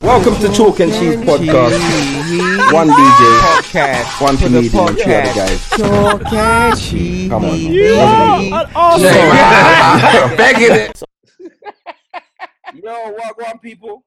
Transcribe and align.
Welcome 0.00 0.36
to 0.36 0.48
Chalk 0.54 0.78
and 0.80 0.92
Cheese 0.92 1.16
Podcast. 1.16 2.72
One 2.72 2.88
DJ, 2.88 3.40
podcast. 3.40 4.20
one 4.22 4.36
For 4.36 4.48
the 4.48 4.68
comedian, 4.68 4.88
and 4.88 4.96
three 4.96 5.14
other 5.14 5.24
podcast. 5.28 5.34
guys. 5.34 5.68
Chalk 5.70 6.32
and 6.32 6.78
cheese. 6.78 7.28
Come 7.28 7.44
on. 7.44 7.50
Begging 10.36 10.70
it. 10.70 11.02
Yo, 12.74 13.10
what 13.10 13.42
one 13.42 13.58
people? 13.58 14.04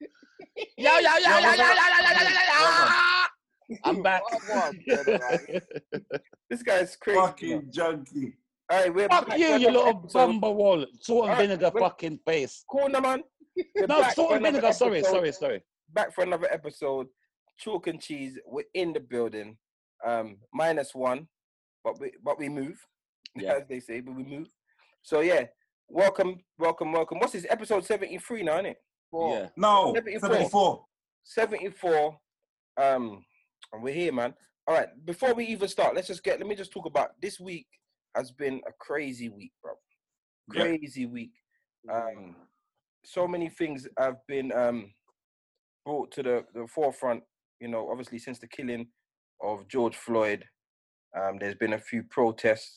Yo, 0.00 0.06
yo, 0.78 0.90
yo, 1.00 1.00
yo, 1.00 1.18
yo, 1.18 1.18
yo, 1.18 1.40
yo, 1.40 1.50
yo, 1.50 2.22
yo, 2.22 2.28
yo. 3.68 3.76
I'm 3.84 4.02
back. 4.02 4.22
This 6.48 6.62
guy's 6.62 6.96
crazy. 6.96 7.18
man. 7.18 7.26
Fucking 7.28 7.66
junkie. 7.70 8.34
All 8.70 8.78
right, 8.78 8.94
we're 8.94 9.08
Fuck 9.08 9.28
back 9.28 9.38
you, 9.38 9.46
for 9.48 9.56
you 9.58 9.68
another 9.68 9.84
little 9.86 10.00
episode. 10.02 10.18
bumper 10.26 10.50
wall. 10.50 10.86
Salt 11.00 11.22
and 11.24 11.30
Alright, 11.32 11.48
vinegar 11.48 11.70
wait. 11.74 11.80
fucking 11.82 12.18
face. 12.24 12.64
Corner 12.68 13.00
man. 13.00 13.22
We're 13.56 13.86
No, 13.86 14.00
back 14.00 14.14
salt 14.14 14.30
for 14.30 14.36
and 14.36 14.44
vinegar. 14.44 14.72
Sorry, 14.72 14.98
episode. 14.98 15.12
sorry, 15.12 15.32
sorry. 15.32 15.62
Back 15.92 16.14
for 16.14 16.24
another 16.24 16.48
episode. 16.50 17.06
Chalk 17.58 17.86
and 17.86 18.00
cheese. 18.00 18.38
We're 18.46 18.64
in 18.74 18.92
the 18.92 19.00
building. 19.00 19.56
Um, 20.04 20.38
minus 20.52 20.94
one, 20.94 21.28
but 21.84 22.00
we 22.00 22.12
but 22.22 22.38
we 22.38 22.48
move. 22.48 22.78
Yeah. 23.34 23.54
As 23.54 23.62
they 23.66 23.80
say, 23.80 24.00
but 24.00 24.14
we 24.14 24.24
move. 24.24 24.48
So 25.00 25.20
yeah, 25.20 25.44
welcome, 25.88 26.40
welcome, 26.58 26.92
welcome. 26.92 27.18
What's 27.18 27.32
this 27.32 27.46
episode 27.48 27.82
seventy 27.82 28.18
three 28.18 28.42
now, 28.42 28.54
isn't 28.56 28.66
it? 28.66 28.76
Yeah. 29.14 29.48
No, 29.56 29.92
74. 29.94 30.20
74. 30.30 30.86
74 31.24 32.18
um 32.80 33.22
and 33.72 33.82
we're 33.82 33.92
here 33.94 34.12
man 34.12 34.32
all 34.66 34.74
right 34.74 34.88
before 35.04 35.34
we 35.34 35.44
even 35.44 35.68
start 35.68 35.94
let's 35.94 36.08
just 36.08 36.24
get 36.24 36.38
let 36.38 36.48
me 36.48 36.54
just 36.54 36.72
talk 36.72 36.86
about 36.86 37.10
this 37.20 37.38
week 37.38 37.66
has 38.16 38.32
been 38.32 38.60
a 38.66 38.72
crazy 38.80 39.28
week 39.28 39.52
bro 39.62 39.72
Yeah. 40.54 40.62
crazy 40.62 41.04
week 41.06 41.32
um 41.92 42.34
so 43.04 43.26
many 43.26 43.48
things 43.48 43.88
have 43.98 44.16
been 44.28 44.52
um 44.52 44.92
brought 45.84 46.10
to 46.12 46.22
the, 46.22 46.44
the 46.54 46.66
forefront 46.66 47.22
you 47.60 47.68
know 47.68 47.88
obviously 47.90 48.18
since 48.18 48.38
the 48.38 48.46
killing 48.46 48.86
of 49.42 49.66
george 49.68 49.96
floyd 49.96 50.44
um 51.18 51.38
there's 51.38 51.56
been 51.56 51.72
a 51.72 51.78
few 51.78 52.02
protests 52.04 52.76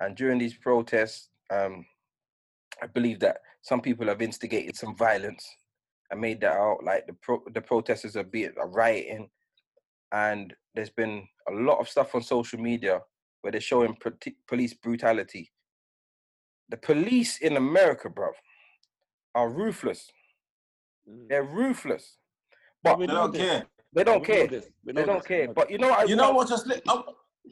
and 0.00 0.16
during 0.16 0.38
these 0.38 0.54
protests 0.54 1.28
um 1.50 1.84
i 2.82 2.86
believe 2.86 3.20
that 3.20 3.38
some 3.62 3.80
people 3.80 4.06
have 4.06 4.22
instigated 4.22 4.76
some 4.76 4.96
violence 4.96 5.46
and 6.10 6.20
made 6.20 6.40
that 6.40 6.56
out. 6.56 6.82
Like 6.84 7.06
the 7.06 7.14
pro- 7.14 7.44
the 7.52 7.60
protesters 7.60 8.16
are 8.16 8.24
being 8.24 8.52
are 8.58 8.68
rioting, 8.68 9.28
and 10.12 10.54
there's 10.74 10.90
been 10.90 11.26
a 11.48 11.52
lot 11.52 11.78
of 11.78 11.88
stuff 11.88 12.14
on 12.14 12.22
social 12.22 12.58
media 12.58 13.00
where 13.40 13.52
they're 13.52 13.60
showing 13.60 13.96
proti- 14.00 14.36
police 14.46 14.74
brutality. 14.74 15.50
The 16.68 16.76
police 16.76 17.38
in 17.38 17.56
America, 17.56 18.08
bro, 18.08 18.30
are 19.34 19.48
ruthless. 19.48 20.10
Mm. 21.08 21.28
They're 21.28 21.44
ruthless. 21.44 22.16
But 22.82 22.98
we 22.98 23.06
They 23.06 23.12
don't 23.12 23.32
this. 23.32 23.40
care. 23.42 23.66
they 23.92 24.04
don't 24.04 24.24
care. 24.24 24.46
They 24.46 24.92
know 24.92 25.04
don't 25.06 25.24
care. 25.24 25.52
But 25.52 25.70
you 25.70 25.78
know 25.78 25.88
what? 25.90 26.00
I 26.00 26.04
You 26.04 26.16
know 26.16 26.32
what? 26.32 26.48
Just 26.48 26.66
li- 26.66 26.80
I, 26.88 27.02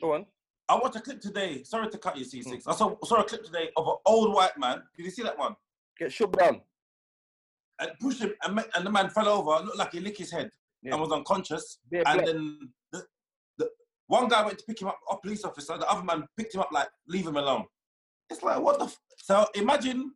Go 0.00 0.14
on. 0.14 0.26
I 0.68 0.74
watched 0.76 0.96
a 0.96 1.00
clip 1.00 1.20
today. 1.20 1.62
Sorry 1.62 1.88
to 1.88 1.98
cut 1.98 2.16
you, 2.16 2.24
C6. 2.24 2.62
Hmm. 2.64 2.70
I 2.70 2.74
saw, 2.74 2.94
saw 3.04 3.20
a 3.20 3.24
clip 3.24 3.42
today 3.44 3.70
of 3.76 3.86
an 3.86 3.96
old 4.06 4.34
white 4.34 4.58
man. 4.58 4.82
Did 4.96 5.04
you 5.06 5.10
see 5.10 5.22
that 5.22 5.38
one? 5.38 5.54
Get 5.98 6.12
shook 6.12 6.36
down. 6.38 6.60
And 7.80 7.90
pushed 8.00 8.20
him, 8.20 8.32
and, 8.42 8.54
ma- 8.56 8.62
and 8.74 8.84
the 8.86 8.90
man 8.90 9.08
fell 9.10 9.28
over. 9.28 9.64
Looked 9.64 9.78
like 9.78 9.92
he 9.92 10.00
licked 10.00 10.18
his 10.18 10.30
head 10.30 10.50
Yeah. 10.82 10.92
and 10.92 11.00
was 11.00 11.12
unconscious. 11.12 11.78
Bare 11.90 12.02
and 12.06 12.14
black. 12.18 12.26
then 12.26 12.58
the, 12.92 13.02
the 13.58 13.68
one 14.08 14.28
guy 14.28 14.44
went 14.44 14.58
to 14.58 14.64
pick 14.64 14.80
him 14.82 14.88
up, 14.88 14.98
a 15.10 15.16
police 15.16 15.44
officer. 15.44 15.78
The 15.78 15.88
other 15.88 16.02
man 16.04 16.24
picked 16.36 16.54
him 16.54 16.60
up, 16.60 16.70
like 16.72 16.88
leave 17.06 17.26
him 17.26 17.36
alone. 17.36 17.64
It's 18.30 18.42
like 18.42 18.60
what 18.60 18.78
the. 18.78 18.86
F- 18.86 18.98
so 19.16 19.46
imagine 19.54 20.12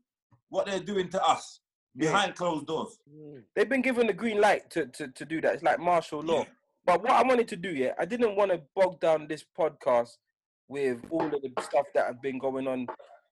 what 0.53 0.67
they're 0.67 0.81
doing 0.93 1.09
to 1.09 1.21
us 1.35 1.61
Yeah. 1.95 2.11
behind 2.11 2.35
closed 2.37 2.67
doors. 2.67 2.99
They've 3.57 3.69
been 3.75 3.81
given 3.83 4.07
the 4.07 4.13
green 4.13 4.39
light 4.41 4.69
to, 4.75 4.87
to, 4.87 5.09
to 5.09 5.25
do 5.25 5.41
that. 5.41 5.55
It's 5.55 5.63
like 5.63 5.81
martial 5.81 6.21
law. 6.21 6.41
Yeah. 6.41 6.49
But 6.85 7.03
what 7.03 7.13
I 7.13 7.23
wanted 7.23 7.49
to 7.49 7.57
do, 7.57 7.71
yeah, 7.71 7.93
I 7.99 8.05
didn't 8.05 8.37
want 8.37 8.51
to 8.53 8.61
bog 8.77 9.01
down 9.01 9.27
this 9.29 9.45
podcast 9.59 10.11
with 10.69 10.99
all 11.11 11.25
of 11.25 11.41
the 11.43 11.63
stuff 11.63 11.87
that 11.95 12.07
have 12.07 12.21
been 12.21 12.39
going 12.39 12.67
on 12.69 12.87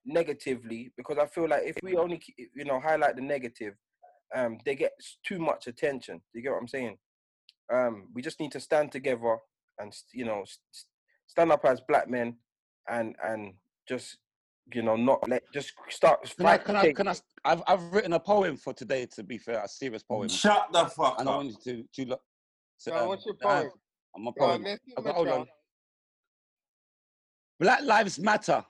negatively 0.05 0.91
because 0.97 1.17
I 1.19 1.27
feel 1.27 1.47
like 1.47 1.63
if 1.65 1.75
we 1.83 1.95
only, 1.95 2.21
you 2.37 2.65
know, 2.65 2.79
highlight 2.79 3.15
the 3.17 3.21
negative, 3.21 3.75
um, 4.35 4.57
they 4.65 4.75
get 4.75 4.93
too 5.23 5.39
much 5.39 5.67
attention. 5.67 6.21
You 6.33 6.41
get 6.41 6.51
what 6.51 6.59
I'm 6.61 6.67
saying? 6.67 6.97
Um, 7.71 8.07
we 8.15 8.21
just 8.21 8.39
need 8.39 8.51
to 8.53 8.59
stand 8.59 8.91
together 8.91 9.37
and 9.79 9.93
you 10.13 10.25
know 10.25 10.43
stand 11.27 11.51
up 11.51 11.63
as 11.65 11.81
black 11.87 12.09
men 12.09 12.35
and 12.89 13.15
and 13.23 13.53
just 13.87 14.17
you 14.73 14.81
know 14.81 14.95
not 14.95 15.27
let 15.29 15.43
just 15.53 15.73
start. 15.89 16.23
Can 16.37 16.45
I, 16.45 16.57
can 16.57 16.75
I, 16.75 16.91
can 16.93 17.07
I, 17.07 17.15
I've, 17.45 17.61
I've 17.67 17.83
written 17.93 18.13
a 18.13 18.19
poem 18.19 18.55
for 18.57 18.73
today, 18.73 19.05
to 19.15 19.23
be 19.23 19.37
fair, 19.37 19.61
a 19.63 19.67
serious 19.67 20.03
poem. 20.03 20.29
Shut 20.29 20.67
the 20.71 20.85
fuck 20.85 21.19
And 21.19 21.27
I 21.27 21.31
up. 21.31 21.37
want 21.37 21.49
you 21.65 21.83
to, 21.83 21.83
to 22.03 22.09
look. 22.09 22.21
to, 22.81 22.89
Go 22.89 22.95
on, 22.95 23.01
um, 23.03 23.07
what's 23.09 23.25
your 23.25 23.35
to 23.35 23.47
have- 23.47 23.63
poem? 23.63 23.71
I'm 24.15 24.23
a 24.25 24.27
on, 24.29 24.33
poem. 24.37 24.63
let's 24.63 24.81
I've 24.97 25.03
my 25.03 25.09
got- 25.09 25.15
hold 25.15 25.27
on. 25.29 25.47
Black 27.59 27.81
lives 27.83 28.19
matter. 28.19 28.65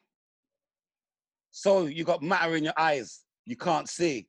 So 1.51 1.85
you 1.85 2.03
got 2.03 2.22
matter 2.22 2.56
in 2.56 2.63
your 2.63 2.74
eyes. 2.78 3.22
You 3.46 3.56
can't 3.57 3.88
see. 3.90 4.28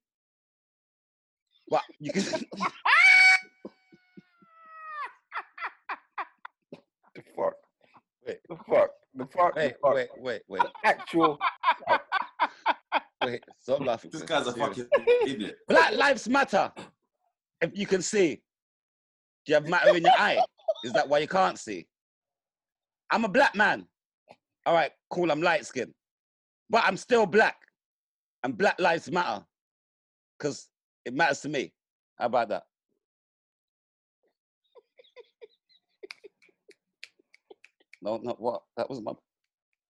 But 1.68 1.82
you 1.98 2.12
can. 2.12 2.22
the 7.14 7.22
fuck. 7.36 7.54
Wait. 8.26 8.38
The 8.48 8.56
fuck. 8.68 8.90
The 9.14 9.26
fuck. 9.26 9.54
wait, 9.56 9.74
the 9.74 9.78
fuck. 9.82 9.94
wait, 9.94 10.08
wait, 10.18 10.42
wait, 10.48 10.62
Actual. 10.84 11.38
wait. 13.24 13.44
Stop 13.60 13.80
laughing. 13.80 14.10
This 14.10 14.22
guy's 14.22 14.46
a 14.46 14.52
fucking 14.52 14.86
idiot. 15.26 15.56
Black 15.68 15.92
lives 15.92 16.28
matter. 16.28 16.72
If 17.60 17.70
you 17.74 17.86
can 17.86 18.02
see, 18.02 18.36
do 19.46 19.50
you 19.52 19.54
have 19.54 19.68
matter 19.68 19.94
in 19.96 20.02
your 20.02 20.12
eye? 20.18 20.42
Is 20.84 20.92
that 20.94 21.08
why 21.08 21.18
you 21.18 21.28
can't 21.28 21.58
see? 21.58 21.86
I'm 23.10 23.24
a 23.24 23.28
black 23.28 23.54
man. 23.54 23.86
All 24.66 24.74
right, 24.74 24.90
cool. 25.10 25.30
I'm 25.30 25.42
light 25.42 25.66
skinned, 25.66 25.92
but 26.70 26.82
I'm 26.84 26.96
still 26.96 27.26
black, 27.26 27.56
and 28.42 28.56
Black 28.56 28.80
Lives 28.80 29.10
Matter 29.10 29.44
because 30.38 30.68
it 31.04 31.14
matters 31.14 31.40
to 31.42 31.48
me. 31.48 31.72
How 32.16 32.26
about 32.26 32.48
that? 32.48 32.62
No, 38.02 38.18
not 38.22 38.40
what. 38.40 38.62
That 38.76 38.90
was 38.90 39.00
my. 39.00 39.12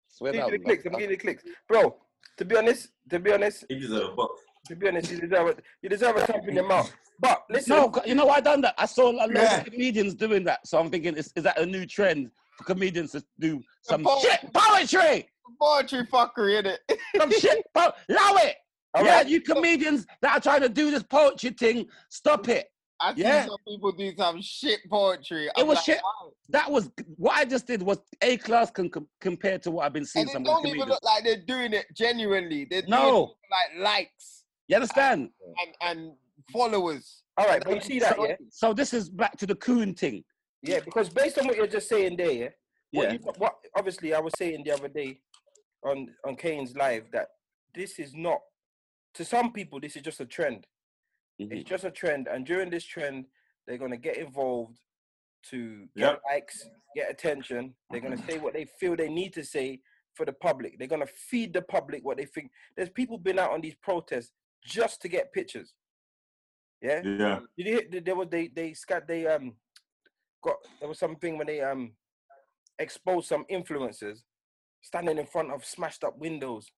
Swear 0.08 0.32
Give 0.32 0.40
down. 0.42 0.52
you 0.52 0.58
the 0.58 0.64
clicks. 0.64 0.84
I'm 0.84 0.92
giving 0.92 1.10
you 1.10 1.16
the 1.16 1.22
clicks, 1.22 1.44
bro. 1.68 1.96
To 2.38 2.44
be 2.44 2.56
honest, 2.56 2.88
to 3.10 3.18
be 3.20 3.32
honest, 3.32 3.64
He 3.68 3.78
deserves 3.78 4.08
a 4.08 4.12
box. 4.14 4.40
to 4.66 4.76
be 4.76 4.88
honest, 4.88 5.10
you 5.12 5.20
deserve 5.20 5.48
it. 5.48 5.64
You 5.82 5.88
deserve 5.88 6.16
a 6.16 6.26
thump 6.26 6.48
in 6.48 6.54
your 6.56 6.66
mouth. 6.66 6.92
But 7.20 7.44
listen, 7.50 7.76
No, 7.76 7.92
you 8.04 8.14
know 8.14 8.26
why 8.26 8.36
I 8.36 8.40
done 8.40 8.60
that? 8.62 8.74
I 8.78 8.86
saw 8.86 9.10
a 9.10 9.12
lot 9.12 9.30
Yeah. 9.32 9.58
of 9.60 9.64
comedians 9.66 10.14
doing 10.14 10.42
that, 10.44 10.66
so 10.66 10.78
I'm 10.78 10.90
thinking, 10.90 11.16
is, 11.16 11.32
is 11.36 11.44
that 11.44 11.58
a 11.58 11.66
new 11.66 11.86
trend 11.86 12.30
for 12.56 12.64
comedians 12.64 13.12
to 13.12 13.22
do 13.38 13.62
some 13.82 14.02
po- 14.02 14.18
shit 14.20 14.40
poetry? 14.52 15.28
Poetry 15.60 16.06
fuckery, 16.06 16.62
innit? 16.62 16.98
Some 17.16 17.30
shit, 17.30 17.64
po- 17.74 17.92
allow 18.08 18.36
it. 18.36 18.56
all 18.94 19.04
yeah, 19.04 19.16
right. 19.16 19.28
you 19.28 19.40
comedians 19.42 20.06
that 20.22 20.36
are 20.36 20.40
trying 20.40 20.62
to 20.62 20.68
do 20.68 20.90
this 20.90 21.02
poetry 21.02 21.50
thing, 21.50 21.86
stop 22.08 22.48
it. 22.48 22.68
I 23.00 23.14
see 23.14 23.22
Yeah. 23.22 23.46
some 23.46 23.56
people 23.66 23.92
do 23.92 24.14
some 24.16 24.42
shit 24.42 24.80
poetry. 24.90 25.46
It 25.46 25.52
I'm 25.56 25.66
was 25.66 25.76
like, 25.76 25.84
shit. 25.84 26.00
wow. 26.04 26.32
That 26.50 26.70
was 26.70 26.90
what 27.16 27.36
I 27.36 27.44
just 27.44 27.66
did 27.66 27.82
was 27.82 27.98
a 28.20 28.36
class 28.38 28.70
con- 28.70 28.90
com- 28.90 29.08
compared 29.20 29.62
to 29.62 29.70
what 29.70 29.86
I've 29.86 29.92
been 29.92 30.04
seeing 30.04 30.24
And 30.24 30.30
it 30.30 30.32
some 30.34 30.42
don't 30.44 30.66
even 30.66 30.80
comedians. 30.80 30.90
look 30.90 31.04
like 31.04 31.24
they're 31.24 31.36
doing 31.46 31.72
it 31.72 31.86
genuinely. 31.94 32.66
They're 32.66 32.82
doing 32.82 32.90
No. 32.90 33.24
it 33.24 33.50
like 33.50 33.82
likes 33.82 34.44
You 34.68 34.76
understand? 34.76 35.30
and, 35.80 35.98
and 35.98 36.12
followers. 36.52 37.22
all 37.38 37.46
right. 37.46 37.62
But 37.64 37.74
you 37.76 37.80
see 37.80 37.98
that, 38.00 38.16
so, 38.16 38.26
yeah, 38.28 38.36
so 38.50 38.72
this 38.74 38.92
is 38.92 39.08
back 39.08 39.36
to 39.38 39.46
the 39.46 39.54
coon 39.54 39.94
thing. 39.94 40.24
yeah. 40.62 40.80
Because 40.80 41.08
based 41.08 41.38
on 41.38 41.46
what 41.46 41.56
you're 41.56 41.66
just 41.66 41.88
saying 41.88 42.16
there, 42.16 42.32
yeah, 42.32 42.48
what, 42.92 43.04
Yeah. 43.06 43.12
you, 43.12 43.18
what 43.38 43.54
obviously 43.76 44.12
I 44.14 44.20
was 44.20 44.32
saying 44.36 44.64
the 44.64 44.72
other 44.72 44.88
day 44.88 45.20
on 45.84 46.14
on 46.26 46.36
Kane's 46.36 46.76
live 46.76 47.04
that 47.12 47.28
this 47.74 47.98
is 47.98 48.12
not 48.14 48.40
to 49.14 49.24
some 49.24 49.52
people 49.52 49.80
this 49.80 49.96
is 49.96 50.02
just 50.02 50.20
a 50.20 50.26
trend. 50.26 50.66
Mhm. 51.40 51.52
It's 51.52 51.68
just 51.68 51.84
a 51.84 51.90
trend, 51.90 52.28
and 52.28 52.44
during 52.44 52.70
this 52.70 52.84
trend, 52.84 53.26
they're 53.66 53.78
gonna 53.78 53.96
get 53.96 54.18
involved 54.18 54.78
to 55.44 55.86
get 55.96 56.12
Yep. 56.12 56.22
likes, 56.28 56.68
get 56.94 57.10
attention. 57.10 57.74
They're 57.90 58.00
gonna 58.00 58.18
say 58.26 58.38
what 58.38 58.52
they 58.52 58.66
feel 58.66 58.94
they 58.94 59.08
need 59.08 59.32
to 59.34 59.44
say 59.44 59.80
for 60.14 60.26
the 60.26 60.32
public. 60.34 60.78
They're 60.78 60.88
gonna 60.88 61.06
feed 61.06 61.52
the 61.54 61.62
public 61.62 62.04
what 62.04 62.18
they 62.18 62.26
think. 62.26 62.52
There's 62.76 62.90
people 62.90 63.16
been 63.16 63.38
out 63.38 63.52
on 63.52 63.60
these 63.62 63.76
protests 63.76 64.32
just 64.62 65.00
to 65.02 65.08
get 65.08 65.32
pictures. 65.32 65.74
Yeah. 66.82 67.02
Yeah. 67.02 67.40
Did 67.56 67.66
you 67.66 67.78
hear? 67.90 68.00
There 68.02 68.16
was 68.16 68.28
they 68.28 68.48
they 68.48 68.74
scat 68.74 69.06
they 69.06 69.26
um 69.26 69.56
got 70.42 70.56
there 70.78 70.88
was 70.88 70.98
something 70.98 71.38
when 71.38 71.46
they 71.46 71.60
um 71.62 71.96
exposed 72.78 73.28
some 73.28 73.44
influencers 73.46 74.24
standing 74.82 75.18
in 75.18 75.26
front 75.26 75.50
of 75.52 75.64
smashed 75.64 76.04
up 76.04 76.16
windows, 76.18 76.70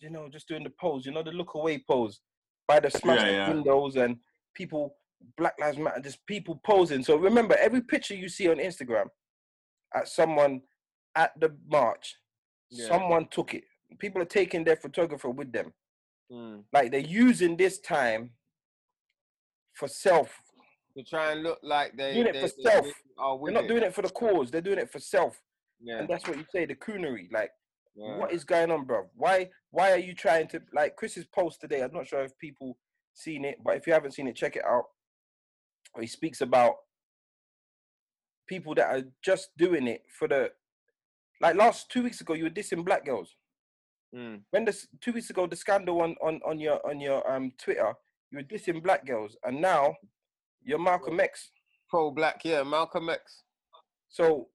you 0.00 0.10
know, 0.10 0.28
just 0.28 0.48
doing 0.48 0.64
the 0.64 0.70
pose, 0.70 1.06
you 1.06 1.12
know, 1.12 1.22
the 1.22 1.30
look 1.32 1.54
away 1.54 1.78
pose 1.78 2.20
by 2.66 2.80
the 2.80 2.90
smashed 2.90 3.24
Yeah, 3.26 3.30
yeah. 3.30 3.48
windows 3.50 3.96
and 3.96 4.16
people 4.54 4.96
Black 5.38 5.54
Lives 5.58 5.78
Matter, 5.78 6.00
just 6.00 6.24
people 6.26 6.60
posing. 6.64 7.02
So 7.02 7.16
remember, 7.16 7.56
every 7.58 7.80
picture 7.80 8.14
you 8.14 8.28
see 8.28 8.48
on 8.48 8.58
Instagram 8.58 9.06
at 9.94 10.08
someone 10.08 10.62
at 11.14 11.32
the 11.40 11.56
march, 11.66 12.16
Yeah. 12.70 12.88
someone 12.88 13.26
took 13.28 13.54
it. 13.54 13.64
People 13.98 14.20
are 14.20 14.26
taking 14.26 14.64
their 14.64 14.76
photographer 14.76 15.30
with 15.30 15.52
them 15.52 15.72
Mm. 16.30 16.64
like 16.72 16.90
they're 16.90 17.00
using 17.00 17.56
this 17.56 17.78
time 17.80 18.30
for 19.74 19.86
self 19.88 20.40
To 20.96 21.02
try 21.04 21.32
and 21.32 21.42
look 21.42 21.58
like 21.62 21.96
they 21.96 22.14
Doing 22.14 22.26
it 22.28 22.32
they, 22.34 22.40
for 22.48 22.54
they 22.56 22.62
self. 22.62 22.84
really 22.84 22.94
are 23.18 23.38
They're 23.44 23.52
not 23.52 23.64
it. 23.64 23.68
doing 23.68 23.82
it 23.82 23.94
for 23.94 24.02
the 24.02 24.10
cause. 24.10 24.50
They're 24.50 24.60
doing 24.60 24.78
it 24.78 24.90
for 24.90 24.98
self. 25.00 25.40
Yeah. 25.80 25.98
And 25.98 26.08
that's 26.08 26.26
what 26.26 26.36
you 26.38 26.44
say, 26.50 26.64
the 26.66 26.74
coonery. 26.76 27.30
Like, 27.32 27.50
yeah. 27.94 28.16
what 28.16 28.32
is 28.32 28.44
going 28.44 28.70
on, 28.70 28.84
bro? 28.84 29.06
Why 29.14 29.50
why 29.70 29.92
are 29.92 29.98
you 29.98 30.14
trying 30.14 30.48
to 30.48 30.60
like 30.72 30.96
Chris's 30.96 31.26
post 31.26 31.60
today? 31.60 31.82
I'm 31.82 31.92
not 31.92 32.06
sure 32.06 32.22
if 32.22 32.38
people 32.38 32.76
seen 33.12 33.44
it, 33.44 33.58
but 33.64 33.76
if 33.76 33.86
you 33.86 33.92
haven't 33.92 34.12
seen 34.12 34.26
it, 34.26 34.36
check 34.36 34.56
it 34.56 34.64
out. 34.64 34.84
He 36.00 36.06
speaks 36.06 36.40
about 36.40 36.74
people 38.48 38.74
that 38.74 38.94
are 38.94 39.02
just 39.22 39.50
doing 39.56 39.86
it 39.86 40.02
for 40.10 40.28
the 40.28 40.50
like 41.40 41.56
last 41.56 41.90
two 41.90 42.02
weeks 42.02 42.20
ago, 42.20 42.34
you 42.34 42.44
were 42.44 42.50
dissing 42.50 42.84
black 42.84 43.04
girls. 43.04 43.36
Mm. 44.14 44.40
When 44.50 44.64
this 44.64 44.86
two 45.00 45.12
weeks 45.12 45.30
ago, 45.30 45.46
the 45.46 45.56
scandal 45.56 46.00
on 46.00 46.14
on 46.22 46.40
on 46.46 46.58
your 46.58 46.84
on 46.88 47.00
your 47.00 47.28
um 47.30 47.52
Twitter, 47.58 47.92
you 48.30 48.38
were 48.38 48.44
dissing 48.44 48.82
black 48.82 49.06
girls, 49.06 49.36
and 49.44 49.60
now 49.60 49.94
you're 50.62 50.78
Malcolm 50.78 51.20
X. 51.20 51.50
Pro 51.88 52.10
black, 52.10 52.40
yeah, 52.44 52.62
Malcolm 52.62 53.10
X. 53.10 53.42
So 54.08 54.48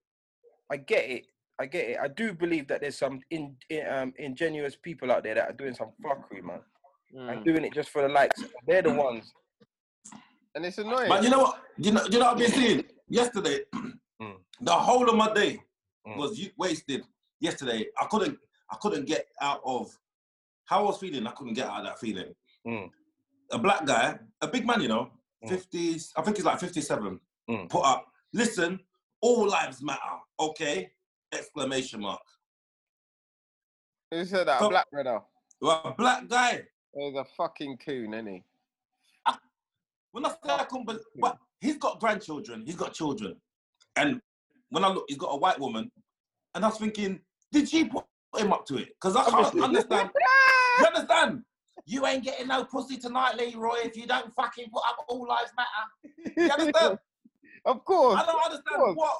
I 0.70 0.78
get 0.78 1.08
it. 1.08 1.26
I 1.60 1.66
get 1.66 1.90
it. 1.90 1.98
I 2.02 2.08
do 2.08 2.32
believe 2.32 2.66
that 2.68 2.80
there's 2.80 2.96
some 2.96 3.20
in, 3.30 3.54
in, 3.68 3.86
um, 3.86 4.14
ingenuous 4.18 4.76
people 4.76 5.12
out 5.12 5.22
there 5.24 5.34
that 5.34 5.50
are 5.50 5.52
doing 5.52 5.74
some 5.74 5.90
fuckery, 6.02 6.42
man, 6.42 6.60
and 7.12 7.40
Mm. 7.40 7.44
doing 7.44 7.64
it 7.64 7.74
just 7.74 7.90
for 7.90 8.00
the 8.02 8.08
likes. 8.08 8.42
They're 8.66 8.80
the 8.82 8.94
ones. 8.94 9.30
And 10.54 10.64
it's 10.64 10.78
annoying. 10.78 11.08
But 11.08 11.22
you 11.22 11.28
know 11.28 11.40
what? 11.40 11.62
You 11.76 11.92
know, 11.92 12.04
you 12.06 12.18
know 12.18 12.24
what 12.26 12.32
I've 12.32 12.38
been 12.38 12.50
seeing 12.50 12.84
yesterday. 13.08 13.60
Mm. 14.22 14.36
The 14.60 14.70
whole 14.72 15.08
of 15.08 15.16
my 15.16 15.32
day 15.32 15.62
Mm. 16.06 16.18
was 16.18 16.38
wasted. 16.58 17.02
Yesterday, 17.40 17.86
I 17.98 18.04
couldn't, 18.04 18.38
I 18.70 18.76
couldn't 18.76 19.06
get 19.06 19.28
out 19.40 19.62
of 19.64 19.90
how 20.66 20.80
I 20.80 20.82
was 20.88 20.98
feeling. 20.98 21.26
I 21.26 21.30
couldn't 21.30 21.54
get 21.54 21.66
out 21.66 21.78
of 21.80 21.86
that 21.86 21.98
feeling. 22.00 22.34
Mm. 22.66 22.90
A 23.52 23.58
black 23.58 23.86
guy, 23.86 24.18
a 24.42 24.46
big 24.46 24.66
man, 24.66 24.82
you 24.82 24.88
know, 24.88 25.10
Mm. 25.42 25.48
fifties. 25.48 26.12
I 26.16 26.20
think 26.22 26.36
he's 26.36 26.44
like 26.44 26.60
fifty-seven. 26.60 27.18
Mm. 27.48 27.68
Put 27.70 27.80
up. 27.82 28.12
Listen, 28.34 28.78
all 29.22 29.46
lives 29.48 29.82
matter. 29.82 30.18
Okay? 30.38 30.92
Exclamation 31.32 32.00
mark. 32.00 32.20
Who 34.10 34.24
said 34.24 34.48
that? 34.48 34.62
A 34.62 34.68
black 34.68 34.90
brother. 34.90 35.20
Well, 35.60 35.82
a 35.84 35.92
black 35.92 36.28
guy. 36.28 36.62
He's 36.94 37.14
a 37.14 37.24
fucking 37.36 37.78
coon, 37.84 38.14
isn't 38.14 38.26
he? 38.26 38.44
Ah, 39.26 39.38
when 40.10 40.26
I 40.26 40.30
say 40.30 40.36
I 40.48 40.64
couldn't, 40.64 40.90
but 41.20 41.38
he's 41.60 41.76
got 41.76 42.00
grandchildren, 42.00 42.64
he's 42.66 42.74
got 42.74 42.92
children, 42.92 43.36
and 43.96 44.20
when 44.70 44.84
I 44.84 44.88
look, 44.88 45.04
he's 45.08 45.18
got 45.18 45.28
a 45.28 45.36
white 45.36 45.60
woman, 45.60 45.90
and 46.54 46.64
I 46.64 46.68
was 46.68 46.78
thinking, 46.78 47.20
did 47.52 47.68
she 47.68 47.84
put 47.84 48.04
him 48.36 48.52
up 48.52 48.66
to 48.66 48.78
it? 48.78 48.88
Because 49.00 49.14
I 49.16 49.24
can't 49.30 49.62
understand. 49.62 50.10
you 50.78 50.86
understand? 50.86 51.42
You 51.86 52.06
ain't 52.06 52.24
getting 52.24 52.48
no 52.48 52.64
pussy 52.64 52.96
tonight, 52.96 53.36
Leroy, 53.36 53.78
if 53.84 53.96
you 53.96 54.06
don't 54.06 54.34
fucking 54.34 54.70
put 54.72 54.82
up 54.86 55.04
all 55.08 55.26
lives 55.26 55.52
matter. 55.56 56.34
You 56.36 56.50
understand? 56.50 56.98
of 57.64 57.84
course. 57.84 58.20
I 58.20 58.26
don't 58.26 58.44
understand 58.44 58.96
what, 58.96 59.16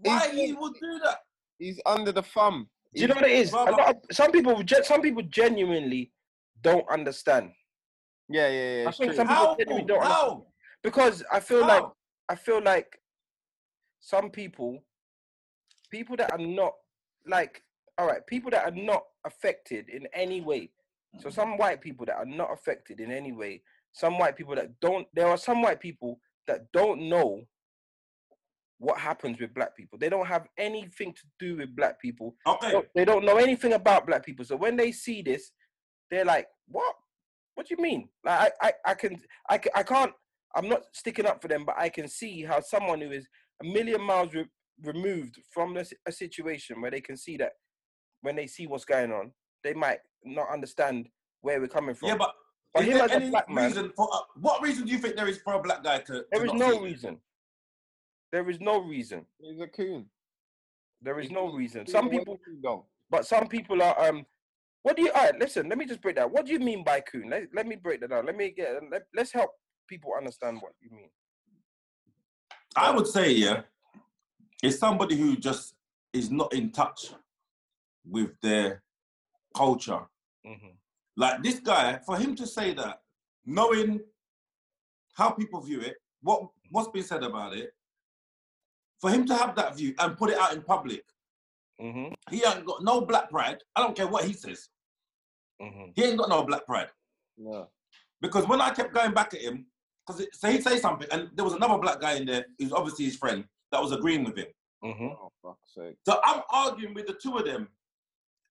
why 0.00 0.28
He's- 0.30 0.34
he 0.48 0.52
would 0.52 0.74
do 0.80 0.98
that. 1.04 1.18
He's 1.58 1.80
under 1.86 2.12
the 2.12 2.22
thumb. 2.22 2.68
Do 2.94 3.02
you 3.02 3.08
know 3.08 3.14
what 3.14 3.24
it 3.24 3.32
is? 3.32 3.52
A 3.52 3.56
lot 3.56 3.88
of, 3.90 3.96
some 4.12 4.30
people, 4.32 4.62
some 4.82 5.02
people 5.02 5.22
genuinely 5.22 6.12
don't 6.62 6.88
understand. 6.88 7.52
Yeah, 8.28 8.48
yeah, 8.48 8.82
yeah. 8.82 8.88
I 8.88 8.92
think 8.92 9.10
true. 9.10 9.16
some 9.16 9.28
people 9.28 9.44
How? 9.46 9.56
genuinely 9.56 9.86
don't 9.86 9.98
understand 10.02 10.30
How? 10.30 10.46
because 10.82 11.22
I 11.30 11.40
feel 11.40 11.60
like 11.66 11.84
I 12.28 12.34
feel 12.34 12.60
like 12.62 13.00
some 14.00 14.30
people, 14.30 14.82
people 15.90 16.16
that 16.16 16.32
are 16.32 16.38
not 16.38 16.72
like, 17.26 17.62
all 17.98 18.06
right, 18.06 18.26
people 18.26 18.50
that 18.50 18.64
are 18.64 18.74
not 18.74 19.04
affected 19.24 19.88
in 19.88 20.06
any 20.12 20.40
way. 20.40 20.70
So 21.20 21.30
some 21.30 21.56
white 21.56 21.80
people 21.80 22.04
that 22.06 22.16
are 22.16 22.26
not 22.26 22.52
affected 22.52 23.00
in 23.00 23.10
any 23.12 23.32
way. 23.32 23.62
Some 23.92 24.18
white 24.18 24.36
people 24.36 24.54
that 24.56 24.78
don't. 24.80 25.06
There 25.14 25.28
are 25.28 25.38
some 25.38 25.62
white 25.62 25.80
people 25.80 26.20
that 26.46 26.70
don't 26.72 27.08
know 27.08 27.42
what 28.78 28.98
happens 28.98 29.40
with 29.40 29.54
black 29.54 29.74
people. 29.76 29.98
They 29.98 30.08
don't 30.08 30.26
have 30.26 30.46
anything 30.58 31.12
to 31.14 31.22
do 31.38 31.56
with 31.56 31.74
black 31.74 32.00
people. 32.00 32.36
Okay. 32.46 32.72
don't- 32.72 32.88
they 32.94 33.04
don't 33.04 33.24
know 33.24 33.36
anything 33.36 33.72
about 33.72 34.06
black 34.06 34.24
people. 34.24 34.44
So 34.44 34.56
when 34.56 34.76
they 34.76 34.92
see 34.92 35.22
this, 35.22 35.52
they're 36.10 36.24
like, 36.24 36.46
"What? 36.68 36.94
What 37.54 37.66
do 37.66 37.74
you 37.76 37.82
mean?" 37.82 38.08
Like 38.24 38.52
I, 38.62 38.68
I, 38.68 38.72
I 38.90 38.94
can, 38.94 39.20
I, 39.50 39.60
I 39.74 39.82
can't. 39.82 40.12
I'm 40.54 40.68
not 40.68 40.82
sticking 40.92 41.26
up 41.26 41.42
for 41.42 41.48
them, 41.48 41.64
but 41.64 41.76
I 41.78 41.88
can 41.88 42.08
see 42.08 42.42
how 42.42 42.60
someone 42.60 43.00
who 43.00 43.10
is 43.10 43.26
a 43.62 43.64
million 43.64 44.00
miles 44.00 44.32
re- 44.34 44.48
removed 44.82 45.38
from 45.52 45.74
this, 45.74 45.92
a 46.06 46.12
situation 46.12 46.80
where 46.80 46.90
they 46.90 47.00
can 47.00 47.16
see 47.16 47.36
that 47.38 47.52
when 48.22 48.36
they 48.36 48.46
see 48.46 48.66
what's 48.66 48.84
going 48.84 49.12
on, 49.12 49.32
they 49.64 49.74
might 49.74 49.98
not 50.24 50.48
understand 50.50 51.08
where 51.42 51.60
we're 51.60 51.68
coming 51.68 51.94
from. 51.94 52.08
Yeah, 52.08 52.16
but, 52.16 52.32
But 52.72 52.84
is 52.88 52.94
there 52.94 53.10
any 53.10 53.30
black 53.30 53.50
man- 53.50 53.66
reason 53.66 53.92
for, 53.96 54.08
uh, 54.12 54.18
what 54.40 54.62
reason 54.62 54.86
do 54.86 54.92
you 54.92 54.98
think 54.98 55.16
there 55.16 55.28
is 55.28 55.38
for 55.38 55.54
a 55.54 55.62
black 55.62 55.82
guy 55.84 55.98
to, 55.98 56.12
to 56.12 56.24
there 56.32 56.44
is 56.44 56.52
not 56.52 56.58
no 56.74 56.80
reason. 56.80 57.18
There 58.36 58.50
is 58.50 58.60
no 58.60 58.82
reason. 58.82 59.24
He's 59.40 59.58
a 59.62 59.66
coon. 59.66 60.04
There 61.00 61.18
is 61.18 61.28
He's- 61.28 61.34
no 61.34 61.50
reason. 61.50 61.86
Some 61.86 62.10
people, 62.10 62.36
too 62.44 62.58
long. 62.62 62.82
but 63.08 63.24
some 63.26 63.48
people 63.48 63.80
are 63.82 63.98
um 64.06 64.26
what 64.82 64.94
do 64.94 65.02
you 65.04 65.10
all 65.12 65.22
right 65.24 65.38
listen 65.38 65.68
let 65.70 65.78
me 65.78 65.86
just 65.86 66.02
break 66.02 66.16
that 66.16 66.30
what 66.30 66.44
do 66.44 66.52
you 66.52 66.58
mean 66.58 66.84
by 66.84 67.00
coon 67.00 67.30
let, 67.30 67.44
let 67.54 67.66
me 67.66 67.76
break 67.76 68.00
that 68.00 68.10
down 68.10 68.26
let 68.26 68.36
me 68.36 68.50
get 68.50 68.68
let, 68.90 69.06
let's 69.14 69.32
help 69.32 69.50
people 69.88 70.10
understand 70.18 70.58
what 70.60 70.72
you 70.82 70.90
mean 70.90 71.08
I 72.76 72.90
would 72.94 73.06
say, 73.06 73.30
yeah, 73.32 73.62
it's 74.62 74.78
somebody 74.78 75.16
who 75.16 75.34
just 75.36 75.74
is 76.12 76.30
not 76.30 76.52
in 76.52 76.70
touch 76.72 77.14
with 78.16 78.32
their 78.42 78.82
culture. 79.54 80.02
hmm 80.44 80.74
Like 81.16 81.42
this 81.42 81.58
guy, 81.60 81.98
for 82.04 82.18
him 82.18 82.34
to 82.36 82.46
say 82.46 82.74
that, 82.74 83.00
knowing 83.46 84.00
how 85.14 85.30
people 85.30 85.60
view 85.62 85.80
it, 85.80 85.96
what 86.20 86.38
what's 86.70 86.90
been 86.90 87.02
said 87.12 87.22
about 87.22 87.56
it, 87.56 87.70
for 89.00 89.10
him 89.10 89.26
to 89.26 89.34
have 89.34 89.54
that 89.56 89.76
view 89.76 89.94
and 89.98 90.16
put 90.16 90.30
it 90.30 90.38
out 90.38 90.52
in 90.54 90.62
public, 90.62 91.04
hmm 91.80 92.08
he 92.30 92.42
ain't 92.44 92.64
got 92.64 92.82
no 92.82 93.00
black 93.02 93.30
pride. 93.30 93.58
I 93.76 93.80
don't 93.82 93.96
care 93.96 94.06
what 94.08 94.24
he 94.24 94.32
says. 94.32 94.68
hmm 95.60 95.90
He 95.94 96.04
ain't 96.04 96.18
got 96.18 96.28
no 96.28 96.42
black 96.44 96.66
pride. 96.66 96.88
Yeah. 97.36 97.64
Because 98.20 98.48
when 98.48 98.60
I 98.60 98.70
kept 98.70 98.94
going 98.94 99.12
back 99.12 99.34
at 99.34 99.42
him, 99.42 99.66
because 100.06 100.26
so 100.32 100.48
he'd 100.50 100.62
say 100.64 100.78
something, 100.78 101.08
and 101.10 101.30
there 101.34 101.44
was 101.44 101.54
another 101.54 101.78
black 101.78 102.00
guy 102.00 102.14
in 102.14 102.24
there 102.26 102.46
who's 102.58 102.72
obviously 102.72 103.04
his 103.04 103.16
friend 103.16 103.44
that 103.72 103.82
was 103.82 103.92
agreeing 103.92 104.24
with 104.24 104.36
him. 104.38 104.46
hmm 104.82 105.06
Oh, 105.20 105.30
fuck's 105.42 105.74
sake. 105.74 105.96
So 106.06 106.20
I'm 106.24 106.42
arguing 106.50 106.94
with 106.94 107.06
the 107.06 107.14
two 107.14 107.36
of 107.36 107.44
them. 107.44 107.68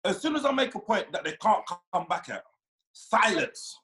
As 0.03 0.19
soon 0.19 0.35
as 0.35 0.45
I 0.45 0.51
make 0.51 0.73
a 0.73 0.79
point 0.79 1.11
that 1.11 1.23
they 1.23 1.33
can't 1.33 1.63
come 1.93 2.07
back 2.07 2.27
at, 2.29 2.43
silence. 2.91 3.77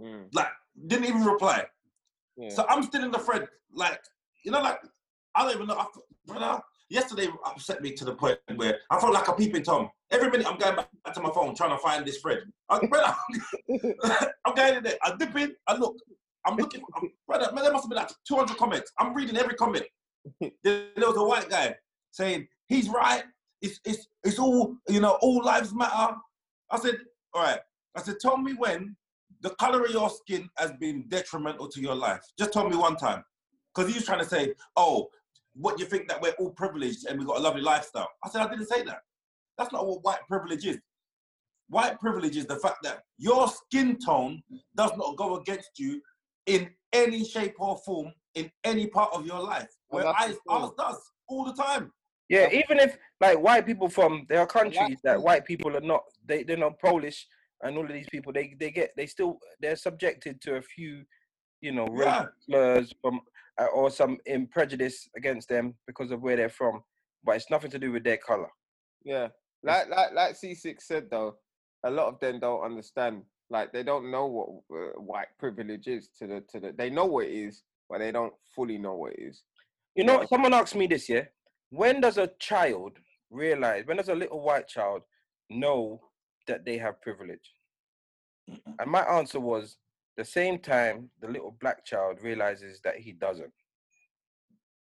Mm, 0.00 0.26
Like, 0.34 0.48
didn't 0.88 1.04
even 1.06 1.24
reply. 1.24 1.64
yeah. 2.36 2.48
So 2.50 2.66
I'm 2.68 2.82
still 2.82 3.04
in 3.04 3.10
the 3.12 3.18
thread. 3.20 3.48
Like, 3.72 4.00
you 4.44 4.50
know, 4.50 4.60
like, 4.60 4.80
I 5.34 5.44
don't 5.44 5.54
even 5.54 5.66
know. 5.66 5.78
I, 5.78 5.86
brother, 6.26 6.60
yesterday 6.90 7.28
upset 7.44 7.82
me 7.82 7.92
to 7.92 8.04
the 8.04 8.14
point 8.14 8.38
where 8.56 8.78
I 8.90 8.98
felt 9.00 9.12
like 9.12 9.28
a 9.28 9.32
peeping 9.32 9.62
Tom. 9.62 9.90
Every 10.10 10.30
minute 10.30 10.46
I'm 10.46 10.58
going 10.58 10.76
back 10.76 11.14
to 11.14 11.20
my 11.20 11.30
phone 11.30 11.54
trying 11.54 11.70
to 11.70 11.78
find 11.78 12.06
this 12.06 12.18
thread. 12.18 12.42
I, 12.68 12.78
brother, 12.86 13.14
I'm 14.46 14.54
going 14.54 14.76
in 14.76 14.82
there. 14.84 14.98
I 15.02 15.14
dip 15.16 15.36
in, 15.36 15.54
I 15.66 15.76
look. 15.76 15.96
I'm 16.46 16.56
looking. 16.56 16.82
I'm, 16.96 17.10
brother, 17.26 17.52
man, 17.52 17.64
there 17.64 17.72
must 17.72 17.84
have 17.84 17.90
been 17.90 17.98
like 17.98 18.10
200 18.26 18.56
comments. 18.56 18.92
I'm 18.98 19.14
reading 19.14 19.36
every 19.36 19.54
comment. 19.54 19.84
there, 20.40 20.50
there 20.96 21.08
was 21.08 21.16
a 21.16 21.24
white 21.24 21.48
guy 21.48 21.74
saying, 22.10 22.46
he's 22.68 22.88
right. 22.88 23.24
It's, 23.60 23.80
it's, 23.84 24.06
it's 24.24 24.38
all, 24.38 24.76
you 24.88 25.00
know, 25.00 25.18
all 25.20 25.42
lives 25.44 25.74
matter. 25.74 26.14
I 26.70 26.78
said, 26.78 26.96
all 27.34 27.42
right. 27.42 27.60
I 27.96 28.02
said, 28.02 28.16
tell 28.20 28.36
me 28.36 28.54
when 28.54 28.96
the 29.42 29.50
color 29.50 29.84
of 29.84 29.90
your 29.90 30.10
skin 30.10 30.48
has 30.56 30.72
been 30.80 31.04
detrimental 31.08 31.68
to 31.68 31.80
your 31.80 31.94
life. 31.94 32.20
Just 32.38 32.52
tell 32.52 32.68
me 32.68 32.76
one 32.76 32.96
time. 32.96 33.22
Because 33.74 33.90
he 33.90 33.96
was 33.96 34.06
trying 34.06 34.20
to 34.20 34.24
say, 34.24 34.54
oh, 34.76 35.08
what 35.58 35.78
you 35.80 35.86
think 35.86 36.08
that 36.08 36.20
we're 36.22 36.32
all 36.38 36.50
privileged 36.52 37.06
and 37.06 37.18
we've 37.18 37.26
got 37.28 37.38
a 37.38 37.40
lovely 37.40 37.60
lifestyle. 37.62 38.08
I 38.24 38.28
said, 38.30 38.42
I 38.42 38.48
didn't 38.48 38.66
say 38.68 38.82
that. 38.84 39.00
That's 39.56 39.72
not 39.72 39.86
what 39.86 40.04
white 40.04 40.20
privilege 40.28 40.64
is. 40.66 40.78
White 41.68 41.98
privilege 42.00 42.36
is 42.36 42.46
the 42.46 42.56
fact 42.56 42.76
that 42.84 43.00
your 43.18 43.48
skin 43.48 43.98
tone 43.98 44.42
does 44.76 44.92
not 44.96 45.16
go 45.16 45.36
against 45.36 45.70
you 45.78 46.00
in 46.46 46.70
any 46.92 47.24
shape 47.24 47.54
or 47.58 47.76
form 47.84 48.12
in 48.34 48.50
any 48.64 48.86
part 48.86 49.12
of 49.12 49.26
your 49.26 49.40
life. 49.40 49.68
Well, 49.90 50.04
Where 50.04 50.12
that's 50.12 50.24
ours, 50.26 50.36
the 50.46 50.52
thing. 50.52 50.62
ours 50.62 50.70
does 50.78 51.12
all 51.28 51.44
the 51.44 51.52
time. 51.62 51.92
yeah 52.30 52.48
even 52.52 52.78
if 52.78 52.96
like 53.20 53.38
white 53.38 53.66
people 53.66 53.88
from 53.90 54.24
there 54.30 54.38
are 54.40 54.46
countries 54.46 54.98
that 55.04 55.20
white 55.20 55.44
people 55.44 55.76
are 55.76 55.80
not 55.82 56.02
they, 56.24 56.42
they're 56.42 56.56
not 56.56 56.78
polish 56.78 57.26
and 57.62 57.76
all 57.76 57.84
of 57.84 57.92
these 57.92 58.08
people 58.10 58.32
they 58.32 58.54
they 58.58 58.70
get 58.70 58.90
they 58.96 59.04
still 59.06 59.38
they're 59.60 59.76
subjected 59.76 60.40
to 60.40 60.56
a 60.56 60.62
few 60.62 61.02
you 61.60 61.72
know 61.72 61.86
Yeah. 61.94 62.26
slurs 62.46 62.94
from 63.02 63.20
or 63.66 63.90
some 63.90 64.18
in 64.26 64.46
prejudice 64.46 65.08
against 65.16 65.48
them 65.48 65.74
because 65.86 66.10
of 66.10 66.22
where 66.22 66.36
they're 66.36 66.48
from 66.48 66.82
but 67.24 67.36
it's 67.36 67.50
nothing 67.50 67.70
to 67.70 67.78
do 67.78 67.92
with 67.92 68.04
their 68.04 68.16
color 68.16 68.48
Yeah, 69.04 69.28
like 69.62 69.88
like 69.88 70.12
like 70.14 70.34
C6 70.34 70.82
said 70.82 71.08
though, 71.10 71.36
a 71.84 71.90
lot 71.90 72.08
of 72.08 72.20
them 72.20 72.40
don't 72.40 72.62
understand. 72.62 73.22
Like 73.50 73.72
they 73.72 73.82
don't 73.82 74.10
know 74.10 74.26
what 74.26 74.48
uh, 74.78 75.00
white 75.00 75.28
privilege 75.38 75.86
is 75.86 76.08
to 76.18 76.26
the 76.26 76.44
to 76.50 76.60
the. 76.60 76.74
They 76.76 76.90
know 76.90 77.06
what 77.06 77.26
it 77.26 77.32
is, 77.32 77.62
but 77.88 77.98
they 77.98 78.12
don't 78.12 78.34
fully 78.54 78.78
know 78.78 78.94
what 78.94 79.12
it 79.14 79.20
is. 79.20 79.42
You 79.94 80.04
know, 80.04 80.24
someone 80.28 80.54
asked 80.54 80.76
me 80.76 80.86
this, 80.86 81.08
year, 81.08 81.30
When 81.70 82.00
does 82.00 82.18
a 82.18 82.30
child 82.38 82.92
realize, 83.30 83.84
when 83.86 83.96
does 83.96 84.08
a 84.08 84.14
little 84.14 84.40
white 84.40 84.68
child 84.68 85.02
know 85.50 86.00
that 86.46 86.64
they 86.64 86.78
have 86.78 87.02
privilege? 87.02 87.52
And 88.78 88.90
my 88.90 89.02
answer 89.02 89.40
was 89.40 89.76
the 90.18 90.24
same 90.24 90.58
time, 90.58 91.08
the 91.22 91.28
little 91.28 91.56
black 91.60 91.84
child 91.86 92.18
realizes 92.22 92.80
that 92.82 92.96
he 92.96 93.12
doesn't. 93.12 93.52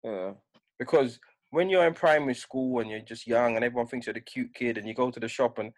Yeah. 0.02 0.32
Because 0.78 1.18
when 1.50 1.68
you're 1.68 1.86
in 1.86 1.92
primary 1.94 2.34
school 2.34 2.80
and 2.80 2.88
you're 2.88 3.00
just 3.00 3.26
young 3.26 3.56
and 3.56 3.64
everyone 3.64 3.88
thinks 3.88 4.06
you're 4.06 4.14
the 4.14 4.20
cute 4.20 4.54
kid 4.54 4.78
and 4.78 4.86
you 4.88 4.94
go 4.94 5.10
to 5.10 5.20
the 5.20 5.28
shop 5.28 5.58
and 5.58 5.72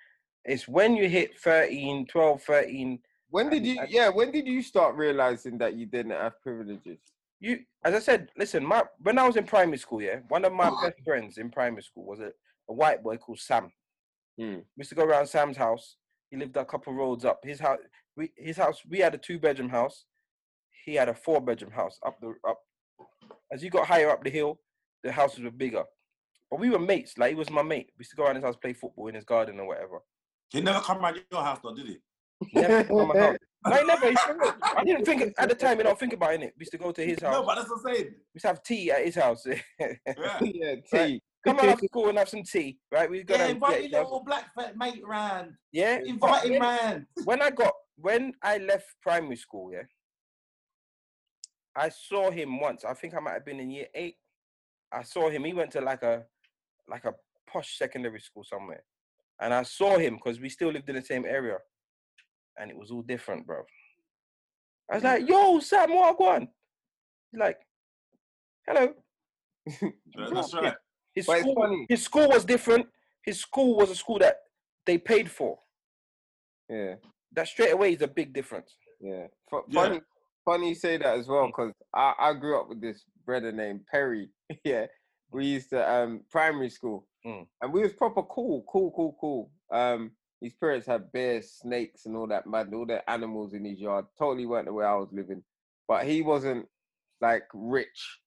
it's 0.44 0.68
when 0.68 0.94
you 0.94 1.08
hit 1.08 1.38
13, 1.40 2.06
12, 2.06 2.42
13, 2.42 2.98
When 3.30 3.50
did 3.50 3.56
And- 3.58 3.66
you? 3.66 3.80
and- 3.80 3.90
Yeah. 3.90 4.08
When 4.10 4.30
did 4.30 4.46
you 4.46 4.62
start 4.62 4.94
realizing 4.94 5.58
that 5.58 5.74
you 5.74 5.86
didn't 5.86 6.12
have 6.12 6.40
privileges? 6.42 6.98
you 7.38 7.64
as 7.84 7.92
I 7.94 7.98
said, 7.98 8.30
listen, 8.38 8.64
my 8.64 8.82
when 9.00 9.18
I 9.18 9.26
was 9.26 9.36
in 9.36 9.44
primary 9.44 9.76
school, 9.78 10.00
yeah, 10.00 10.20
one 10.28 10.44
of 10.46 10.52
my 10.54 10.70
best 10.82 10.98
friends 11.04 11.36
in 11.38 11.50
primary 11.50 11.82
school 11.82 12.04
was 12.06 12.20
a, 12.20 12.30
a 12.68 12.72
white 12.72 13.02
boy 13.02 13.16
called 13.18 13.38
Sam. 13.40 13.70
Hmm. 14.38 14.54
We 14.54 14.78
used 14.82 14.90
to 14.90 14.94
go 14.96 15.04
around 15.04 15.26
Sam's 15.26 15.56
house. 15.58 15.96
He 16.30 16.36
lived 16.36 16.56
a 16.56 16.64
couple 16.64 16.92
roads 16.92 17.24
up. 17.24 17.40
His 17.44 17.60
house, 17.60 17.78
we 18.16 18.32
his 18.36 18.56
house, 18.56 18.82
we 18.88 18.98
had 18.98 19.14
a 19.14 19.18
two 19.18 19.38
bedroom 19.38 19.68
house. 19.68 20.04
He 20.84 20.94
had 20.94 21.08
a 21.08 21.14
four 21.14 21.40
bedroom 21.40 21.72
house 21.72 21.98
up 22.04 22.20
the 22.20 22.34
up. 22.48 22.58
As 23.52 23.62
you 23.62 23.70
got 23.70 23.86
higher 23.86 24.10
up 24.10 24.24
the 24.24 24.30
hill, 24.30 24.58
the 25.02 25.12
houses 25.12 25.44
were 25.44 25.50
bigger. 25.50 25.84
But 26.50 26.60
we 26.60 26.70
were 26.70 26.78
mates. 26.78 27.18
Like 27.18 27.30
he 27.30 27.34
was 27.34 27.50
my 27.50 27.62
mate. 27.62 27.90
We 27.96 28.02
used 28.02 28.10
to 28.10 28.16
go 28.16 28.24
around 28.24 28.36
his 28.36 28.44
house, 28.44 28.56
play 28.56 28.72
football 28.72 29.08
in 29.08 29.14
his 29.14 29.24
garden 29.24 29.60
or 29.60 29.66
whatever. 29.66 29.98
He 30.50 30.60
never 30.60 30.80
come 30.80 30.98
around 30.98 31.20
your 31.30 31.42
house 31.42 31.58
though, 31.62 31.74
did 31.74 31.86
he? 31.86 31.98
He 32.48 32.60
never 32.60 32.84
came 32.84 33.08
my 33.08 33.18
house. 33.18 33.36
No, 33.68 33.82
never. 33.82 34.12
I 34.62 34.84
didn't 34.84 35.04
think 35.04 35.34
at 35.36 35.48
the 35.48 35.54
time. 35.56 35.78
You 35.78 35.82
don't 35.82 35.98
think 35.98 36.12
about 36.12 36.34
it. 36.34 36.54
We 36.56 36.60
used 36.60 36.70
to 36.70 36.78
go 36.78 36.92
to 36.92 37.04
his 37.04 37.20
house. 37.20 37.32
No, 37.32 37.42
but 37.42 37.56
that's 37.56 37.68
what 37.68 37.80
I'm 37.84 37.94
saying. 37.94 38.06
We 38.12 38.34
used 38.34 38.42
to 38.42 38.46
have 38.48 38.62
tea 38.62 38.92
at 38.92 39.04
his 39.04 39.16
house. 39.16 39.44
Yeah. 39.80 40.38
yeah. 40.40 40.74
T. 40.88 41.20
Come 41.44 41.58
on 41.60 41.68
after 41.68 41.86
school 41.86 42.08
and 42.08 42.18
have 42.18 42.28
some 42.28 42.42
tea, 42.42 42.78
right? 42.90 43.08
We 43.10 43.22
go 43.22 43.34
Yeah, 43.34 43.42
down 43.42 43.50
invite 43.50 43.72
your 43.74 43.82
yourself- 43.82 44.04
little 44.06 44.24
black 44.24 44.52
fat 44.54 44.76
mate 44.76 45.02
round. 45.06 45.54
yeah. 45.72 45.98
Invite 46.04 46.44
him 46.44 46.50
when, 46.52 46.60
man. 46.60 47.06
when 47.24 47.42
I 47.42 47.50
got 47.50 47.72
when 47.98 48.34
I 48.42 48.58
left 48.58 48.86
primary 49.02 49.36
school, 49.36 49.72
yeah, 49.72 49.84
I 51.74 51.88
saw 51.88 52.30
him 52.30 52.60
once. 52.60 52.84
I 52.84 52.94
think 52.94 53.14
I 53.14 53.20
might 53.20 53.34
have 53.34 53.44
been 53.44 53.60
in 53.60 53.70
year 53.70 53.86
eight. 53.94 54.16
I 54.92 55.02
saw 55.02 55.30
him. 55.30 55.44
He 55.44 55.52
went 55.52 55.70
to 55.72 55.80
like 55.80 56.02
a 56.02 56.24
like 56.88 57.04
a 57.04 57.14
posh 57.48 57.78
secondary 57.78 58.20
school 58.20 58.44
somewhere, 58.44 58.82
and 59.40 59.54
I 59.54 59.62
saw 59.62 59.98
him 59.98 60.16
because 60.16 60.40
we 60.40 60.48
still 60.48 60.70
lived 60.70 60.88
in 60.88 60.96
the 60.96 61.02
same 61.02 61.24
area, 61.24 61.58
and 62.58 62.70
it 62.70 62.76
was 62.76 62.90
all 62.90 63.02
different, 63.02 63.46
bro. 63.46 63.62
I 64.90 64.96
was 64.96 65.04
like, 65.04 65.28
"Yo, 65.28 65.60
Sam, 65.60 65.90
what 65.94 66.20
on?" 66.20 66.48
He's 67.32 67.40
like, 67.40 67.58
"Hello." 68.66 68.94
That's 70.16 70.54
right. 70.54 70.74
His 71.16 71.26
But 71.26 71.32
it's 71.38 71.42
school, 71.42 71.54
funny. 71.54 71.86
his 71.88 72.02
school 72.04 72.28
was 72.28 72.44
different. 72.44 72.86
His 73.24 73.40
school 73.40 73.76
was 73.76 73.90
a 73.90 73.94
school 73.96 74.18
that 74.20 74.36
they 74.84 74.98
paid 74.98 75.28
for. 75.30 75.58
Yeah. 76.68 76.94
That 77.32 77.48
straight 77.48 77.72
away 77.72 77.94
is 77.94 78.02
a 78.02 78.06
big 78.08 78.32
difference. 78.32 78.76
Yeah. 79.00 79.26
F- 79.52 79.64
Yeah. 79.68 79.82
Funny. 79.82 80.00
Funny 80.44 80.68
you 80.68 80.74
say 80.76 80.96
that 80.98 81.18
as 81.18 81.26
well, 81.26 81.46
because 81.48 81.72
I, 81.92 82.12
I 82.20 82.32
grew 82.34 82.60
up 82.60 82.68
with 82.68 82.80
this 82.80 83.02
brother 83.24 83.50
named 83.50 83.80
Perry. 83.90 84.28
yeah. 84.64 84.86
We 85.32 85.46
used 85.46 85.70
to 85.70 85.90
um 85.90 86.20
primary 86.30 86.70
school. 86.70 87.06
Mm. 87.26 87.46
And 87.62 87.72
we 87.72 87.82
was 87.82 87.92
proper 87.94 88.22
cool, 88.22 88.64
cool, 88.70 88.92
cool, 88.94 89.16
cool. 89.20 89.50
Um 89.72 90.12
his 90.40 90.52
parents 90.54 90.86
had 90.86 91.10
bears, 91.12 91.50
snakes, 91.50 92.04
and 92.06 92.14
all 92.14 92.26
that 92.28 92.46
mad, 92.46 92.72
all 92.74 92.84
the 92.86 93.08
animals 93.10 93.54
in 93.54 93.64
his 93.64 93.80
yard. 93.80 94.04
Totally 94.18 94.44
weren't 94.46 94.66
the 94.66 94.72
way 94.72 94.84
I 94.84 94.94
was 94.94 95.08
living. 95.10 95.42
But 95.88 96.06
he 96.06 96.20
wasn't 96.22 96.66
like 97.20 97.44
rich. 97.54 98.20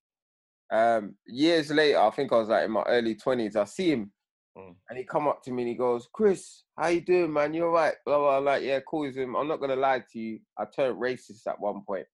Um 0.71 1.15
years 1.25 1.71
later, 1.71 1.99
I 1.99 2.09
think 2.11 2.31
I 2.31 2.37
was 2.37 2.49
like 2.49 2.65
in 2.65 2.71
my 2.71 2.83
early 2.83 3.15
twenties, 3.15 3.55
I 3.55 3.65
see 3.65 3.91
him 3.91 4.11
Mm. 4.57 4.75
and 4.89 4.97
he 4.97 5.03
come 5.05 5.27
up 5.27 5.43
to 5.43 5.51
me 5.51 5.61
and 5.61 5.69
he 5.69 5.75
goes, 5.75 6.07
Chris, 6.11 6.63
how 6.77 6.87
you 6.87 7.01
doing, 7.01 7.31
man? 7.31 7.53
You 7.53 7.65
all 7.65 7.71
right? 7.71 7.93
Blah, 8.03 8.17
blah, 8.17 8.41
blah. 8.41 8.51
Like, 8.53 8.63
yeah, 8.63 8.79
cool 8.87 9.03
him. 9.03 9.35
I'm 9.35 9.47
not 9.47 9.59
gonna 9.61 9.75
lie 9.75 10.03
to 10.11 10.19
you. 10.19 10.39
I 10.57 10.65
turned 10.65 10.99
racist 10.99 11.45
at 11.47 11.59
one 11.59 11.83
point. 11.85 12.07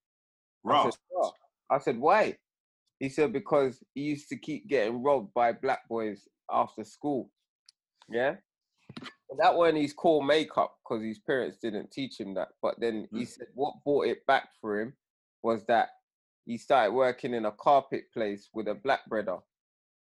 I 0.65 0.73
Right. 0.73 0.83
said, 0.83 0.99
"Oh." 1.17 1.31
I 1.69 1.79
said, 1.79 1.97
why? 1.97 2.37
He 2.99 3.09
said, 3.09 3.33
because 3.33 3.83
he 3.93 4.01
used 4.01 4.29
to 4.29 4.37
keep 4.37 4.67
getting 4.67 5.01
robbed 5.01 5.33
by 5.33 5.51
black 5.53 5.87
boys 5.87 6.27
after 6.51 6.83
school. 6.83 7.31
Yeah? 8.09 8.35
And 9.29 9.39
that 9.39 9.55
wasn't 9.55 9.79
his 9.79 9.93
core 9.93 10.23
makeup 10.23 10.77
because 10.83 11.03
his 11.03 11.19
parents 11.19 11.57
didn't 11.57 11.91
teach 11.91 12.19
him 12.19 12.35
that. 12.35 12.49
But 12.61 12.79
then 12.79 13.07
he 13.11 13.23
Mm. 13.23 13.27
said 13.27 13.47
what 13.55 13.83
brought 13.83 14.07
it 14.07 14.25
back 14.27 14.49
for 14.61 14.79
him 14.79 14.95
was 15.41 15.65
that 15.65 15.89
he 16.45 16.57
started 16.57 16.93
working 16.93 17.33
in 17.33 17.45
a 17.45 17.51
carpet 17.51 18.05
place 18.13 18.49
with 18.53 18.67
a 18.67 18.75
black 18.75 19.05
brother. 19.07 19.37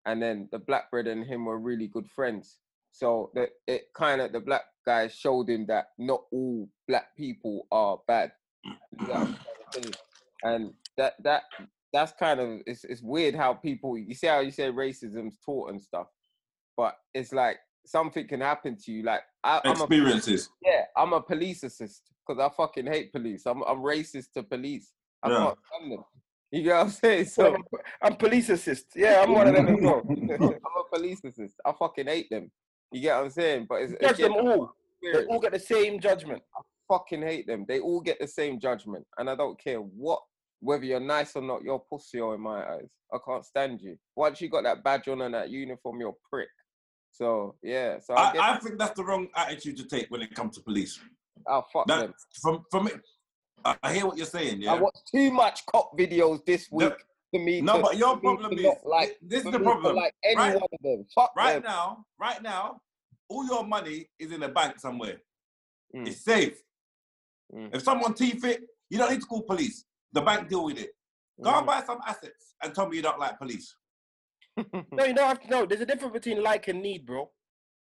And 0.05 0.21
then 0.21 0.49
the 0.51 0.59
black 0.59 0.91
brother 0.91 1.13
and 1.13 1.25
him 1.25 1.45
were 1.45 1.59
really 1.59 1.87
good 1.87 2.09
friends. 2.11 2.59
So 2.91 3.31
that 3.35 3.51
it 3.67 3.85
kind 3.95 4.21
of 4.21 4.33
the 4.33 4.41
black 4.41 4.65
guy 4.85 5.09
showed 5.09 5.49
him 5.49 5.67
that 5.67 5.87
not 5.99 6.25
all 6.33 6.69
black 6.89 7.17
people 7.17 7.67
are 7.71 7.99
bad. 8.07 8.33
You 8.65 9.07
know 9.07 9.15
what 9.15 9.17
I'm 9.21 9.37
trying 9.75 9.85
to 9.85 9.89
say? 9.89 9.95
and 10.45 10.75
that 10.99 11.15
that 11.23 11.45
that's 11.93 12.13
kind 12.13 12.41
of 12.41 12.61
it's 12.67 12.85
it's 12.85 13.01
weird 13.03 13.35
how 13.35 13.55
people 13.55 13.97
you 13.97 14.15
see 14.15 14.27
how 14.27 14.41
you 14.41 14.51
say 14.51 14.71
racism's 14.71 15.37
taught 15.45 15.71
and 15.71 15.81
stuff, 15.81 16.09
but 16.77 16.97
it's 17.15 17.33
like 17.33 17.59
something 17.87 18.27
can 18.29 18.41
happen 18.41 18.77
to 18.85 18.93
you. 18.93 19.05
Like 19.05 19.23
I, 19.45 19.61
I'm 19.65 19.81
a 19.81 19.85
Experiences. 19.85 20.51
yeah, 20.63 20.83
I'm 20.97 21.13
a 21.15 21.23
police 21.23 21.63
assist 21.63 22.11
because 22.27 22.43
I 22.43 22.55
fucking 22.55 22.87
hate 22.87 23.13
police. 23.13 23.47
I'm 23.47 23.63
I'm 23.63 23.79
racist 23.79 24.33
to 24.35 24.43
police. 24.43 24.93
I 25.23 25.31
Yeah. 25.31 25.39
can't 25.39 25.59
stand 25.73 25.93
them. 25.93 26.05
You 26.53 26.63
get 26.63 26.77
what 26.77 26.85
I'm 26.85 26.91
saying? 26.91 27.25
So 27.25 27.43
So 27.45 27.55
I'm, 27.55 27.65
I'm 28.03 28.17
police 28.17 28.51
assist. 28.51 28.87
Yeah, 28.95 29.23
I'm 29.23 29.33
one 29.33 29.49
of 29.49 29.55
them 29.55 29.69
as 29.69 29.81
well. 29.81 30.03
I'm 30.09 30.43
a 30.43 30.97
police 30.97 31.25
assist. 31.25 31.55
I 31.65 31.73
fucking 31.73 32.07
hate 32.07 32.29
them. 32.31 32.51
You 32.93 33.01
get 33.01 33.17
what 33.17 33.25
I'm 33.25 33.31
saying? 33.31 33.67
But 33.69 33.77
it's 33.83 33.95
Judge 34.01 34.19
them 34.19 34.35
all. 34.35 34.75
They 35.03 35.25
all 35.25 35.41
get 35.41 35.53
the 35.53 35.59
same 35.59 35.99
judgment. 35.99 36.43
I 36.55 36.61
fucking 36.89 37.23
hate 37.23 37.47
them. 37.47 37.65
They 37.67 37.81
all 37.81 38.01
get 38.03 38.21
the 38.21 38.29
same 38.29 38.61
judgment, 38.61 39.07
and 39.17 39.31
I 39.31 39.35
don't 39.35 39.59
care 39.59 39.79
what 39.79 40.21
whether 40.61 40.85
you're 40.85 41.01
nice 41.01 41.35
or 41.35 41.43
not. 41.43 41.63
You're 41.63 41.83
pussy 41.91 42.19
in 42.19 42.41
my 42.41 42.63
eyes. 42.65 42.91
I 43.13 43.17
can't 43.27 43.45
stand 43.47 43.81
you. 43.81 43.97
Once 44.15 44.41
you 44.43 44.51
got 44.51 44.65
that 44.65 44.85
badge 44.85 45.09
on 45.09 45.23
and 45.23 45.35
that 45.35 45.49
uniform, 45.49 46.01
you're 46.01 46.11
a 46.11 46.29
prick. 46.31 46.49
So 47.11 47.57
yeah. 47.63 47.99
So 47.99 48.13
I, 48.15 48.37
I, 48.37 48.55
I 48.55 48.59
think 48.59 48.79
that's 48.79 48.95
the 48.95 49.05
wrong 49.05 49.29
attitude 49.35 49.79
to 49.79 49.87
take 49.87 50.09
when 50.11 50.21
it 50.21 50.35
comes 50.35 50.57
to 50.59 50.63
police. 50.63 51.01
I'll 51.49 51.67
fuck 51.73 51.87
That, 51.89 52.01
them. 52.01 52.15
from 52.43 52.65
from 52.71 52.89
it, 52.89 53.01
I 53.65 53.93
hear 53.95 54.07
what 54.07 54.17
you're 54.17 54.27
saying. 54.27 54.63
Yeah, 54.63 54.73
I 54.75 54.81
watched 54.81 55.07
too 55.11 55.31
much 55.31 55.65
cop 55.67 55.97
videos 55.99 56.45
this 56.45 56.69
No- 56.71 56.79
week 56.89 56.95
for 57.31 57.41
me. 57.41 57.61
No, 57.61 57.77
to, 57.77 57.83
but 57.83 57.97
your 57.97 58.17
problem 58.19 58.53
is 58.59 58.67
like. 58.85 59.19
this 59.23 59.45
is 59.45 59.51
the 59.51 59.61
problem. 59.61 59.97
Like 59.97 60.15
any 60.25 60.37
Right- 60.37 60.55
one 60.55 60.63
of 60.73 60.83
them. 60.83 61.07
Fuck 61.15 61.33
Right 61.37 61.55
them. 61.55 61.63
now, 61.65 62.05
right 62.19 62.43
now, 62.43 62.81
all 63.29 63.47
your 63.47 63.65
money 63.65 64.09
is 64.19 64.33
in 64.33 64.43
a 64.43 64.49
bank 64.49 64.79
somewhere. 64.81 65.21
Mm. 65.95 66.07
It's 66.09 66.23
safe. 66.25 66.61
Mm. 67.55 67.75
If 67.75 67.83
someone 67.83 68.15
teeth 68.15 68.45
it, 68.45 68.63
you 68.91 68.99
don't 68.99 69.11
need 69.11 69.21
to 69.21 69.27
call 69.27 69.43
police. 69.43 69.85
The 70.13 70.21
bank 70.21 70.49
deal 70.49 70.65
with 70.65 70.79
it. 70.79 70.91
Go 71.43 71.51
and 71.51 71.65
Mm. 71.65 71.67
buy 71.67 71.83
some 71.85 71.99
assets 72.07 72.55
and 72.63 72.75
tell 72.75 72.89
me 72.89 72.97
you 72.97 73.03
don't 73.03 73.19
like 73.19 73.39
police. 73.39 73.75
No, 74.93 75.05
you 75.05 75.15
don't 75.15 75.29
have 75.29 75.41
to 75.41 75.49
know. 75.49 75.65
There's 75.67 75.81
a 75.81 75.87
difference 75.87 76.13
between 76.13 76.43
like 76.43 76.69
and 76.69 76.83
need, 76.83 77.07
bro. 77.07 77.31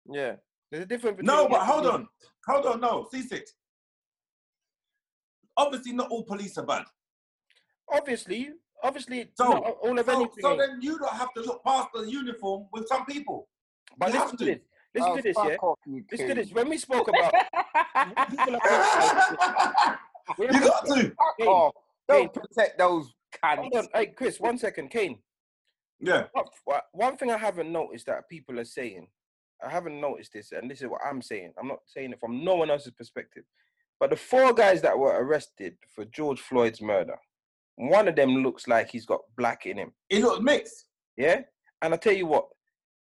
Yeah. 0.06 0.36
There's 0.70 0.84
a 0.84 0.88
difference 0.88 1.18
between 1.18 1.36
No, 1.36 1.48
but 1.50 1.62
hold 1.66 1.88
on. 1.88 2.08
Hold 2.48 2.66
on, 2.68 2.80
no. 2.82 3.08
C6. 3.13 3.42
Obviously, 5.62 5.94
not 5.94 6.10
all 6.10 6.24
police 6.24 6.58
are 6.58 6.65
bad. 6.65 6.86
Obviously, 7.91 8.50
obviously, 8.84 9.32
So- 9.36 9.50
not 9.50 9.63
all 9.63 10.00
of 10.00 10.06
So, 10.06 10.15
anything. 10.15 10.41
so 10.41 10.56
then 10.58 10.82
you 10.82 10.98
don't 10.98 11.13
have 11.13 11.34
to 11.36 11.41
look 11.41 11.63
past 11.63 11.89
the 11.94 12.01
uniform 12.10 12.68
with 12.72 12.88
some 12.88 13.06
people. 13.06 13.48
but 13.98 14.13
you 14.13 14.20
listen 14.20 14.38
to 14.38 14.46
to. 14.46 14.51
this. 14.56 14.62
Listen 14.94 15.12
Oh, 15.12 15.15
to 15.18 15.22
this, 15.22 15.38
yeah. 15.38 15.56
off, 15.62 15.80
Listen 16.12 16.27
to 16.30 16.34
this. 16.36 16.51
When 16.53 16.70
we 16.70 16.77
spoke 16.77 17.08
about, 17.13 17.34
people 18.30 18.56
are 18.63 20.00
you 20.39 20.60
got 20.60 20.86
to. 20.88 21.15
Kane, 21.38 21.48
off. 21.48 21.75
Don't 22.08 22.34
Kane. 22.34 22.44
protect 22.44 22.77
those 22.77 23.13
hold 23.44 23.60
on, 23.75 23.84
cunts. 23.84 23.88
hey 23.94 24.08
Chris, 24.08 24.39
one 24.39 24.58
second, 24.58 24.89
Kane. 24.89 25.22
Yeah. 26.00 26.27
What- 26.32 26.50
what- 26.65 26.88
One 26.94 27.18
thing 27.18 27.30
I 27.32 27.38
haven't 27.38 27.72
noticed 27.72 28.06
that 28.08 28.27
people 28.30 28.60
are 28.60 28.65
saying, 28.65 29.08
I 29.63 29.70
haven't 29.70 30.00
noticed 30.01 30.34
this, 30.34 30.51
and 30.53 30.72
this 30.72 30.82
is 30.82 30.88
what 30.88 31.01
I'm 31.06 31.22
saying. 31.22 31.53
I'm 31.58 31.68
not 31.68 31.80
saying 31.86 32.13
it 32.13 32.20
from 32.20 32.44
no 32.44 32.56
one 32.56 32.72
else's 32.72 32.94
perspective. 32.94 33.44
But 34.01 34.10
the 34.10 34.15
four 34.15 34.51
guys 34.51 34.81
that 34.81 34.98
were 34.98 35.24
arrested 35.24 35.75
for 35.93 36.05
George 36.05 36.41
Floyd's 36.41 36.81
murder, 36.81 37.17
one 37.75 38.08
of 38.08 38.15
them 38.15 38.41
looks 38.41 38.67
like 38.67 38.89
he's 38.89 39.05
got 39.05 39.22
black 39.38 39.67
in 39.67 39.77
him. 39.77 39.93
He 40.10 40.24
looks 40.24 40.41
mixed. 40.41 40.88
Yeah? 41.17 41.41
And 41.84 41.93
I 41.93 41.98
tell 41.98 42.12
you 42.12 42.25
what, 42.25 42.48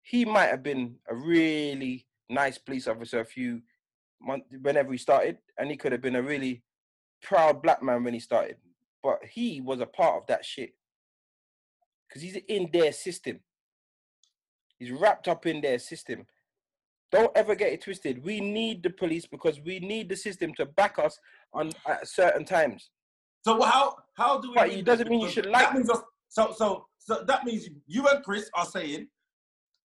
he 0.02 0.26
might 0.26 0.50
have 0.50 0.62
been 0.62 0.96
a 1.08 1.14
really 1.14 2.06
nice 2.28 2.58
police 2.58 2.86
officer 2.86 3.20
a 3.20 3.24
few 3.24 3.62
months 4.20 4.48
whenever 4.60 4.92
he 4.92 4.98
started, 4.98 5.38
and 5.58 5.70
he 5.70 5.78
could 5.78 5.92
have 5.92 6.02
been 6.02 6.16
a 6.16 6.22
really 6.22 6.62
proud 7.22 7.62
black 7.62 7.82
man 7.82 8.04
when 8.04 8.12
he 8.12 8.20
started. 8.20 8.58
But 9.02 9.20
he 9.24 9.62
was 9.62 9.80
a 9.80 9.86
part 9.86 10.20
of 10.20 10.26
that 10.26 10.44
shit. 10.44 10.74
Because 12.06 12.20
he's 12.20 12.36
in 12.48 12.68
their 12.70 12.92
system. 12.92 13.40
He's 14.78 14.90
wrapped 14.90 15.26
up 15.26 15.46
in 15.46 15.62
their 15.62 15.78
system. 15.78 16.26
Don't 17.12 17.30
ever 17.36 17.54
get 17.54 17.72
it 17.72 17.82
twisted. 17.82 18.24
We 18.24 18.40
need 18.40 18.82
the 18.82 18.90
police 18.90 19.26
because 19.26 19.60
we 19.60 19.78
need 19.80 20.08
the 20.08 20.16
system 20.16 20.54
to 20.54 20.64
back 20.66 20.98
us 20.98 21.18
on 21.52 21.70
at 21.86 22.08
certain 22.08 22.44
times. 22.44 22.90
So 23.44 23.60
how 23.62 23.96
how 24.16 24.40
do 24.40 24.48
we? 24.50 24.54
But 24.54 24.70
it 24.70 24.84
doesn't 24.84 25.08
mean 25.10 25.20
you 25.20 25.28
should 25.28 25.46
like 25.46 25.66
That 25.68 25.74
means 25.74 25.90
us- 25.90 26.02
so 26.28 26.54
so 26.56 26.86
so 26.98 27.22
that 27.26 27.44
means 27.44 27.68
you 27.86 28.06
and 28.08 28.24
Chris 28.24 28.48
are 28.54 28.64
saying 28.64 29.08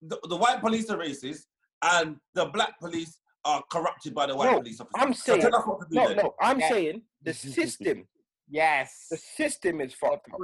the, 0.01 0.17
the 0.29 0.35
white 0.37 0.61
police 0.61 0.89
are 0.89 0.97
racist 0.97 1.41
and 1.83 2.15
the 2.33 2.45
black 2.45 2.79
police 2.79 3.19
are 3.43 3.61
corrupted 3.71 4.13
by 4.15 4.25
the 4.27 4.35
white 4.35 4.51
No, 4.51 4.59
police 4.59 4.79
officers. 4.79 5.01
I'm 5.03 5.13
So 5.13 5.33
saying- 5.33 5.41
tell 5.41 5.55
us 5.55 5.67
what 5.67 5.79
to 5.81 5.87
do 5.89 5.95
No, 5.95 6.07
then. 6.07 6.17
no, 6.17 6.35
I'm 6.41 6.59
Yeah. 6.59 6.69
saying 6.69 7.01
the 7.23 7.33
system 7.57 8.07
Yes. 8.49 9.07
The 9.11 9.17
system 9.17 9.81
is 9.81 9.91
The 9.91 9.97
fucked 9.97 10.29
up. 10.31 10.39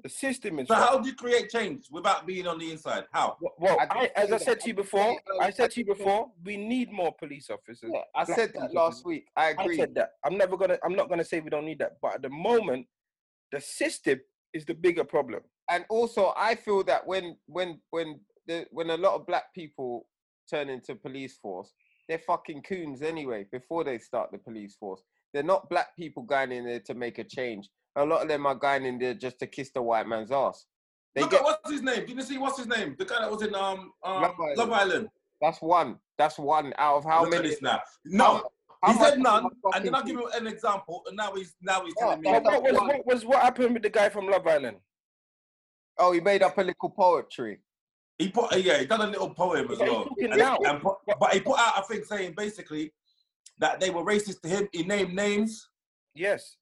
Pricks. 0.00 0.14
The 0.14 0.26
system 0.26 0.58
is 0.58 0.68
So 0.68 0.74
fucked 0.74 0.88
how 0.90 0.98
do 0.98 1.08
you 1.08 1.14
create 1.14 1.50
change 1.50 1.86
without 1.90 2.26
being 2.26 2.46
on 2.46 2.58
the 2.58 2.70
inside? 2.72 3.04
How? 3.12 3.36
Well, 3.40 3.54
Well, 3.58 3.76
I 3.80 3.86
I, 3.90 4.10
as 4.16 4.32
I 4.32 4.38
said 4.38 4.60
to 4.60 4.68
you 4.68 4.74
before, 4.74 5.10
um, 5.10 5.40
I 5.40 5.50
said 5.50 5.70
to 5.72 5.80
you 5.80 5.86
before, 5.86 6.30
we 6.44 6.56
need 6.56 6.92
more 6.92 7.12
police 7.12 7.50
officers. 7.50 7.90
Yeah, 7.92 8.00
I 8.14 8.24
said 8.24 8.52
police 8.54 8.72
that 8.72 8.74
last 8.74 9.04
week. 9.04 9.26
I 9.36 9.48
agree. 9.50 9.62
I 9.62 9.64
agree. 9.64 9.76
said 9.76 9.94
that. 9.96 10.10
I'm 10.24 10.36
never 10.36 10.56
gonna. 10.56 10.78
I'm 10.84 10.94
not 10.94 11.08
gonna 11.08 11.24
say 11.24 11.40
we 11.40 11.50
don't 11.50 11.64
need 11.66 11.78
that. 11.80 11.96
But 12.00 12.14
at 12.14 12.22
the 12.22 12.30
moment, 12.30 12.86
the 13.52 13.60
system 13.60 14.20
is 14.54 14.64
the 14.64 14.74
bigger 14.74 15.04
problem. 15.04 15.42
and 15.70 15.84
also 15.90 16.32
I 16.36 16.54
feel 16.54 16.82
that 16.84 17.06
when 17.06 17.36
when 17.46 17.80
when 17.90 18.20
the 18.46 18.66
when 18.70 18.90
a 18.90 18.96
lot 18.96 19.14
of 19.14 19.26
black 19.26 19.52
people 19.54 20.06
turn 20.50 20.68
into 20.70 20.94
police 20.94 21.36
force, 21.36 21.72
they're 22.08 22.18
fucking 22.26 22.62
coons 22.62 23.02
anyway. 23.02 23.44
Before 23.52 23.84
they 23.84 23.98
start 23.98 24.32
the 24.32 24.38
police 24.38 24.74
force, 24.76 25.02
they're 25.32 25.42
not 25.42 25.68
black 25.68 25.94
people 25.96 26.22
going 26.22 26.52
in 26.52 26.64
there 26.64 26.80
to 26.80 26.94
make 26.94 27.18
a 27.18 27.24
change. 27.24 27.68
A 27.98 28.04
lot 28.04 28.22
of 28.22 28.28
them 28.28 28.46
are 28.46 28.54
going 28.54 28.84
in 28.86 28.96
there 28.98 29.14
just 29.14 29.40
to 29.40 29.46
kiss 29.46 29.70
the 29.70 29.82
white 29.82 30.06
man's 30.06 30.30
ass. 30.30 30.66
They 31.14 31.22
Look 31.22 31.32
get 31.32 31.40
at 31.40 31.44
what's 31.44 31.70
his 31.70 31.82
name? 31.82 32.06
Did 32.06 32.16
you 32.16 32.22
see 32.22 32.38
what's 32.38 32.56
his 32.56 32.68
name? 32.68 32.94
The 32.96 33.04
guy 33.04 33.18
that 33.20 33.30
was 33.30 33.42
in 33.42 33.54
um, 33.56 33.92
um 34.04 34.22
Love 34.22 34.34
Love, 34.56 34.70
Island. 34.70 34.72
Island. 34.92 35.08
that's 35.40 35.60
one. 35.60 35.96
That's 36.16 36.38
one 36.38 36.72
out 36.78 36.98
of 36.98 37.04
how 37.04 37.22
Look 37.22 37.30
many? 37.32 37.54
now. 37.60 37.80
No, 38.04 38.44
how 38.82 38.92
he 38.92 38.98
said 38.98 39.18
none, 39.18 39.48
and 39.74 39.84
then 39.84 39.94
I'll 39.96 40.04
give 40.04 40.14
you 40.16 40.28
an 40.28 40.46
example. 40.46 41.02
And 41.08 41.16
now 41.16 41.34
he's 41.34 41.56
now 41.60 41.84
he's 41.84 41.94
Yeah, 41.98 42.04
telling 42.06 42.20
me. 42.20 42.30
Yeah, 42.30 42.38
what 42.38 42.62
was 42.62 42.72
what 42.74 43.06
was 43.06 43.24
what 43.24 43.42
happened 43.42 43.74
with 43.74 43.82
the 43.82 43.90
guy 43.90 44.08
from 44.10 44.28
Love 44.28 44.46
Island? 44.46 44.76
Oh, 45.98 46.12
he 46.12 46.20
made 46.20 46.42
up 46.44 46.56
a 46.56 46.62
little 46.62 46.90
poetry. 46.90 47.58
He 48.18 48.28
put 48.28 48.56
yeah, 48.62 48.78
he 48.78 48.86
done 48.86 49.00
a 49.00 49.06
little 49.06 49.30
poem 49.30 49.68
as 49.72 49.78
he's 49.78 49.88
well. 49.88 50.08
And- 50.20 50.32
and 50.66 50.80
put- 50.82 50.98
but 51.18 51.34
he 51.34 51.40
put 51.40 51.58
out 51.58 51.78
a 51.78 51.82
thing 51.82 52.04
saying 52.04 52.34
basically 52.36 52.92
that 53.58 53.80
they 53.80 53.90
were 53.90 54.04
racist 54.04 54.40
to 54.42 54.48
him. 54.48 54.68
He 54.72 54.84
named 54.84 55.14
names. 55.14 55.68
Yes. 56.14 56.56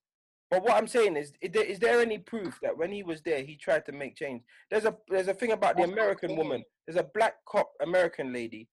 But 0.50 0.62
what 0.62 0.74
I'm 0.76 0.86
saying 0.86 1.16
is, 1.16 1.32
is 1.40 1.50
there, 1.52 1.64
is 1.64 1.78
there 1.80 2.00
any 2.00 2.18
proof 2.18 2.58
that 2.62 2.76
when 2.76 2.92
he 2.92 3.02
was 3.02 3.20
there, 3.22 3.42
he 3.42 3.56
tried 3.56 3.84
to 3.86 3.92
make 3.92 4.14
change? 4.16 4.42
There's 4.70 4.84
a 4.84 4.96
there's 5.08 5.28
a 5.28 5.34
thing 5.34 5.52
about 5.52 5.76
the 5.76 5.82
That's 5.82 5.90
what 5.90 5.98
I'm 5.98 6.04
American 6.04 6.36
woman. 6.36 6.62
There's 6.86 6.98
a 6.98 7.08
black 7.14 7.34
cop 7.48 7.70
American 7.82 8.32
lady 8.32 8.68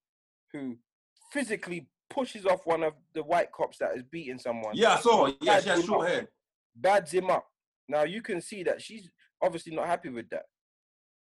who 0.52 0.78
physically 1.32 1.88
pushes 2.12 2.46
off 2.46 2.66
one 2.66 2.84
of 2.84 2.94
the 3.16 3.24
white 3.24 3.52
cops 3.52 3.80
that 3.80 3.96
is 3.96 4.04
beating 4.04 4.38
someone. 4.38 4.74
Yeah, 4.76 4.94
I 4.94 5.00
saw. 5.00 5.26
her. 5.26 5.34
Yeah, 5.42 5.60
she 5.62 5.70
has 5.70 5.84
short 5.84 6.08
hair. 6.08 6.28
bads 6.76 7.12
him 7.12 7.32
up. 7.32 7.48
Now 7.90 8.04
you 8.04 8.22
can 8.22 8.40
see 8.40 8.62
that 8.64 8.82
she's 8.82 9.10
obviously 9.42 9.76
not 9.76 9.88
happy 9.88 10.10
with 10.10 10.30
that. 10.30 10.44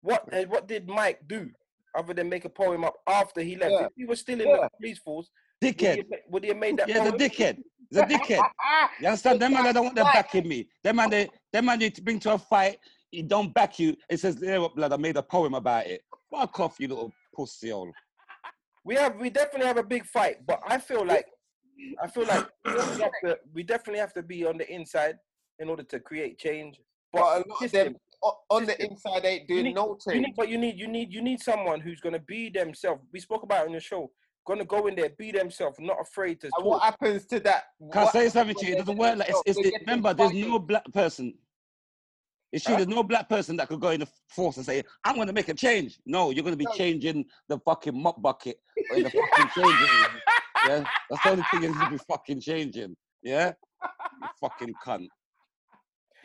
What 0.03 0.29
uh, 0.35 0.43
what 0.45 0.69
did 0.69 0.87
Mike 0.87 1.21
do 1.27 1.49
other 1.97 2.13
than 2.13 2.29
make 2.29 2.45
a 2.45 2.51
poem 2.51 2.85
up 2.85 2.97
after 3.09 3.41
he 3.41 3.57
left? 3.57 3.73
Yeah. 3.73 3.85
If 3.87 3.93
he 3.97 4.05
was 4.05 4.21
still 4.21 4.41
in 4.41 4.49
Yeah. 4.49 4.57
the 4.65 4.71
police 4.79 4.99
force, 4.99 5.31
Dickhead. 5.63 6.05
would 6.29 6.43
he 6.43 6.49
have 6.49 6.59
made 6.59 6.77
that 6.79 6.89
Yeah, 6.89 7.11
the 7.11 7.17
dickhead. 7.17 7.59
The 7.91 8.03
dickhead. 8.03 8.49
You 9.01 9.09
understand? 9.09 9.41
Them 9.41 9.53
man, 9.55 9.65
they 9.65 9.73
don't 9.73 9.85
want 9.85 9.97
them 9.97 10.07
backing 10.13 10.47
me. 10.47 10.69
Them 10.85 10.97
man, 10.97 11.11
they, 11.11 11.31
them 11.53 11.65
man, 11.67 11.79
need 11.79 11.95
to 11.95 12.03
bring 12.03 12.19
to 12.21 12.35
a 12.35 12.39
fight. 12.39 12.79
He 13.11 13.23
don't 13.23 13.53
back 13.53 13.79
you. 13.79 13.97
It 14.09 14.21
says, 14.21 14.39
yeah, 14.41 14.59
what 14.59 14.77
blood. 14.77 14.93
I 14.93 14.97
made 14.97 15.17
a 15.17 15.23
poem 15.23 15.55
about 15.55 15.87
it. 15.87 16.03
Fuck 16.31 16.61
off, 16.61 16.77
you 16.79 16.89
little 16.89 17.13
pussy 17.35 17.71
hole. 17.71 17.91
We 18.85 18.95
have 18.97 19.17
we 19.17 19.31
definitely 19.31 19.67
have 19.67 19.77
a 19.79 19.83
big 19.83 20.05
fight, 20.05 20.45
but 20.47 20.61
I 20.67 20.79
feel 20.79 21.05
like 21.07 21.27
I 22.03 22.07
feel 22.07 22.27
like 22.27 22.47
we, 22.65 22.73
have 23.03 23.13
to, 23.25 23.39
we 23.53 23.63
definitely 23.63 24.01
have 24.01 24.13
to 24.15 24.23
be 24.23 24.47
on 24.47 24.59
the 24.59 24.71
inside 24.73 25.17
in 25.59 25.69
order 25.69 25.83
to 25.85 26.01
create 26.01 26.39
change. 26.39 26.81
But 27.13 27.21
a 27.23 27.45
lot 27.49 27.63
of 27.63 27.71
them 27.73 27.97
o- 28.23 28.39
on 28.51 28.63
the 28.65 28.73
System. 28.73 28.89
inside 28.91 29.25
ain't 29.25 29.43
you 29.49 29.57
doing 29.57 29.65
need, 29.67 29.75
no 29.75 29.97
you 30.07 30.13
change. 30.13 30.27
need, 30.27 30.35
but 30.37 30.49
you 30.49 30.59
need 30.59 30.79
you 30.79 30.89
need 30.89 31.13
you 31.13 31.23
need 31.23 31.41
someone 31.41 31.81
who's 31.81 32.01
gonna 32.01 32.19
be 32.21 32.51
themselves. 32.51 33.03
We 33.13 33.21
spoke 33.21 33.43
about 33.43 33.65
it 33.65 33.69
on 33.69 33.75
the 33.75 33.81
show. 33.81 34.11
Gonna 34.45 34.65
go 34.65 34.87
in 34.89 34.97
there, 34.97 35.11
be 35.11 35.31
themselves, 35.31 35.79
not 35.81 35.99
afraid 36.01 36.41
to 36.41 36.51
And 36.57 36.67
what 36.67 36.83
happens 36.83 37.27
to 37.27 37.39
that? 37.41 37.65
Can 37.93 38.03
I 38.09 38.11
say 38.11 38.19
happens 38.25 38.33
something 38.33 38.57
to 38.57 38.67
you? 38.67 38.73
It 38.75 38.79
doesn't 38.79 38.97
work 38.97 39.17
like 39.19 39.29
it's, 39.29 39.43
themselves? 39.45 39.59
it's, 39.69 39.77
it, 39.77 39.83
remember. 39.87 40.15
There's 40.15 40.33
no 40.33 40.59
black 40.59 40.85
person. 40.93 41.35
It's 42.51 42.65
true. 42.65 42.75
Huh? 42.75 42.79
There's 42.85 42.95
no 42.95 43.03
black 43.05 43.29
person 43.29 43.57
that 43.57 43.69
could 43.69 43.81
go 43.81 43.91
in 43.91 44.01
the 44.01 44.09
force 44.29 44.57
and 44.57 44.67
say, 44.67 44.83
"I'm 45.05 45.15
going 45.15 45.29
to 45.29 45.33
make 45.33 45.49
a 45.49 45.55
change." 45.55 45.99
No, 46.05 46.31
you're 46.31 46.43
going 46.43 46.59
to 46.59 46.65
be 46.65 46.67
changing 46.77 47.25
the 47.49 47.59
fucking 47.61 48.01
mop 48.01 48.21
bucket 48.21 48.57
or 48.91 48.97
in 48.99 49.05
the 49.05 49.11
fucking 49.37 49.51
changing 49.55 49.81
room. 49.81 50.21
Yeah, 50.67 50.85
that's 51.09 51.23
the 51.23 51.31
only 51.31 51.45
thing 51.51 51.63
you 51.63 51.91
be 51.91 51.99
fucking 52.09 52.41
changing. 52.41 52.97
Yeah, 53.23 53.53
you 53.83 54.29
fucking 54.41 54.75
cunt. 54.85 55.07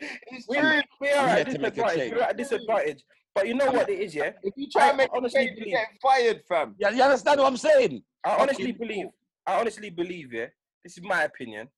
It's 0.00 0.46
We, 0.48 0.58
true. 0.58 0.80
we 1.00 1.10
are 1.10 1.24
I'm 1.24 1.38
at 1.38 1.46
here 1.48 1.56
to 1.56 1.60
make 1.60 1.72
a 1.78 1.82
disadvantage. 1.82 1.98
change. 1.98 2.12
We're 2.14 2.22
at 2.22 2.30
a 2.34 2.36
disadvantage. 2.36 3.04
But 3.34 3.46
you 3.46 3.54
know 3.54 3.70
what 3.70 3.88
it 3.88 4.00
is, 4.00 4.14
yeah? 4.14 4.32
If 4.42 4.54
you 4.56 4.68
try 4.68 4.86
I 4.86 4.88
and 4.88 4.96
make 4.98 5.08
a 5.10 5.16
honestly 5.16 5.46
change, 5.46 5.58
you 5.58 5.66
get 5.66 5.88
fired, 6.02 6.42
fam. 6.48 6.74
Yeah, 6.78 6.90
you 6.90 7.02
understand 7.02 7.40
what 7.40 7.46
I'm 7.46 7.56
saying? 7.56 8.02
I 8.24 8.36
honestly 8.36 8.72
Fucking 8.72 8.88
believe, 8.88 9.06
I 9.46 9.60
honestly 9.60 9.90
believe, 9.90 10.32
yeah, 10.32 10.46
this 10.84 10.98
is 10.98 11.04
my 11.04 11.22
opinion. 11.22 11.68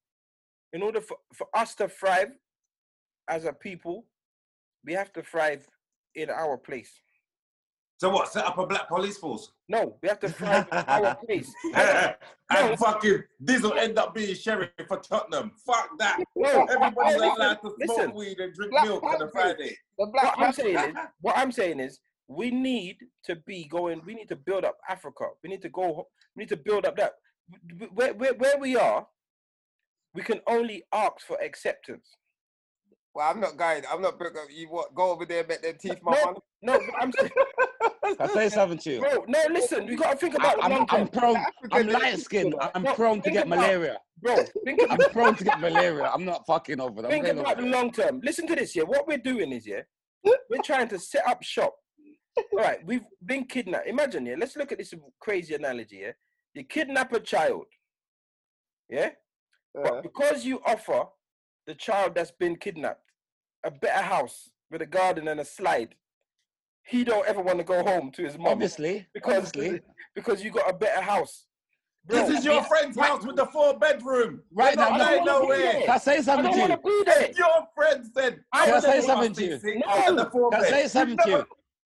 In 0.73 0.83
order 0.83 1.01
for, 1.01 1.17
for 1.35 1.49
us 1.55 1.75
to 1.77 1.89
thrive 1.89 2.31
as 3.29 3.45
a 3.45 3.53
people, 3.53 4.07
we 4.85 4.93
have 4.95 5.13
to 5.13 5.23
thrive 5.23 5.67
in 6.15 6.31
our 6.31 6.57
place. 6.57 6.91
So 8.01 8.09
what? 8.09 8.33
Set 8.33 8.47
up 8.47 8.57
a 8.57 8.67
black 8.67 8.89
police 8.89 9.19
force. 9.19 9.53
No, 9.69 9.95
we 10.03 10.09
have 10.09 10.19
to 10.21 10.31
thrive 10.31 10.67
in 10.73 10.79
our 10.79 11.15
place. 11.17 11.53
and 11.75 12.17
No. 12.51 12.77
fucking 12.77 13.23
Diesel 13.45 13.75
end 13.75 13.99
up 13.99 14.15
being 14.15 14.35
sheriff 14.35 14.71
for 14.89 14.97
Tottenham. 14.97 15.53
Fuck 15.67 15.91
that. 15.99 16.19
No, 16.35 16.65
Everybody's 16.65 17.17
listen, 17.19 17.37
allowed 17.37 17.55
to 17.57 17.61
smoke 17.61 17.79
listen. 17.79 18.15
weed 18.15 18.39
and 18.41 18.55
drink 18.55 18.71
Black 18.73 18.85
milk 18.87 19.05
on 19.05 19.21
a 19.21 19.29
Friday. 19.29 19.77
The 19.99 20.07
black 20.07 20.35
what 20.39 20.47
I'm 20.47 20.53
saying 20.55 20.77
is, 20.79 20.95
what 21.21 21.37
I'm 21.37 21.53
saying 21.53 21.79
is, 21.81 22.01
we 22.27 22.51
need 22.51 22.97
to 23.25 23.37
be 23.37 23.69
going. 23.69 24.01
We 24.07 24.15
need 24.15 24.31
to 24.31 24.37
build 24.37 24.65
up 24.65 24.79
Africa. 24.89 25.27
We 25.45 25.51
need 25.51 25.61
to 25.61 25.69
go. 25.69 26.09
We 26.35 26.45
need 26.45 26.49
to 26.49 26.57
build 26.57 26.87
up 26.87 26.97
that. 26.97 27.13
Where, 27.93 28.15
where, 28.15 28.33
where 28.33 28.57
we 28.59 28.77
are, 28.77 29.07
we 30.15 30.23
can 30.23 30.41
only 30.47 30.85
ask 30.95 31.21
for 31.27 31.37
acceptance. 31.43 32.17
Well, 33.15 33.29
I'm 33.29 33.41
not 33.41 33.59
going. 33.59 33.83
I'm 33.93 34.01
not. 34.01 34.19
bring 34.19 34.35
up- 34.39 34.45
You 34.51 34.69
what? 34.71 34.95
Go 34.95 35.11
over 35.11 35.27
there, 35.27 35.41
and 35.41 35.49
make 35.49 35.61
them 35.61 35.75
teeth, 35.79 35.99
my 36.03 36.13
man. 36.13 36.35
No, 36.63 36.79
no, 36.79 36.93
I'm 36.99 37.13
saying, 38.03 38.17
Can 38.17 38.31
I 38.31 38.35
say 38.35 38.49
something 38.49 38.79
to 38.79 38.91
you? 38.93 39.01
bro. 39.01 39.25
No, 39.29 39.39
listen. 39.51 39.87
We 39.87 39.97
got 39.97 40.13
to 40.13 40.17
think 40.17 40.35
about 40.35 40.57
the 40.57 40.63
I, 40.63 40.67
am 40.67 40.73
long 40.73 40.87
term. 40.87 41.01
I'm 41.01 41.09
prone. 41.09 41.45
I'm 41.73 41.89
light 41.89 42.19
skinned. 42.19 42.55
I'm 42.75 42.83
No, 42.83 42.95
prone 42.95 43.21
to 43.23 43.31
get 43.31 43.47
about- 43.47 43.59
malaria. 43.61 43.99
Bro, 44.23 44.37
think 44.65 44.81
I'm 44.91 44.99
prone 45.13 45.35
to 45.37 45.45
get 45.45 45.61
malaria. 45.61 46.11
I'm 46.13 46.27
not 46.27 46.45
fucking 46.47 46.79
over 46.79 47.01
that. 47.03 47.11
think 47.11 47.27
I'm 47.27 47.37
going 47.37 47.47
about 47.47 47.57
the 47.57 47.67
long 47.69 47.91
term. 47.91 48.21
Listen 48.23 48.47
to 48.49 48.55
this, 48.55 48.77
yeah. 48.77 48.83
What 48.83 49.07
we're 49.09 49.17
doing 49.17 49.51
is, 49.51 49.67
yeah, 49.67 49.81
we're 50.25 50.63
trying 50.63 50.89
to 50.89 50.99
set 50.99 51.27
up 51.27 51.43
shop. 51.43 51.75
All 52.53 52.59
right, 52.59 52.85
we've 52.87 53.05
been 53.25 53.45
kidnapped. 53.47 53.87
Imagine, 53.87 54.27
yeah. 54.27 54.35
Let's 54.39 54.57
look 54.57 54.73
at 54.73 54.79
this 54.79 54.93
crazy 55.21 55.55
analogy, 55.55 56.01
yeah. 56.03 56.13
You 56.53 56.65
kidnap 56.65 57.13
a 57.15 57.21
child, 57.21 57.65
yeah, 58.91 59.11
Uh, 59.79 59.83
but 59.83 60.03
because 60.03 60.45
you 60.45 60.61
offer 60.67 61.05
the 61.67 61.75
child 61.75 62.15
that's 62.15 62.31
been 62.33 62.57
kidnapped 62.57 63.05
a 63.65 63.71
better 63.71 64.03
house 64.03 64.51
with 64.71 64.83
a 64.83 64.87
garden 64.87 65.29
and 65.29 65.41
a 65.41 65.45
slide, 65.45 65.95
he 66.85 67.05
don't 67.05 67.27
ever 67.27 67.41
want 67.41 67.59
to 67.59 67.65
go 67.65 67.83
home 67.83 68.11
to 68.13 68.23
his 68.25 68.37
mom 68.39 68.49
Obviously, 68.49 69.07
because 69.15 69.49
obviously. 69.49 69.81
because 70.15 70.43
you 70.43 70.51
got 70.51 70.69
a 70.69 70.73
better 70.73 71.01
house. 71.01 71.47
Bro, 72.07 72.27
This 72.27 72.39
is 72.39 72.45
your 72.45 72.63
friend's 72.65 72.99
house 72.99 73.25
with 73.27 73.37
the 73.37 73.47
four 73.47 73.79
bedroom. 73.79 74.41
Right 74.53 74.75
now, 74.75 74.89
not 74.89 74.99
no- 74.99 75.07
going 75.07 75.25
no- 75.25 75.41
nowhere. 75.43 75.73
Can 75.83 75.91
I 75.91 75.99
say 75.99 76.17
I 76.17 76.21
something 76.23 76.45
don't 76.47 76.55
to 76.55 76.61
want 76.61 76.71
you? 76.71 77.05
to 77.05 77.05
be 77.05 77.11
there. 77.11 77.33
Your 77.37 77.67
friend 77.75 78.07
said, 78.17 78.41
I 78.53 78.65
Can 78.65 78.73
I 78.73 78.75
was 78.77 78.85
say 78.85 79.01
something 79.03 79.33
to 79.35 79.45
you? 79.45 79.61
No. 79.87 80.25
Can 80.51 80.55
I 80.55 80.63
say 80.71 80.89
something 80.89 81.19
to 81.19 81.31
you? 81.31 81.45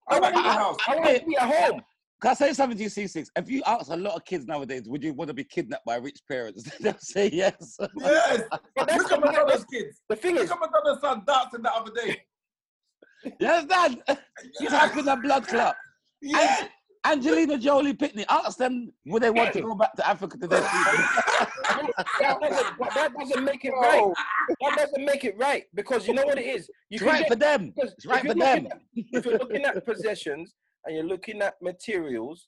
I 0.07 0.19
want 0.19 0.35
to 0.35 0.41
the 0.43 0.49
house. 0.49 0.77
I 0.87 0.95
want 0.97 1.19
to 1.19 1.25
be 1.25 1.35
at 1.37 1.53
home. 1.53 1.81
Can 2.21 2.31
I 2.31 2.33
say 2.35 2.53
something 2.53 2.77
to 2.77 2.83
you, 2.83 2.89
C6? 2.89 3.27
If 3.35 3.49
you 3.49 3.63
ask 3.65 3.89
a 3.91 3.95
lot 3.97 4.15
of 4.15 4.23
kids 4.23 4.45
nowadays, 4.45 4.83
would 4.87 5.03
you 5.03 5.13
want 5.13 5.27
to 5.29 5.33
be 5.33 5.43
kidnapped 5.43 5.85
by 5.85 5.95
rich 5.95 6.19
parents? 6.27 6.63
They'll 6.79 6.95
say 6.99 7.29
yes. 7.33 7.77
Yes. 7.97 8.43
Look 8.77 8.89
at 8.89 9.09
the- 9.09 9.19
Madonna's 9.19 9.65
kids. 9.65 10.01
The 10.09 10.15
thing 10.15 10.35
Look 10.35 10.43
is, 10.45 10.51
at 10.51 10.57
Madonna's 10.59 11.01
son 11.01 11.23
dancing 11.27 11.63
the 11.63 11.73
other 11.73 11.91
day. 11.91 12.21
You 13.39 13.47
understand? 13.47 14.03
She's 14.59 14.69
having 14.71 15.07
a 15.07 15.15
blood 15.17 15.47
clot. 15.47 15.75
Yeah. 16.21 16.67
Angelina 17.05 17.57
Jolie 17.57 17.93
Pitney, 17.93 18.23
asked 18.29 18.57
them 18.59 18.93
would 19.07 19.21
they 19.23 19.29
want 19.29 19.51
to 19.53 19.61
go 19.61 19.75
back 19.75 19.93
to 19.95 20.07
Africa 20.07 20.37
to 20.37 20.47
their 20.47 20.61
that 20.61 22.37
doesn't, 22.41 22.77
that 22.95 23.11
doesn't 23.19 23.43
make 23.43 23.65
it 23.65 23.71
right. 23.73 24.13
That 24.61 24.75
doesn't 24.77 25.03
make 25.05 25.25
it 25.25 25.35
right 25.37 25.65
because 25.73 26.07
you 26.07 26.13
know 26.13 26.23
what 26.25 26.37
it 26.37 26.45
is. 26.45 26.69
You 26.89 26.95
It's 26.95 27.01
right 27.03 27.19
get- 27.19 27.27
for 27.29 27.35
them. 27.35 27.73
It's 27.75 28.05
right 28.05 28.23
if 28.23 28.31
for 28.31 28.37
you're 28.37 28.45
looking 28.47 28.63
them. 28.63 28.71
at- 28.71 28.81
if 29.11 29.25
you're 29.25 29.37
looking 29.37 29.65
at 29.65 29.85
possessions 29.85 30.55
and 30.85 30.95
you're 30.95 31.05
looking 31.05 31.41
at 31.41 31.55
materials, 31.61 32.47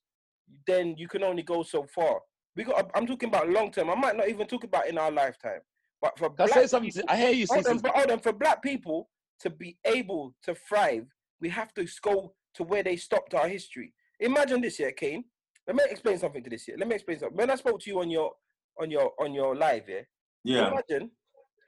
then 0.68 0.96
you 0.98 1.08
can 1.10 1.24
only 1.24 1.44
go 1.44 1.64
so 1.64 1.86
far. 1.94 2.20
We 2.56 2.64
got. 2.64 2.90
I'm 2.96 3.06
talking 3.06 3.28
about 3.30 3.50
long 3.50 3.72
term. 3.72 3.90
I 3.90 3.96
might 3.96 4.16
not 4.16 4.30
even 4.30 4.48
talk 4.48 4.64
about 4.64 4.88
in 4.88 4.98
our 4.98 5.12
lifetime. 5.12 5.60
But 6.02 6.18
for 6.18 6.30
Can 6.30 6.44
I 6.44 6.46
black 6.48 6.60
say 6.60 6.68
something? 6.68 6.92
people, 6.92 7.10
I 7.10 7.18
hear 7.18 7.32
you, 7.32 7.46
hold 7.50 7.68
on, 7.68 7.78
C6. 7.80 7.82
but 7.82 7.92
hold 7.96 8.12
on, 8.12 8.20
for 8.20 8.32
black 8.32 8.62
people 8.64 9.10
to 9.42 9.50
be 9.50 9.78
able 9.86 10.34
to 10.44 10.56
thrive, 10.56 11.06
we 11.42 11.50
have 11.50 11.74
to 11.76 11.88
go 12.02 12.34
to 12.56 12.64
where 12.64 12.84
they 12.84 12.96
stopped 12.96 13.34
our 13.34 13.48
history. 13.48 13.94
Imagine 14.20 14.62
this 14.62 14.78
here, 14.78 14.92
Kane. 14.92 15.26
Let 15.68 15.76
me 15.76 15.84
explain 15.90 16.18
something 16.18 16.44
to 16.44 16.50
this 16.50 16.64
here. 16.64 16.76
Let 16.78 16.88
me 16.88 16.96
explain 16.96 17.20
something. 17.20 17.38
When 17.38 17.50
I 17.50 17.56
spoke 17.56 17.82
to 17.82 17.90
you 17.90 18.00
on 18.00 18.10
your 18.10 18.32
on 18.80 18.92
your 18.92 19.12
on 19.20 19.34
your 19.34 19.56
live, 19.56 19.84
yeah. 19.88 20.02
Yeah. 20.44 20.72
Imagine 20.72 21.12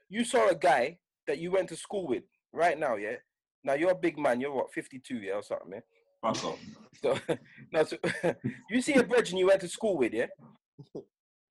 you 0.09 0.23
saw 0.23 0.49
a 0.49 0.55
guy 0.55 0.99
that 1.25 1.39
you 1.39 1.51
went 1.51 1.67
to 1.69 1.75
school 1.75 2.07
with 2.07 2.23
right 2.53 2.79
now, 2.79 2.95
yeah. 2.95 3.15
Now 3.63 3.73
you're 3.73 3.91
a 3.91 3.95
big 3.95 4.17
man. 4.17 4.39
You're 4.39 4.53
what, 4.53 4.71
52, 4.71 5.15
yeah, 5.17 5.33
or 5.33 5.43
something, 5.43 5.71
yeah. 5.73 5.79
Fuck 6.21 6.43
off. 6.45 6.59
So, 7.01 7.17
now, 7.73 7.83
so 7.83 7.97
you 8.69 8.81
see 8.81 8.93
a 8.93 9.03
brethren 9.03 9.37
you 9.37 9.47
went 9.47 9.61
to 9.61 9.67
school 9.67 9.97
with, 9.97 10.13
yeah, 10.13 10.27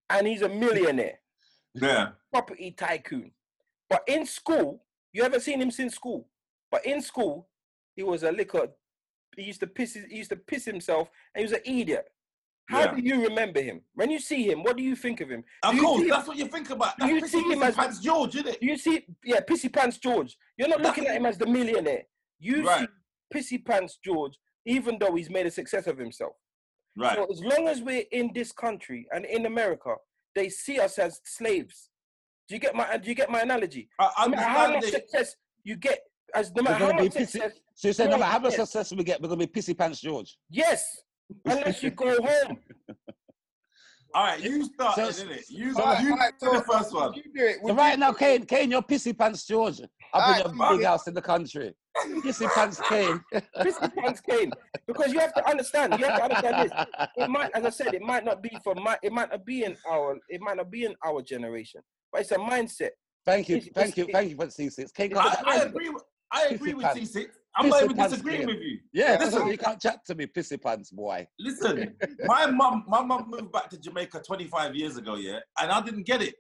and 0.09 0.27
he's 0.27 0.43
a 0.43 0.49
millionaire, 0.49 1.19
Yeah. 1.75 2.11
property 2.33 2.71
tycoon. 2.71 3.33
But 3.91 4.03
in 4.07 4.25
school, 4.25 4.85
You 5.17 5.23
haven't 5.23 5.41
seen 5.41 5.63
him 5.63 5.71
since 5.71 5.95
school. 5.95 6.29
But 6.71 6.85
in 6.85 7.01
school, 7.01 7.49
he 7.95 8.03
was 8.03 8.23
a 8.23 8.31
liquor. 8.31 8.69
He 9.35 9.45
used 9.45 9.61
to 9.61 9.67
piss. 9.67 9.95
He 10.11 10.17
used 10.19 10.29
to 10.29 10.37
piss 10.37 10.67
himself, 10.67 11.09
and 11.35 11.41
he 11.41 11.45
was 11.45 11.53
an 11.53 11.63
idiot. 11.65 12.07
How 12.69 12.81
Yeah. 12.81 12.95
do 12.97 13.01
you 13.01 13.23
remember 13.27 13.63
him? 13.63 13.81
When 13.95 14.11
you 14.11 14.19
see 14.19 14.43
him, 14.51 14.63
what 14.63 14.77
do 14.77 14.83
you 14.83 14.95
think 14.95 15.23
of 15.23 15.31
him? 15.31 15.43
Of 15.63 15.79
course, 15.79 16.03
see- 16.03 16.11
that's 16.11 16.29
what 16.29 16.37
you 16.37 16.49
think 16.49 16.69
about. 16.69 16.99
do 16.99 17.07
you 17.07 17.21
That's 17.21 17.33
see 17.33 17.39
Pissy 17.43 17.53
him 17.55 17.63
as- 17.63 17.75
Pants 17.77 18.01
George, 18.01 18.35
isn't 18.35 18.49
it? 18.49 18.63
You 18.63 18.77
see, 18.77 19.07
yeah, 19.25 19.41
Pissy 19.41 19.73
Pants 19.73 19.97
George? 19.97 20.37
You're 20.59 20.69
not 20.69 20.83
looking 20.83 21.07
at 21.07 21.17
him 21.17 21.25
as 21.25 21.39
the 21.39 21.47
millionaire. 21.47 22.05
You 22.39 22.67
Right. 22.67 22.87
see 23.33 23.57
Pissy 23.57 23.65
Pants 23.65 23.97
George, 24.05 24.39
even 24.67 24.99
though 24.99 25.15
he's 25.15 25.31
made 25.31 25.47
a 25.47 25.51
success 25.51 25.87
of 25.87 25.97
himself. 25.97 26.37
Right. 26.95 27.17
So 27.17 27.25
as 27.33 27.43
long 27.43 27.69
as 27.69 27.81
we're 27.81 28.05
in 28.11 28.33
this 28.35 28.53
country 28.53 29.09
and 29.13 29.25
in 29.25 29.47
America, 29.47 29.97
they 30.35 30.51
see 30.51 30.79
us 30.79 30.99
as 30.99 31.23
slaves. 31.25 31.89
Do 32.49 32.55
you 32.55 32.61
get 32.61 32.75
my? 32.75 32.97
Do 32.97 33.09
you 33.09 33.15
get 33.15 33.31
my 33.31 33.41
analogy? 33.41 33.89
I 33.99 34.25
No 34.27 34.29
matter 34.37 34.43
how 34.43 34.73
much 34.73 34.85
success 34.85 35.35
you 35.65 35.77
get, 35.77 35.99
as 36.35 36.53
no 36.55 36.63
matter 36.63 36.85
how 36.87 36.93
much 36.93 37.13
pissy. 37.13 37.27
success, 37.29 37.53
So 37.75 37.89
you 37.89 37.95
said, 37.95 38.05
no 38.07 38.13
No, 38.13 38.19
matter 38.19 38.33
how 38.33 38.39
much 38.39 38.55
success 38.55 38.93
we 38.93 39.03
get, 39.05 39.21
we're 39.21 39.29
gonna 39.29 39.47
be 39.47 39.61
pissy 39.61 39.77
pants 39.77 40.01
George. 40.01 40.39
yes, 40.51 40.85
unless 41.45 41.83
you 41.83 41.91
go 41.91 42.17
home. 42.23 42.59
All 44.15 44.25
right, 44.25 44.41
you 44.43 44.65
started, 44.65 45.13
So- 45.15 45.29
it? 45.29 45.45
You, 45.51 45.75
so- 45.75 45.81
Alright, 45.83 46.03
you 46.03 46.13
alright, 46.13 46.33
did 46.41 46.51
the 46.53 46.63
first 46.63 46.95
one. 46.95 47.13
You 47.15 47.23
do 47.25 47.45
it. 47.45 47.57
So 47.67 47.75
right 47.75 47.93
you- 47.95 47.97
now, 47.99 48.13
Kane, 48.13 48.47
Kane, 48.47 48.71
you're 48.71 48.81
pissy 48.81 49.17
pants 49.19 49.45
George 49.45 49.81
up 49.83 49.91
Alright, 50.15 50.47
in 50.47 50.57
your 50.57 50.77
big 50.79 50.87
house 50.87 51.07
in 51.09 51.13
the 51.15 51.21
country. 51.21 51.75
Pissy 52.25 52.49
pants 52.55 52.81
Kane. 52.89 53.21
Pissy 53.59 53.95
Pants 53.97 54.21
Kane, 54.21 54.53
because 54.87 55.13
you 55.13 55.19
have 55.19 55.35
to 55.35 55.47
understand. 55.49 55.99
You 55.99 56.05
have 56.07 56.19
to 56.19 56.25
understand 56.25 56.71
this. 56.71 56.87
It 57.17 57.29
might, 57.29 57.51
as 57.55 57.65
I 57.65 57.71
said, 57.71 57.95
it 57.95 58.03
might 58.03 58.25
not 58.25 58.43
be 58.43 58.51
for 58.63 58.75
my. 58.75 58.97
It 59.03 59.13
might 59.13 59.31
not 59.31 59.45
be 59.47 59.65
in 59.65 59.77
our. 59.91 60.17
It 60.29 60.41
might 60.43 60.59
not 60.59 60.71
be 60.71 60.85
in 60.85 60.95
our 61.07 61.23
generation, 61.23 61.81
but 62.17 62.23
it's 62.23 62.33
a 62.33 62.37
mindset. 62.37 62.91
Thank 63.27 63.49
you, 63.49 63.57
It's- 63.57 63.71
thank 63.75 63.89
it's- 63.91 64.07
you, 64.09 64.13
thank 64.13 64.31
you 64.31 64.37
for 64.37 64.47
C6. 64.47 64.93
Kane, 64.95 65.17
I, 65.17 65.35
can't 65.35 65.47
I 65.49 65.59
chat- 65.59 65.67
agree. 65.67 65.89
With, 65.91 66.03
I 66.33 66.45
agree 66.47 66.75
with 66.75 66.85
pants. 66.87 67.13
C6. 67.13 67.27
I'm 67.59 67.69
not 67.69 67.81
Pissy 67.81 67.85
even 67.85 67.97
pants 67.97 68.13
disagreeing 68.13 68.39
Kane. 68.41 68.47
with 68.49 68.61
you. 68.63 68.79
Yeah, 68.93 69.13
that's 69.17 69.25
Listen. 69.33 69.43
what 69.43 69.53
you 69.53 69.59
can't 69.59 69.81
chat 69.81 69.99
to 70.07 70.15
me, 70.15 70.27
pissy 70.27 70.63
pants 70.63 70.91
boy. 70.91 71.27
Listen, 71.39 71.97
my 72.25 72.47
mum, 72.47 72.85
my 72.87 73.03
mum 73.03 73.29
moved 73.29 73.51
back 73.53 73.69
to 73.71 73.79
Jamaica 73.79 74.23
25 74.27 74.75
years 74.75 74.97
ago, 74.97 75.17
yeah, 75.17 75.41
and 75.61 75.71
I 75.71 75.81
didn't 75.83 76.05
get 76.05 76.23
it. 76.23 76.35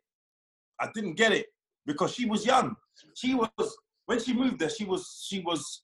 I 0.81 0.89
didn't 0.95 1.15
get 1.15 1.33
it 1.33 1.47
because 1.87 2.15
she 2.15 2.27
was 2.27 2.45
young. 2.47 2.75
She 3.15 3.35
was 3.35 3.49
when 4.07 4.21
she 4.21 4.33
moved 4.35 4.59
there. 4.59 4.69
She 4.71 4.85
was 4.85 5.25
she 5.29 5.41
was 5.41 5.83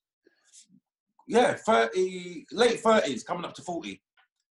yeah, 1.27 1.55
30, 1.55 2.47
late 2.53 2.83
30s, 2.83 3.25
coming 3.25 3.45
up 3.45 3.55
to 3.55 3.63
40. 3.63 4.01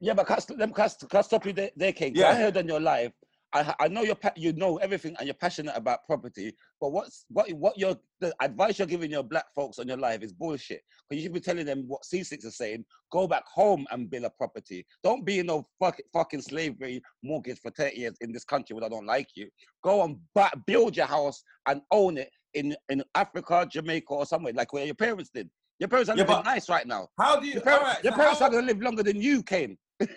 Yeah, 0.01 0.13
but 0.15 0.27
can 0.27 0.37
I, 0.37 0.55
them- 0.57 0.73
can 0.75 0.85
I, 0.85 0.89
st- 0.89 1.11
can 1.11 1.19
I 1.19 1.23
stop 1.23 1.47
you 1.47 1.53
there, 1.55 1.71
there 1.77 1.93
King? 1.93 2.13
'Cause 2.13 2.21
Yeah. 2.21 2.31
I 2.31 2.35
heard 2.35 2.57
on 2.59 2.67
your 2.69 2.81
live. 2.81 3.13
I, 3.57 3.75
I 3.81 3.89
know 3.89 4.03
you're 4.03 4.19
you 4.37 4.53
know 4.53 4.77
everything 4.77 5.17
and 5.19 5.27
you're 5.27 5.35
passionate 5.35 5.75
about 5.75 6.05
property, 6.05 6.55
but 6.81 6.93
what's 6.93 7.25
what 7.29 7.51
what 7.53 7.79
your 7.79 7.97
the 8.21 8.35
advice 8.41 8.79
you're 8.79 8.87
giving 8.87 9.11
your 9.11 9.23
black 9.23 9.47
folks 9.55 9.79
on 9.79 9.89
your 9.89 9.97
life 9.97 10.23
is 10.23 10.33
bullshit. 10.33 10.83
Because 11.09 11.23
you 11.23 11.27
should 11.27 11.33
be 11.35 11.41
telling 11.41 11.65
them 11.65 11.85
what 11.87 12.03
C6 12.03 12.45
is 12.45 12.57
saying. 12.57 12.85
Go 13.11 13.27
back 13.27 13.45
home 13.47 13.87
and 13.91 14.11
build 14.11 14.25
a 14.25 14.31
property. 14.31 14.85
Don't 15.03 15.25
be 15.25 15.39
in 15.39 15.47
no 15.47 15.67
fuck, 15.79 15.97
fucking 16.13 16.43
slavery 16.43 17.01
mortgage 17.23 17.59
for 17.61 17.71
30 17.71 17.97
years 17.99 18.17
in 18.21 18.31
this 18.33 18.45
country 18.45 18.75
where 18.75 18.85
I 18.85 18.89
don't 18.89 19.07
like 19.07 19.29
you. 19.37 19.49
Go 19.83 20.03
and 20.05 20.19
build 20.67 20.97
your 20.97 21.07
house 21.07 21.43
and 21.67 21.81
own 21.91 22.19
it 22.19 22.31
in 22.55 22.77
in 22.91 23.03
Africa, 23.15 23.67
Jamaica, 23.71 24.07
or 24.13 24.27
somewhere 24.27 24.53
like 24.53 24.73
where 24.75 24.85
your 24.85 24.95
parents 24.95 25.31
did. 25.33 25.49
Your 25.79 25.89
parents 25.89 26.11
are 26.11 26.17
Yeah, 26.17 26.27
living 26.27 26.45
nice 26.45 26.69
right 26.69 26.87
now. 26.87 27.09
How 27.19 27.41
do 27.41 27.47
you? 27.47 27.55
Your, 27.55 27.63
par- 27.63 27.79
all 27.79 27.85
right, 27.85 28.05
your 28.05 28.13
so 28.13 28.17
parents 28.19 28.41
how- 28.41 28.47
are 28.47 28.51
gonna 28.51 28.67
live 28.67 28.83
longer 28.83 29.03
than 29.03 29.21
you, 29.21 29.43
Kane. 29.43 29.79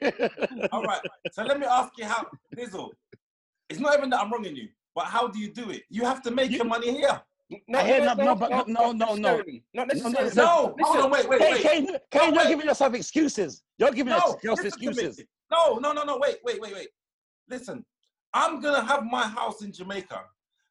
all 0.74 0.84
right. 0.84 1.02
So 1.32 1.44
let 1.44 1.58
me 1.60 1.66
ask 1.66 1.92
you 1.98 2.04
how, 2.06 2.28
Dizzle. 2.58 2.90
It's 3.70 3.80
not 3.80 3.98
even 3.98 4.10
that 4.10 4.20
I'm 4.22 4.32
wronging 4.32 4.56
you, 4.56 4.68
but 4.96 5.06
how 5.06 5.28
do 5.28 5.40
you 5.40 5.52
do 5.54 5.70
it? 5.70 5.84
You 5.90 6.04
have 6.06 6.22
to 6.24 6.32
make 6.32 6.50
You- 6.52 6.58
your 6.58 6.66
money 6.66 6.92
here. 6.92 7.22
No, 7.68 7.80
I 7.80 7.84
hear 7.84 8.00
no- 8.06 8.14
no, 8.14 8.36
but 8.36 8.52
no- 8.52 8.64
no, 8.68 8.92
no, 8.92 9.16
no. 9.16 9.16
necessarily. 9.16 9.64
Not 9.74 9.88
No, 9.88 9.94
no, 9.94 10.10
necessarily. 10.10 10.36
No, 10.36 10.76
Listen, 10.78 10.94
hold 10.94 10.98
on, 11.06 11.12
wait, 11.12 11.30
wait, 11.30 11.40
Kane, 11.40 11.52
wait. 11.52 11.62
Kane, 11.64 12.00
Kane, 12.12 12.34
you're 12.36 12.44
wait. 12.44 12.48
giving 12.50 12.66
yourself 12.68 12.94
excuses. 12.94 13.64
You're 13.80 13.90
giving 13.92 14.12
No, 14.12 14.18
yourself 14.18 14.44
listen 14.44 14.72
to 14.72 14.80
me. 14.80 14.88
excuses. 14.90 15.26
No, 15.52 15.78
no, 15.80 15.92
no, 15.94 16.04
no. 16.04 16.18
Wait, 16.20 16.38
wait, 16.44 16.62
wait, 16.62 16.74
wait. 16.74 16.90
Listen, 17.48 17.84
I'm 18.36 18.60
gonna 18.62 18.84
have 18.84 19.04
my 19.04 19.28
house 19.28 19.64
in 19.64 19.72
Jamaica, 19.72 20.24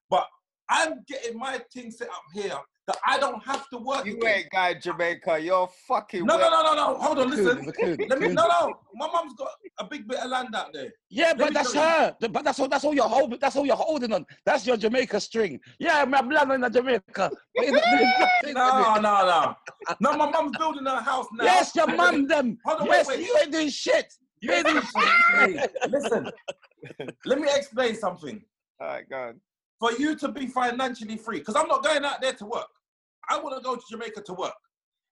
but 0.09 0.29
I'm 0.69 1.03
getting 1.09 1.37
my 1.37 1.59
thing 1.73 1.91
set 1.91 2.09
up 2.11 2.23
here 2.33 2.57
that 2.89 2.97
I 3.07 3.19
don't 3.19 3.45
have 3.45 3.69
to 3.69 3.77
work. 3.77 4.07
You 4.07 4.15
again. 4.15 4.39
ain't 4.39 4.51
guy 4.51 4.75
Jamaica. 4.75 5.39
You're 5.39 5.69
fucking. 5.87 6.25
No, 6.25 6.39
no, 6.39 6.43
wet. 6.45 6.51
no, 6.51 6.63
no, 6.63 6.75
no. 6.75 6.99
Hold 6.99 7.19
on, 7.19 7.31
listen. 7.31 7.73
Let 8.09 8.19
me. 8.19 8.29
No, 8.29 8.49
no. 8.49 8.75
My 8.95 9.07
mom's 9.13 9.35
got 9.35 9.51
a 9.79 9.85
big 9.85 10.09
bit 10.09 10.19
of 10.21 10.31
land 10.31 10.55
out 10.55 10.73
there. 10.73 10.91
Yeah, 11.11 11.35
me 11.35 11.45
but 11.45 11.55
that's 11.55 11.73
tell 11.73 11.85
you. 11.85 11.91
her. 11.91 12.29
But 12.29 12.45
that's 12.45 12.59
all. 12.59 12.69
That's 12.69 12.85
all 12.85 12.95
you're 12.95 13.05
holding. 13.05 13.39
That's 13.39 13.57
all 13.57 13.67
you're 13.67 13.77
holding 13.77 14.13
on. 14.15 14.25
That's 14.45 14.67
your 14.67 14.79
Jamaica 14.79 15.21
string. 15.21 15.61
Yeah, 15.79 16.05
my 16.07 16.23
blood 16.23 16.51
in 16.51 16.73
Jamaica. 16.73 17.03
But 17.31 17.31
it's 17.57 18.55
not 18.55 19.01
No, 19.03 19.17
no, 19.27 19.27
no. 19.27 19.97
No, 20.01 20.17
my 20.17 20.31
mom's 20.31 20.57
building 20.57 20.87
her 20.87 21.01
house 21.01 21.27
now. 21.35 21.45
Yes, 21.45 21.77
your 21.77 21.95
mum. 21.95 22.27
Them. 22.27 22.59
Hold 22.65 22.81
on, 22.81 22.87
yes, 22.87 23.07
wait, 23.07 23.19
wait. 23.19 23.27
you 23.27 23.37
ain't 23.41 23.53
doing 23.53 23.69
shit. 23.69 24.15
You 24.41 24.53
ain't 24.53 24.67
doing 24.67 24.83
shit. 24.83 25.71
Listen, 25.91 26.31
let 27.27 27.39
me 27.39 27.49
explain 27.55 27.95
something. 27.95 28.43
All 28.81 28.87
right, 28.87 29.09
go 29.09 29.17
on. 29.17 29.41
For 29.79 29.93
you 29.93 30.17
to 30.17 30.29
be 30.29 30.47
financially 30.47 31.17
free, 31.17 31.39
because 31.39 31.55
I'm 31.55 31.69
not 31.69 31.85
going 31.85 32.05
out 32.05 32.21
there 32.21 32.33
to 32.33 32.47
work. 32.47 32.69
I 33.29 33.39
want 33.41 33.57
to 33.57 33.63
go 33.63 33.77
to 33.77 33.83
Jamaica 33.91 34.23
to 34.23 34.35
work. 34.35 34.55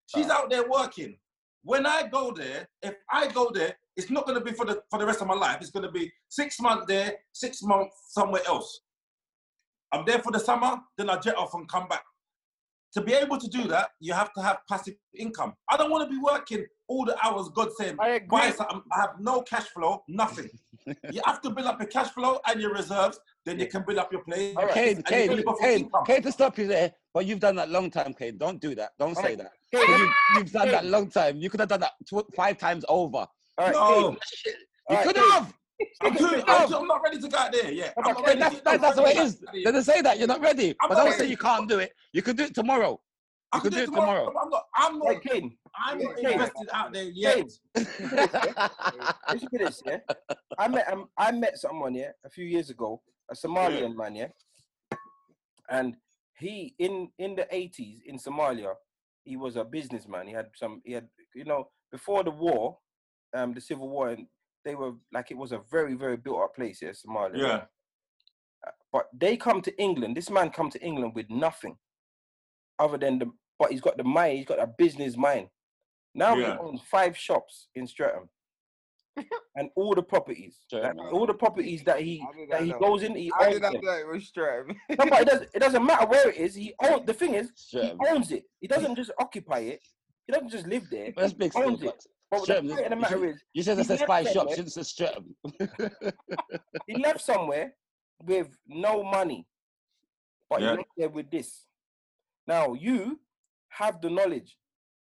She's 0.06 0.28
uh. 0.28 0.34
out 0.34 0.50
there 0.50 0.68
working. 0.68 1.16
When 1.62 1.84
I 1.84 2.06
go 2.06 2.32
there, 2.32 2.68
if 2.82 2.94
I 3.10 3.26
go 3.26 3.50
there, 3.52 3.76
it's 3.96 4.10
not 4.10 4.26
going 4.26 4.38
to 4.38 4.44
be 4.44 4.52
for 4.52 4.64
the 4.64 4.82
for 4.90 4.98
the 4.98 5.06
rest 5.06 5.20
of 5.20 5.26
my 5.26 5.34
life. 5.34 5.58
It's 5.60 5.70
going 5.70 5.84
to 5.84 5.90
be 5.90 6.12
six 6.28 6.60
months 6.60 6.84
there, 6.86 7.14
six 7.32 7.62
months 7.62 7.96
somewhere 8.10 8.42
else. 8.46 8.80
I'm 9.92 10.04
there 10.04 10.18
for 10.18 10.30
the 10.32 10.38
summer, 10.38 10.78
then 10.98 11.10
I 11.10 11.16
jet 11.18 11.36
off 11.36 11.54
and 11.54 11.68
come 11.68 11.88
back. 11.88 12.02
To 12.94 13.00
be 13.00 13.12
able 13.12 13.38
to 13.38 13.48
do 13.48 13.68
that, 13.68 13.90
you 14.00 14.12
have 14.12 14.32
to 14.34 14.42
have 14.42 14.58
passive 14.68 14.94
income. 15.14 15.54
I 15.70 15.76
don't 15.76 15.90
want 15.90 16.08
to 16.08 16.10
be 16.10 16.20
working 16.22 16.64
all 16.88 17.04
the 17.04 17.16
hours 17.24 17.48
God 17.54 17.68
said 17.76 17.96
I. 18.00 18.20
I 18.92 19.00
have 19.00 19.10
no 19.20 19.42
cash 19.42 19.64
flow, 19.64 20.02
nothing. 20.08 20.48
You 21.12 21.20
have 21.24 21.40
to 21.42 21.50
build 21.50 21.66
up 21.66 21.80
your 21.80 21.88
cash 21.88 22.10
flow 22.10 22.40
and 22.46 22.60
your 22.60 22.72
reserves, 22.72 23.18
then 23.44 23.58
you 23.58 23.66
can 23.66 23.82
build 23.86 23.98
up 23.98 24.12
your 24.12 24.22
place. 24.22 24.54
All 24.56 24.64
right. 24.64 24.74
Kane, 24.74 25.02
Kane, 25.02 25.44
Kane. 25.60 25.90
Kane, 26.06 26.22
to 26.22 26.32
stop 26.32 26.56
you 26.58 26.66
there. 26.66 26.92
But 27.12 27.26
you've 27.26 27.40
done 27.40 27.56
that 27.56 27.70
long 27.70 27.90
time, 27.90 28.14
Kane. 28.14 28.36
Don't 28.38 28.60
do 28.60 28.74
that. 28.74 28.90
Don't 28.98 29.16
All 29.16 29.22
say 29.22 29.34
right. 29.34 29.38
that. 29.38 29.50
You, 29.72 30.08
you've 30.36 30.52
done 30.52 30.68
that 30.70 30.84
long 30.86 31.08
time. 31.10 31.36
You 31.38 31.50
could 31.50 31.60
have 31.60 31.68
done 31.68 31.80
that 31.80 31.92
tw- 32.06 32.26
five 32.34 32.58
times 32.58 32.84
over. 32.88 33.18
all 33.18 33.28
right, 33.58 33.72
No. 33.72 34.10
Kane, 34.10 34.16
You 34.90 34.96
right, 34.96 35.06
could 35.06 35.16
Kane. 35.16 35.30
have. 35.30 35.54
I'm, 36.02 36.16
too. 36.16 36.24
I'm, 36.46 36.68
too- 36.68 36.76
I'm 36.76 36.86
not 36.86 37.02
ready 37.02 37.20
to 37.20 37.28
go 37.28 37.36
out 37.36 37.52
there 37.52 37.70
yet. 37.70 37.92
I'm 37.98 38.04
not 38.04 38.16
Okay, 38.18 38.26
ready 38.28 38.40
That's, 38.40 38.56
to- 38.56 38.64
that, 38.64 38.74
I'm 38.74 38.80
that's 38.80 38.96
the 38.96 39.02
way 39.02 39.10
it 39.10 39.16
is. 39.18 39.34
to 39.36 39.40
go 39.44 39.48
out 39.48 39.52
there 39.54 39.62
Then 39.64 39.74
they 39.74 39.82
say 39.82 40.00
that 40.02 40.18
you're 40.18 40.28
not 40.28 40.40
ready. 40.40 40.74
I'm 40.80 40.88
But 40.88 40.94
don't 40.96 41.12
say 41.12 41.26
you 41.26 41.36
can't 41.36 41.68
do 41.68 41.78
it. 41.80 41.92
You 42.12 42.22
could 42.22 42.36
do 42.36 42.44
it 42.44 42.54
tomorrow. 42.54 43.00
I 43.52 43.58
You 43.58 43.62
could 43.62 43.72
can 43.72 43.78
do 43.78 43.82
it 43.84 43.86
tomorrow. 43.94 44.32
but 44.32 44.40
I'm 44.42 44.50
not. 44.50 44.64
I'm 44.74 44.98
not. 44.98 45.14
Hey, 45.14 45.20
Kane, 45.20 45.56
I'm 45.86 45.98
not 46.00 46.16
Kane. 46.16 46.32
invested 46.32 46.68
out 46.72 46.92
there 46.92 47.04
yet. 47.04 47.46
listen 47.76 49.48
to 49.50 49.58
this, 49.58 49.82
yeah. 49.86 49.98
I 50.58 50.68
met 50.68 50.92
um, 50.92 51.08
I 51.16 51.30
met 51.32 51.56
someone, 51.58 51.94
yeah, 51.94 52.10
a 52.24 52.30
few 52.30 52.44
years 52.44 52.70
ago, 52.70 53.02
a 53.30 53.34
Somalian 53.34 53.94
man, 53.96 54.14
yeah, 54.16 54.28
and 55.70 55.96
he 56.38 56.74
in 56.78 57.08
in 57.18 57.34
the 57.36 57.46
eighties 57.54 58.00
in 58.04 58.18
Somalia, 58.18 58.74
he 59.24 59.36
was 59.36 59.56
a 59.56 59.64
businessman. 59.64 60.26
He 60.26 60.32
had 60.34 60.46
some, 60.54 60.82
he 60.84 60.92
had, 60.92 61.08
you 61.34 61.44
know, 61.44 61.68
before 61.92 62.24
the 62.24 62.30
war, 62.30 62.78
um, 63.34 63.54
the 63.54 63.60
civil 63.60 63.88
war, 63.88 64.08
and 64.10 64.26
they 64.64 64.74
were 64.74 64.92
like 65.12 65.30
it 65.30 65.36
was 65.36 65.52
a 65.52 65.60
very 65.70 65.94
very 65.94 66.16
built 66.16 66.42
up 66.42 66.54
place, 66.56 66.80
yeah, 66.82 66.90
Somalia. 66.90 67.38
Yeah. 67.38 67.62
But 68.92 69.06
they 69.16 69.36
come 69.36 69.62
to 69.62 69.76
England. 69.80 70.16
This 70.16 70.30
man 70.30 70.50
come 70.50 70.70
to 70.70 70.82
England 70.82 71.14
with 71.14 71.30
nothing, 71.30 71.76
other 72.78 72.98
than 72.98 73.18
the. 73.18 73.30
But 73.58 73.70
he's 73.72 73.80
got 73.80 73.96
the 73.96 74.04
mind. 74.04 74.36
He's 74.38 74.46
got 74.46 74.58
a 74.60 74.66
business 74.66 75.16
mind. 75.16 75.48
Now 76.14 76.34
Yeah. 76.36 76.52
he 76.54 76.58
owns 76.58 76.80
five 76.82 77.16
shops 77.16 77.68
in 77.74 77.86
Streatham, 77.86 78.28
and 79.56 79.70
all 79.76 79.94
the 79.94 80.02
properties, 80.02 80.58
like, 80.72 80.96
all 81.12 81.26
the 81.26 81.34
properties 81.34 81.82
that 81.84 82.00
he 82.00 82.18
How 82.18 82.32
that 82.50 82.62
he 82.62 82.70
know? 82.72 82.78
goes 82.78 83.02
in, 83.02 83.14
he 83.16 83.30
How 83.34 83.44
owns 83.46 83.54
did 83.54 83.64
I 83.64 83.70
them. 83.72 83.80
it 83.84 84.06
was 84.12 84.26
straight? 84.26 84.66
No, 84.90 84.96
but 85.08 85.22
it 85.22 85.28
doesn't. 85.28 85.50
It 85.54 85.58
doesn't 85.60 85.84
matter 85.84 86.06
where 86.06 86.28
it 86.30 86.36
is. 86.36 86.54
He 86.54 86.74
owns. 86.82 87.06
The 87.06 87.14
thing 87.14 87.34
is, 87.34 87.50
he 87.70 87.92
owns 88.08 88.30
it. 88.32 88.44
He 88.60 88.66
doesn't 88.68 88.94
just 88.96 89.10
occupy 89.18 89.60
it. 89.60 89.80
He 90.26 90.32
doesn't 90.32 90.50
just 90.50 90.66
live 90.66 90.88
there. 90.90 91.12
That's 91.16 91.32
big 91.32 91.52
He 91.54 91.62
owns 91.62 91.82
it. 91.82 92.04
But 92.30 92.38
the 92.40 92.44
Streatham, 92.44 92.70
of 92.70 92.76
the 92.76 92.82
you 92.82 92.96
matter 93.00 93.18
should- 93.18 93.28
is, 93.28 93.44
You 93.54 93.62
said 93.62 93.76
He 93.76 93.82
a 93.82 93.84
says 93.84 93.98
shop. 94.00 94.08
five 94.08 94.24
them, 94.24 94.34
shops. 94.34 94.50
Shouldn't 94.56 94.72
say 94.72 94.82
Streatham. 94.82 95.36
he 96.86 96.96
left 96.96 97.20
somewhere 97.20 97.74
with 98.22 98.48
no 98.66 99.04
money, 99.04 99.46
but 100.50 100.60
Yeah. 100.60 100.70
he 100.72 100.76
left 100.78 100.88
there 100.96 101.08
with 101.08 101.30
this. 101.30 101.65
Now 102.46 102.74
you 102.74 103.20
have 103.70 104.00
the 104.00 104.10
knowledge. 104.10 104.56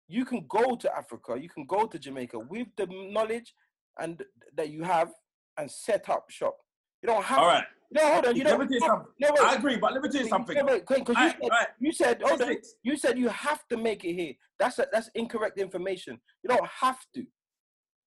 You 0.07 0.25
can 0.25 0.45
go 0.49 0.75
to 0.75 0.95
Africa. 0.95 1.37
You 1.39 1.49
can 1.49 1.65
go 1.65 1.85
to 1.85 1.99
Jamaica 1.99 2.39
with 2.39 2.67
the 2.77 2.87
knowledge 2.89 3.53
and 3.99 4.21
that 4.55 4.69
you 4.69 4.83
have 4.83 5.11
and 5.57 5.69
set 5.69 6.09
up 6.09 6.25
shop. 6.29 6.57
You 7.01 7.07
don't 7.07 7.23
have. 7.23 7.39
All 7.39 7.47
right. 7.47 7.63
No, 7.91 8.01
hold 8.13 8.25
on. 8.27 8.35
You 8.35 8.43
Let 8.43 8.51
don't. 8.51 8.59
me 8.61 8.65
tell 8.67 8.73
you 8.73 8.87
something. 8.87 9.07
No, 9.19 9.29
wait. 9.31 9.39
I 9.41 9.55
agree, 9.55 9.77
but 9.77 9.93
let 9.93 10.03
me 10.03 10.09
tell 10.09 10.21
you 10.21 10.27
something. 10.27 10.55
No, 10.55 10.65
wait, 10.65 10.85
because 10.87 11.07
you 11.07 11.13
Alright, 11.15 11.35
said, 11.39 11.43
alright. 11.43 11.67
you 11.79 11.91
said, 11.91 12.21
hold 12.23 12.41
on. 12.41 12.55
You 12.83 12.97
said 12.97 13.17
you 13.17 13.29
have 13.29 13.67
to 13.69 13.77
make 13.77 14.03
it 14.05 14.13
here. 14.13 14.33
That's 14.59 14.77
a, 14.79 14.87
that's 14.91 15.09
incorrect 15.15 15.57
information. 15.59 16.19
You 16.43 16.49
don't 16.49 16.67
have 16.81 16.99
to. 17.15 17.25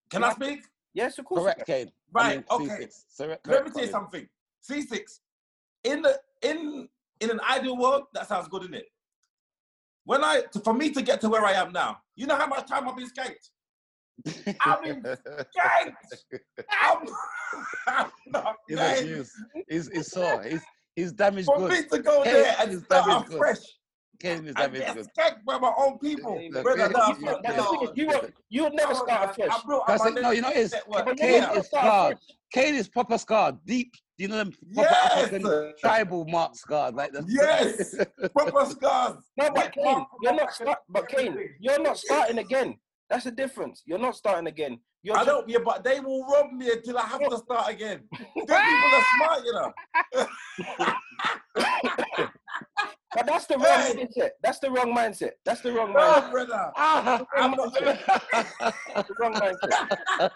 Can 0.09 0.23
I 0.23 0.31
speak? 0.33 0.61
Yes, 0.93 1.17
of 1.17 1.25
course. 1.25 1.41
Correct, 1.41 1.65
can. 1.65 1.85
Kane. 1.85 1.91
I 2.15 2.19
Right, 2.21 2.35
mean, 2.37 2.45
okay. 2.51 2.85
C6. 2.85 2.89
So, 3.09 3.37
Let 3.47 3.65
me 3.65 3.71
tell 3.71 3.83
you 3.85 3.91
something. 3.91 4.27
C6. 4.69 4.99
In 5.85 6.01
the 6.01 6.17
in 6.43 6.87
in 7.19 7.29
an 7.31 7.39
ideal 7.49 7.77
world, 7.77 8.03
that 8.13 8.27
sounds 8.27 8.47
good, 8.47 8.61
isn't 8.63 8.75
it? 8.75 8.85
When 10.05 10.23
I 10.23 10.43
for 10.63 10.73
me 10.73 10.91
to 10.91 11.01
get 11.01 11.21
to 11.21 11.29
where 11.29 11.45
I 11.45 11.53
am 11.53 11.71
now, 11.71 11.97
you 12.15 12.27
know 12.27 12.35
how 12.35 12.47
much 12.47 12.67
time 12.67 12.87
I've 12.87 12.95
been 12.95 13.09
skanked. 13.09 13.49
I've 14.61 14.83
been 14.83 15.01
skanked. 15.01 15.93
I'm, 16.81 17.07
I'm 17.87 18.11
not 18.27 18.55
abused. 18.69 19.31
He's, 19.67 19.89
he's 19.89 20.11
sore. 20.11 20.43
He's, 20.43 20.61
he's 20.95 21.11
damaged 21.11 21.47
For 21.47 21.57
good. 21.57 21.71
me 21.71 21.83
to 21.89 21.99
go 21.99 22.23
Hey, 22.23 22.33
there 22.33 22.55
and 22.59 22.71
it's 22.73 22.83
start 22.85 23.27
afresh 23.27 23.59
Kane 24.19 24.47
is 24.47 24.55
and 24.57 24.73
damaged 24.73 25.09
get 25.15 25.45
by 25.45 25.57
my 25.57 25.71
own 25.77 25.97
people. 25.99 26.39
Look, 26.51 26.63
Brother, 26.63 26.79
yeah, 26.79 26.87
nah, 26.87 27.07
yeah, 27.07 27.13
fuck 27.13 27.21
yeah. 27.21 27.41
But 27.41 27.55
the 27.55 27.63
thing 27.63 27.81
is, 27.81 27.87
no. 27.87 27.93
you 27.95 28.07
would 28.07 28.33
you 28.49 28.63
would 28.63 28.73
never 28.73 28.95
start 28.95 29.31
afresh. 29.31 29.49
I 29.51 29.61
built 29.67 29.81
up 29.81 29.87
That's 29.87 30.05
it. 30.05 30.21
No, 30.21 30.31
you 30.31 30.41
know 30.41 30.49
it 30.49 30.57
is. 30.57 30.71
network. 30.71 31.17
Kane 31.17 31.43
is 31.43 31.65
start 31.65 31.67
scarred. 31.67 32.13
afresh. 32.13 32.37
Kane 32.53 32.75
is 32.75 32.87
proper 32.87 33.17
scarred. 33.17 33.57
Deep. 33.65 33.93
You 34.17 34.27
know 34.27 34.37
them 34.37 34.51
proper 34.73 34.89
Yes, 34.91 35.17
African 35.17 35.73
tribal 35.79 36.25
mark 36.25 36.55
scarred. 36.55 36.95
Like 36.95 37.13
the 37.13 37.25
yes, 37.27 37.95
proper 38.35 38.65
scars. 38.69 39.17
No, 39.37 39.49
but 39.51 39.71
Kane, 39.71 40.05
you're 40.21 40.35
not 40.35 40.53
start, 40.53 40.79
but 40.87 41.09
Kane, 41.09 41.35
you're 41.59 41.81
not 41.81 41.97
starting 41.97 42.37
again. 42.37 42.77
That's 43.09 43.23
the 43.25 43.31
difference. 43.31 43.81
You're 43.85 43.99
not 43.99 44.15
starting 44.15 44.47
again. 44.47 44.79
You're 45.03 45.17
I 45.17 45.25
don't, 45.25 45.47
yeah, 45.49 45.57
but 45.63 45.83
they 45.83 45.99
will 45.99 46.25
rob 46.25 46.51
me 46.53 46.71
until 46.71 46.97
I 46.97 47.01
have 47.01 47.19
to 47.19 47.37
start 47.37 47.69
again. 47.69 48.03
Them 48.11 48.25
people 48.35 48.47
are 48.47 49.03
smart, 49.17 49.45
you 49.45 49.53
know. 49.53 49.73
but 53.15 53.25
that's 53.25 53.45
the 53.45 53.55
wrong 53.57 53.63
Hey. 53.81 53.93
mindset. 54.05 54.29
That's 54.41 54.59
the 54.59 54.71
wrong 54.71 54.95
mindset. 54.95 55.31
That's 55.45 55.61
the 55.61 55.71
wrong 55.73 55.93
No, 55.93 55.99
mindset. 55.99 56.31
brother. 56.31 56.71
Ah, 56.75 57.25
I'm 57.35 57.51
not, 57.51 57.73
That's 57.73 59.07
the 59.07 59.15
wrong 59.19 59.33
mindset. 59.33 60.31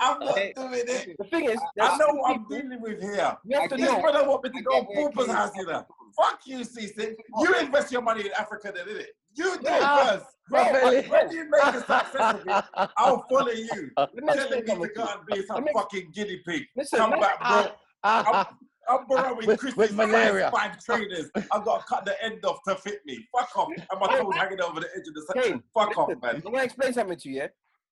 I'm 0.00 0.18
not 0.20 0.38
Hey. 0.38 0.52
doing 0.54 0.70
it. 0.74 1.16
The 1.18 1.24
thing 1.24 1.44
is, 1.46 1.58
I 1.58 1.66
there's 1.76 1.98
know 1.98 2.06
some 2.06 2.18
what 2.18 2.30
I'm 2.30 2.44
people- 2.44 2.56
dealing 2.68 2.80
with 2.82 3.00
here. 3.02 3.36
You 3.44 3.60
have 3.60 3.70
to 3.70 3.76
This 3.76 3.86
know. 3.90 4.00
brother 4.00 4.28
want 4.28 4.44
me 4.44 4.50
to 4.50 4.58
I 4.58 4.62
go 4.62 4.70
get 4.80 4.80
to 4.80 4.86
where 5.00 5.08
Pooper's 5.10 5.26
Kane's 5.26 5.36
house, 5.36 5.50
you 5.56 5.64
coming 5.64 5.80
know. 5.80 5.86
from. 5.86 6.24
Fuck 6.24 6.40
you, 6.46 6.58
CC. 6.64 7.16
You 7.40 7.54
invest 7.58 7.92
your 7.92 8.02
money 8.02 8.22
in 8.26 8.32
Africa, 8.38 8.72
then, 8.74 8.86
innit? 8.86 9.06
You 9.34 9.44
do 9.44 9.60
it 9.60 9.82
Ah. 9.82 10.06
first. 10.12 10.26
Bro, 10.48 10.72
Really? 10.72 11.08
When 11.08 11.30
you 11.30 11.50
make 11.50 11.62
a 11.62 11.72
success 11.80 12.14
of 12.14 12.40
it, 12.46 12.64
I'll 12.96 13.22
follow 13.28 13.50
you. 13.50 13.90
Let 13.96 14.14
me 14.14 14.20
Telling 14.26 14.38
explain 14.38 14.60
me 14.62 14.66
something 14.66 14.80
to 14.82 14.88
to 14.88 14.94
go 14.94 15.02
you. 15.04 15.08
and 15.10 15.26
be 15.26 15.46
some 15.46 15.56
Let 15.56 15.64
me- 15.64 15.72
fucking 15.74 16.10
guinea 16.12 16.42
pig. 16.46 16.62
Listen, 16.76 16.98
Come 17.00 17.10
let- 17.10 17.20
back, 17.20 17.40
bro. 17.40 18.44
I'm 18.88 19.06
borrowing 19.06 19.46
With- 19.46 19.60
Chris's 19.60 19.76
with 19.76 19.94
malaria. 19.94 20.50
five 20.50 20.82
trainers. 20.84 21.30
I've 21.52 21.64
got 21.64 21.80
to 21.80 21.86
cut 21.86 22.04
the 22.04 22.22
end 22.24 22.44
off 22.44 22.58
to 22.68 22.76
fit 22.76 23.00
me. 23.06 23.26
Fuck 23.36 23.56
off. 23.56 23.68
And 23.90 24.00
my 24.00 24.06
toes 24.16 24.34
hanging 24.34 24.60
over 24.60 24.80
the 24.80 24.88
edge 24.96 25.06
of 25.08 25.14
the 25.14 25.22
section. 25.32 25.52
Kane, 25.54 25.62
Fuck 25.74 25.96
off, 25.98 26.08
man. 26.22 26.36
I'm 26.36 26.40
gonna 26.52 26.62
explain 26.62 26.92
something 26.92 27.18
to 27.18 27.28
you. 27.28 27.36
Yeah? 27.36 27.46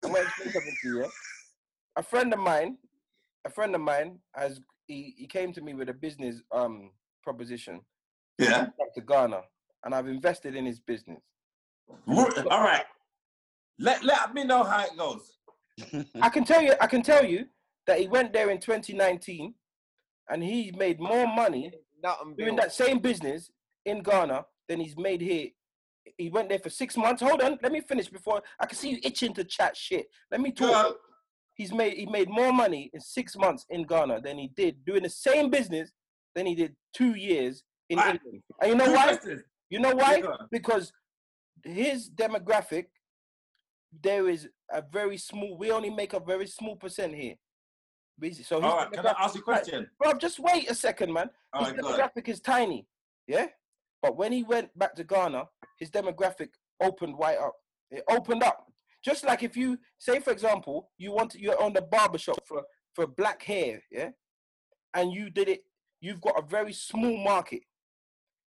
I'm 0.05 0.13
gonna 0.13 0.25
explain 0.25 0.53
something 0.53 0.77
to 0.83 0.89
you. 0.89 1.01
Yeah? 1.03 1.07
A 1.97 2.03
friend 2.03 2.33
of 2.33 2.39
mine, 2.41 2.77
a 3.45 3.51
friend 3.51 3.75
of 3.75 3.81
mine, 3.81 4.19
has 4.35 4.61
he, 4.87 5.15
he 5.17 5.27
came 5.27 5.53
to 5.53 5.61
me 5.63 5.75
with 5.75 5.89
a 5.89 5.95
business 5.95 6.43
um 6.53 6.91
proposition 7.23 7.81
Yeah. 8.39 8.67
to 8.95 9.01
Ghana, 9.01 9.43
and 9.85 9.95
I've 9.95 10.09
invested 10.09 10.55
in 10.57 10.65
his 10.67 10.79
business. 10.81 11.21
All 12.09 12.27
right. 12.63 12.85
Let, 13.79 14.05
let 14.05 14.33
me 14.35 14.45
know 14.45 14.63
how 14.63 14.85
it 14.85 14.97
goes. 14.97 15.33
I 16.23 16.29
can 16.29 16.45
tell 16.45 16.63
you, 16.63 16.75
I 16.81 16.87
can 16.87 17.03
tell 17.03 17.25
you 17.25 17.47
that 17.87 17.99
he 18.01 18.07
went 18.09 18.33
there 18.33 18.51
in 18.51 18.59
2019, 18.61 19.55
and 20.31 20.43
he 20.43 20.73
made 20.77 21.01
more 21.01 21.27
money 21.27 21.73
doing 22.37 22.57
that 22.57 22.73
same 22.73 22.99
business 22.99 23.51
in 23.85 24.03
Ghana 24.03 24.45
than 24.69 24.81
he's 24.81 24.97
made 24.97 25.21
here. 25.21 25.49
He 26.19 26.29
went 26.29 26.49
there 26.49 26.59
for 26.59 26.71
six 26.71 26.97
months. 26.97 27.23
Hold 27.23 27.43
on, 27.43 27.59
let 27.63 27.73
me 27.73 27.81
finish 27.81 28.09
before 28.09 28.43
I 28.61 28.67
can 28.67 28.77
see 28.77 28.91
you 28.91 28.99
itching 29.03 29.35
to 29.35 29.45
chat 29.45 29.77
shit. 29.77 30.07
Let 30.31 30.41
me 30.41 30.53
talk. 30.53 30.71
Girl, 30.71 30.97
He's 31.55 31.73
made 31.73 31.95
he 31.97 32.07
made 32.07 32.29
more 32.29 32.53
money 32.53 32.91
in 32.93 33.01
six 33.01 33.37
months 33.37 33.65
in 33.71 33.85
Ghana 33.85 34.21
than 34.23 34.39
he 34.39 34.51
did 34.57 34.85
doing 34.85 35.05
the 35.05 35.09
same 35.09 35.51
business 35.51 35.93
than 36.35 36.47
he 36.47 36.55
did 36.55 36.75
two 36.93 37.15
years 37.15 37.63
in 37.89 37.99
Alright. 37.99 38.17
England. 38.17 38.43
And 38.61 38.71
you 38.71 38.77
know 38.77 38.93
why? 38.93 39.05
questions. 39.05 39.43
You 39.71 39.79
know 39.79 39.95
why? 39.95 40.17
Yeah. 40.17 40.37
Because 40.51 40.93
his 41.63 42.11
demographic, 42.11 42.87
there 44.03 44.29
is 44.29 44.49
a 44.73 44.83
very 44.93 45.17
small. 45.17 45.57
We 45.57 45.71
only 45.71 45.91
make 45.91 46.13
a 46.13 46.21
very 46.21 46.49
small 46.49 46.75
percent 46.75 47.15
here. 47.15 47.35
Busy- 48.19 48.43
So 48.43 48.61
All 48.63 48.77
right. 48.77 48.93
Can 48.93 49.07
I 49.07 49.15
ask 49.19 49.35
you 49.35 49.41
a 49.41 49.45
question? 49.45 49.91
Bro, 49.99 50.15
just 50.15 50.39
wait 50.39 50.71
a 50.71 50.75
second, 50.75 51.13
man. 51.13 51.31
All 51.53 51.65
His 51.65 51.75
right, 51.75 51.83
demographic 51.83 52.29
is 52.29 52.41
tiny, 52.41 52.87
yeah. 53.27 53.47
But 54.03 54.17
when 54.17 54.33
he 54.33 54.43
went 54.43 54.77
back 54.79 54.95
to 54.97 55.05
Ghana, 55.05 55.49
his 55.79 55.91
demographic 55.91 56.51
opened 56.81 57.17
right 57.19 57.39
up. 57.39 57.55
It 57.91 58.05
opened 58.09 58.43
up. 58.43 58.67
Just 59.05 59.25
like 59.25 59.43
if 59.43 59.57
you 59.57 59.79
say, 59.99 60.21
for 60.21 60.31
example, 60.31 60.91
you 60.99 61.13
want 61.13 61.31
to, 61.33 61.41
you're 61.41 61.61
on 61.63 61.73
the 61.73 61.83
barber 61.83 62.19
shop 62.19 62.39
for 62.47 62.63
for 62.95 63.07
black 63.07 63.43
hair, 63.43 63.83
yeah, 63.91 64.11
and 64.95 65.13
you 65.13 65.29
did 65.31 65.49
it. 65.49 65.65
You've 66.01 66.21
got 66.21 66.39
a 66.39 66.47
very 66.47 66.73
small 66.73 67.17
market. 67.19 67.63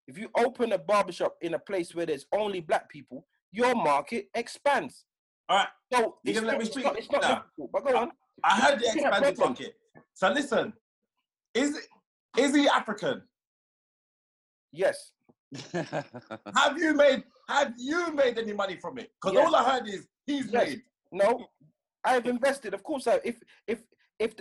If 0.07 0.17
you 0.19 0.29
open 0.37 0.71
a 0.73 0.77
barber 0.77 1.11
shop 1.11 1.35
in 1.41 1.55
a 1.55 1.59
place 1.59 1.95
where 1.95 2.05
there's 2.05 2.27
only 2.31 2.59
black 2.61 2.89
people, 2.89 3.25
your 3.51 3.73
market 3.73 4.27
expands. 4.35 5.05
All 5.49 5.57
right. 5.57 5.67
So 5.91 6.17
You 6.23 6.31
it's 6.31 6.39
gonna 6.39 6.51
let 6.51 6.59
me 6.59 6.65
speak 6.65 6.83
not, 6.85 6.97
it's 6.97 7.11
not 7.11 7.21
now? 7.21 7.35
difficult. 7.35 7.71
But 7.71 7.85
go 7.85 7.97
on. 7.97 8.11
I 8.43 8.59
heard 8.59 8.79
the 8.79 8.85
Yeah, 8.85 8.91
expanded 8.93 9.35
problem. 9.35 9.49
market. 9.49 9.75
So 10.13 10.29
listen, 10.29 10.73
is 11.53 11.87
is 12.37 12.55
he 12.55 12.67
African? 12.67 13.23
Yes. 14.71 15.11
Have 15.73 16.77
you 16.77 16.93
made 16.93 17.23
have 17.47 17.73
you 17.77 18.11
made 18.13 18.37
any 18.39 18.53
money 18.53 18.75
from 18.77 18.97
it? 18.97 19.11
Because 19.21 19.35
Yes. 19.35 19.47
all 19.47 19.55
I 19.55 19.63
heard 19.63 19.87
is 19.87 20.07
he's 20.25 20.51
Yes. 20.51 20.67
made. 20.69 20.81
No, 21.11 21.47
I've 22.03 22.25
invested. 22.25 22.73
Of 22.73 22.83
course, 22.83 23.07
I, 23.07 23.19
if 23.23 23.39
if 23.67 23.79
if 24.19 24.33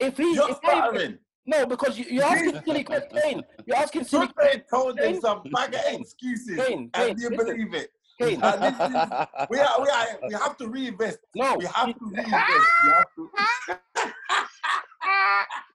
if 0.00 0.16
he 0.16 0.34
You're 0.34 0.50
if 0.50 0.58
I, 0.64 1.16
no, 1.48 1.66
because 1.66 1.96
you, 1.98 2.06
you're 2.08 2.24
asking 2.24 2.60
silly 2.64 2.82
questions. 2.90 3.42
You're 3.66 3.76
asking 3.76 4.04
silly 4.04 4.26
Somebody 4.26 4.62
told 4.68 4.98
them 4.98 5.20
some 5.20 5.42
bag 5.52 5.74
of 5.74 6.00
excuses, 6.00 6.56
Kane, 6.66 6.90
Kane, 6.92 7.10
and 7.10 7.20
you 7.20 7.28
listen. 7.30 7.46
believe 7.46 7.74
it. 7.74 7.90
Questions. 8.16 8.42
And 8.42 8.62
this 8.62 8.72
is, 8.72 9.48
we 9.50 9.58
are 9.58 9.82
we 9.82 9.88
are 9.88 10.06
we 10.28 10.34
have 10.34 10.56
to 10.58 10.68
reinvest. 10.68 11.18
No, 11.34 11.56
We 11.56 11.64
have 11.66 11.86
to 11.86 12.04
reinvest. 12.04 12.66
We 12.84 12.90
have 12.90 13.06
to. 13.16 13.30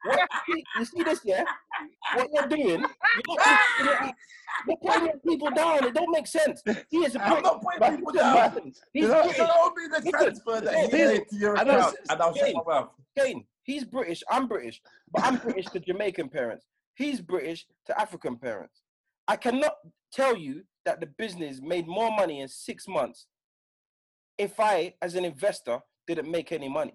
what 0.03 0.19
you, 0.47 0.55
see, 0.55 0.63
you 0.77 0.85
see 0.85 1.03
this, 1.03 1.21
yeah? 1.23 1.43
What 2.15 2.27
you're 2.33 2.47
doing, 2.47 2.65
you're, 2.67 3.37
not, 3.37 3.59
you're, 4.67 4.77
putting 4.81 5.19
people 5.27 5.49
down. 5.51 5.85
It 5.85 5.93
don't 5.93 6.11
make 6.11 6.27
sense. 6.27 6.61
He 6.89 6.97
is 6.97 7.15
a 7.15 7.23
I'm 7.23 7.41
not 7.41 7.61
putting 7.61 7.97
people 7.97 8.11
down. 8.13 8.73
He's 8.93 9.03
You 9.03 9.07
know- 9.07 9.23
British. 9.23 9.37
Show 9.37 9.73
me 9.75 9.87
the 9.87 10.11
transfer 10.11 10.61
that 10.61 10.75
he 10.75 10.91
made 10.91 11.29
to 11.29 11.35
your 11.35 11.53
account, 11.55 11.95
and 12.09 12.21
I'll 12.21 12.35
shut 12.35 12.53
my 12.53 12.73
mouth. 12.73 12.89
Kane, 13.17 13.45
he's 13.63 13.83
British. 13.83 14.23
I'm 14.29 14.47
British, 14.47 14.81
but 15.11 15.23
I'm 15.23 15.37
British 15.37 15.65
to 15.67 15.79
Jamaican 15.79 16.29
parents. 16.29 16.65
He's 16.95 17.21
British 17.21 17.65
to 17.87 17.99
African 17.99 18.37
parents. 18.37 18.81
I 19.27 19.35
cannot 19.37 19.73
tell 20.11 20.35
you 20.35 20.63
that 20.85 20.99
the 20.99 21.07
business 21.17 21.59
made 21.61 21.87
more 21.87 22.11
money 22.11 22.41
in 22.41 22.47
six 22.47 22.87
months 22.87 23.27
if 24.37 24.59
I, 24.59 24.93
as 25.01 25.15
an 25.15 25.25
investor, 25.25 25.79
didn't 26.07 26.29
make 26.29 26.51
any 26.51 26.69
money. 26.69 26.93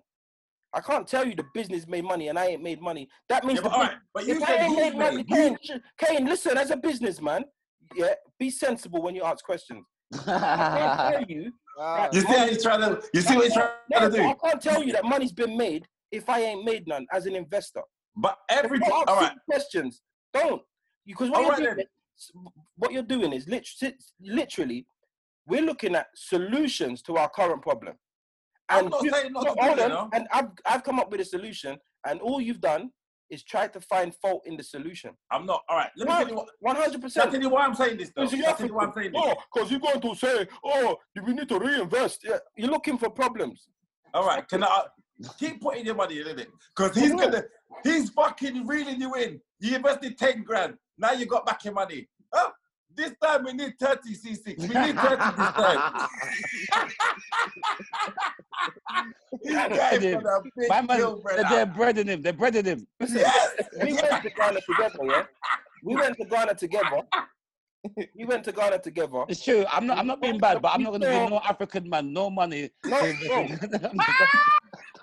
I 0.72 0.80
can't 0.80 1.06
tell 1.06 1.26
you 1.26 1.34
the 1.34 1.44
business 1.54 1.86
made 1.86 2.04
money 2.04 2.28
and 2.28 2.38
I 2.38 2.46
ain't 2.46 2.62
made 2.62 2.82
money. 2.82 3.08
That 3.28 3.44
means 3.44 3.58
Yeah, 3.58 3.62
the 3.62 3.68
but 3.68 3.74
all 3.76 3.82
bus- 3.82 3.88
right, 3.90 3.98
but 4.14 4.26
you 4.26 4.40
said 4.40 4.60
ain't 4.60 4.68
he's 4.68 4.76
made 4.76 4.96
money, 4.98 5.24
made. 5.28 5.28
Kane, 5.28 5.80
Kane, 5.98 6.24
listen, 6.26 6.58
as 6.58 6.70
a 6.70 6.76
businessman, 6.76 7.44
yeah, 7.94 8.14
be 8.38 8.50
sensible 8.50 9.00
when 9.02 9.14
you 9.14 9.22
ask 9.22 9.44
questions. 9.44 9.84
I 10.12 10.16
can't 10.18 11.00
tell 11.14 11.22
you 11.28 11.52
You 12.12 12.20
see 12.20 12.26
how 12.26 12.46
he's 12.46 12.62
trying 12.62 12.80
to. 12.80 13.02
You 13.14 13.20
see 13.20 13.36
what 13.36 13.44
he's 13.44 13.54
trying 13.54 13.70
no, 13.90 14.10
to 14.10 14.16
do. 14.16 14.22
I 14.24 14.34
can't 14.44 14.60
tell 14.60 14.82
you 14.82 14.92
that 14.92 15.04
money's 15.04 15.32
been 15.32 15.56
made 15.56 15.86
if 16.10 16.28
I 16.28 16.40
ain't 16.40 16.64
made 16.64 16.86
none 16.86 17.06
as 17.12 17.26
an 17.26 17.34
investor. 17.36 17.82
But 18.16 18.38
every 18.48 18.78
Don't 18.80 18.92
ask 18.92 19.08
all 19.08 19.16
right, 19.16 19.32
questions. 19.48 20.02
Don't. 20.32 20.62
Because 21.06 21.30
what, 21.30 21.36
All 21.38 21.42
you're 21.42 21.50
right 21.50 21.58
doing 21.58 21.70
then. 21.76 21.80
is, 21.80 21.86
what 22.76 22.92
you're 22.92 23.02
doing 23.02 23.32
is 23.32 23.46
lit- 23.48 23.68
literally, 24.20 24.86
we're 25.46 25.62
looking 25.62 25.94
at 25.94 26.06
solutions 26.14 27.02
to 27.02 27.16
our 27.16 27.28
current 27.28 27.62
problem. 27.62 27.94
I'm 28.68 28.88
not 28.88 29.02
you- 29.02 29.10
saying 29.10 29.32
not 29.32 29.44
no, 29.44 29.54
to 29.54 29.60
do 29.60 29.66
it, 29.66 29.70
on, 29.72 29.78
you 29.78 29.88
know. 29.88 30.08
And 30.12 30.26
I've, 30.32 30.48
I've 30.64 30.82
come 30.82 30.98
up 30.98 31.10
with 31.10 31.20
a 31.20 31.24
solution, 31.24 31.78
and 32.06 32.20
all 32.20 32.40
you've 32.40 32.60
done 32.60 32.90
is 33.30 33.42
try 33.42 33.66
to 33.66 33.80
find 33.80 34.14
fault 34.14 34.42
in 34.46 34.56
the 34.56 34.62
solution. 34.62 35.10
I'm 35.30 35.46
not. 35.46 35.62
All 35.68 35.76
right, 35.76 35.90
let 35.96 36.08
me 36.08 36.14
No, 36.14 36.20
tell 36.20 36.28
you. 36.28 37.02
100%. 37.02 37.16
Let 37.16 37.26
me 37.26 37.32
tell 37.32 37.40
you 37.42 37.48
why 37.48 37.64
I'm 37.64 37.74
saying 37.74 37.96
this 37.98 38.10
though. 38.14 38.22
Because 38.22 38.32
you 38.32 38.38
me 38.38 38.44
have 38.44 38.56
tell 38.58 38.66
to, 38.66 38.72
you 38.72 38.76
why 38.76 38.84
I'm 38.84 38.92
saying 38.92 39.12
this. 39.12 39.20
oh, 39.24 39.34
because 39.52 39.70
you're 39.70 39.80
going 39.80 40.00
to 40.00 40.14
say, 40.14 40.46
oh, 40.64 40.96
we 41.24 41.32
need 41.34 41.48
to 41.48 41.58
reinvest. 41.58 42.20
Yeah, 42.24 42.38
you're 42.56 42.70
looking 42.70 42.98
for 42.98 43.10
problems. 43.10 43.68
All 44.14 44.26
right, 44.26 44.46
can 44.48 44.62
I 44.64 44.82
keep 45.38 45.60
putting 45.60 45.86
your 45.86 45.94
money 45.96 46.20
in 46.20 46.38
it? 46.38 46.48
Because 46.76 46.96
he's 46.96 47.12
gonna, 47.12 47.42
he's 47.82 48.10
fucking 48.10 48.66
reeling 48.66 49.00
you 49.00 49.14
in. 49.14 49.40
You 49.60 49.76
invested 49.76 50.16
ten 50.18 50.42
grand. 50.42 50.74
Now 50.98 51.12
you 51.12 51.26
got 51.26 51.44
back 51.46 51.64
your 51.64 51.74
money. 51.74 52.08
Huh? 52.32 52.50
This 52.94 53.12
time 53.22 53.44
we 53.44 53.52
need 53.52 53.74
30 53.78 54.14
C6. 54.14 54.58
We 54.58 54.66
need 54.68 54.96
30 54.96 55.16
this 55.16 55.52
time. 55.52 56.08
He's 59.42 59.52
going 59.54 59.70
for 59.70 60.22
the 60.22 60.50
big 60.56 60.68
My 60.68 60.80
man, 60.80 60.96
deal, 60.98 61.22
they're, 61.22 61.36
brother. 61.42 61.44
they're 61.50 61.66
breading 61.66 62.06
him. 62.08 62.22
They're 62.22 62.32
breading 62.32 62.64
him. 62.64 62.86
Listen, 62.98 63.18
Yes. 63.18 63.50
we 63.82 63.92
went 63.92 64.22
to 64.22 64.30
Ghana 64.30 64.60
together, 64.66 64.98
yeah? 65.04 65.24
We 65.82 65.94
went 65.94 66.16
to 66.18 66.24
Ghana 66.24 66.54
together. 66.54 67.02
We 68.16 68.24
went 68.24 68.44
to 68.44 68.52
Ghana 68.52 68.78
together. 68.78 69.24
It's 69.28 69.44
true. 69.44 69.64
I'm 69.70 69.86
not. 69.86 69.98
I'm 69.98 70.06
not 70.06 70.20
being 70.22 70.38
bad, 70.38 70.60
but 70.62 70.68
I'm 70.74 70.82
not 70.82 70.90
going 70.90 71.02
to 71.02 71.08
No. 71.12 71.20
give 71.20 71.30
no 71.36 71.40
African 71.46 71.88
man 71.88 72.12
no 72.12 72.30
money. 72.30 72.70
No, 72.84 72.98
no. 73.00 73.06
You 73.06 73.12
know 73.22 73.56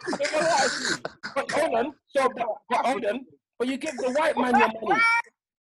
what 0.09 0.43
I 0.51 0.67
see? 0.67 0.95
But 1.35 1.51
hold 1.51 1.75
on. 1.75 1.93
So, 2.07 2.27
but, 2.35 2.47
but 2.69 2.85
hold 2.85 3.05
on. 3.05 3.25
But 3.57 3.67
you 3.69 3.77
give 3.77 3.95
the 3.97 4.11
white 4.11 4.35
man 4.35 4.59
your 4.59 4.67
money. 4.81 5.01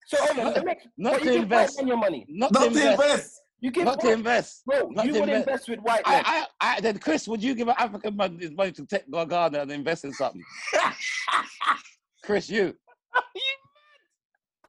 So 0.10 0.18
hold 0.22 0.40
on. 0.40 0.54
Let 0.54 0.66
me, 0.66 0.76
not 0.98 1.14
but 1.14 1.20
to 1.20 1.26
you 1.26 1.32
give 1.42 1.52
white 1.52 1.60
invest. 1.62 1.78
man 1.78 1.88
your 1.88 1.98
money. 1.98 2.26
Not, 2.30 2.52
Not 2.52 2.64
to 2.64 2.70
to 2.72 2.76
invest. 2.76 3.02
invest. 3.04 3.42
You 3.62 3.70
give 3.72 3.86
not 3.86 4.00
to 4.00 4.12
invest. 4.12 4.66
bro. 4.66 4.88
not 4.90 5.06
You 5.06 5.14
to 5.14 5.20
would 5.20 5.30
invest. 5.30 5.48
invest 5.48 5.70
with 5.70 5.80
white 5.82 6.08
men. 6.08 6.24
I, 6.26 6.46
I, 6.60 6.78
I, 6.78 6.82
then 6.82 6.98
Chris, 6.98 7.28
would 7.28 7.44
you 7.44 7.54
give 7.54 7.68
an 7.68 7.76
African 7.78 8.16
man 8.16 8.40
his 8.40 8.50
money 8.52 8.72
to 8.72 8.86
take 8.88 9.10
go 9.12 9.24
Ghana 9.24 9.60
and 9.60 9.72
invest 9.72 10.06
in 10.06 10.14
something? 10.14 10.42
Chris, 12.24 12.50
you. 12.50 12.74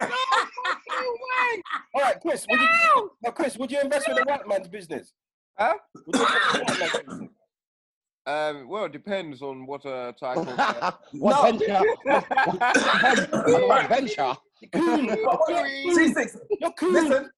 All 0.03 0.09
right, 2.03 2.20
Chris. 2.20 2.46
Would 2.50 2.61
you, 2.61 3.11
now, 3.22 3.31
Chris, 3.31 3.57
would 3.57 3.72
you 3.72 3.81
invest 3.81 4.09
with 4.09 4.18
a 4.18 4.24
white 4.24 4.46
man's 4.46 4.68
business? 4.68 5.12
Huh? 5.59 5.74
Would 6.07 6.16
you 6.16 6.22
invest 6.22 6.53
with 6.53 6.55
a 6.55 6.64
white 6.64 6.79
man's 6.81 6.92
business? 7.09 7.31
Um, 8.26 8.68
well, 8.68 8.85
it 8.85 8.92
depends 8.92 9.40
on 9.42 9.66
what 9.66 9.85
uh, 9.87 10.12
type 10.12 10.37
of. 10.37 10.48
Uh, 10.48 10.92
what 11.12 11.37
No. 11.37 11.42
venture? 11.59 11.83
What, 12.05 13.68
what 13.68 13.88
venture? 13.88 14.37
C6. 14.75 16.37
You're 16.61 16.73
cool. 16.79 16.92
Listen. 16.92 17.31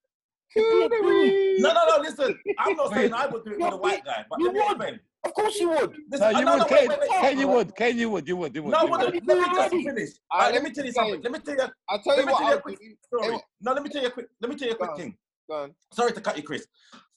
No, 0.54 1.72
no, 1.72 1.86
no. 1.88 1.96
Listen. 2.02 2.38
I'm 2.58 2.76
not 2.76 2.92
saying 2.92 3.12
I 3.14 3.26
would 3.26 3.44
do 3.44 3.52
it 3.52 3.58
with 3.60 3.72
a 3.72 3.76
white 3.76 4.04
guy, 4.04 4.24
but 4.28 4.38
You 4.38 4.46
let 4.46 4.54
would. 4.54 4.62
explain. 4.64 5.00
Of 5.24 5.34
course 5.34 5.56
you 5.60 5.68
would. 5.70 5.96
Listen, 6.10 6.32
No, 6.32 6.38
you 6.40 6.44
no, 6.44 6.52
would, 6.52 6.58
no, 6.58 6.64
Kane. 6.66 6.88
wait, 6.88 6.98
wait, 7.00 7.08
wait. 7.10 7.20
Kane, 7.20 7.38
you 7.38 7.48
would. 7.48 7.76
Kane, 7.76 7.96
you 7.98 8.10
would. 8.10 8.26
You 8.28 8.36
would. 8.36 8.54
You 8.56 8.62
would. 8.64 8.72
No, 8.72 8.82
you 8.82 8.86
I 8.88 8.90
would. 8.90 9.00
Let 9.00 9.38
me 9.38 9.44
just 9.54 9.70
finish. 9.70 10.10
Alright, 10.32 10.52
let 10.52 10.54
let 10.54 10.62
me 10.64 10.68
me 10.68 10.74
tell 10.74 10.84
you 10.84 10.92
something. 10.92 11.22
Let 11.22 11.32
me 11.32 11.38
tell 11.38 11.54
you. 11.54 11.60
I'll 11.88 12.02
tell 12.02 12.16
Let 12.16 12.18
you 12.18 12.26
me 12.26 12.32
what 12.32 12.38
tell 12.38 12.48
you 12.48 12.52
a 12.52 12.56
I'll 12.56 12.60
quick 12.60 12.78
do. 12.80 12.94
story. 13.06 13.34
It- 13.36 13.42
No, 13.60 13.72
let 13.72 13.82
me 13.84 13.88
tell 13.88 14.02
you 14.02 14.08
a 14.08 14.10
quick. 14.10 14.26
Let 14.40 14.50
me 14.50 14.56
tell 14.56 14.68
you 14.68 14.74
a 14.74 14.76
quick 14.76 14.90
Go 14.90 14.96
thing. 14.96 15.16
Go 15.48 15.54
on. 15.62 15.74
Sorry 15.92 16.12
to 16.12 16.20
cut 16.20 16.36
you, 16.36 16.42
Chris. 16.42 16.66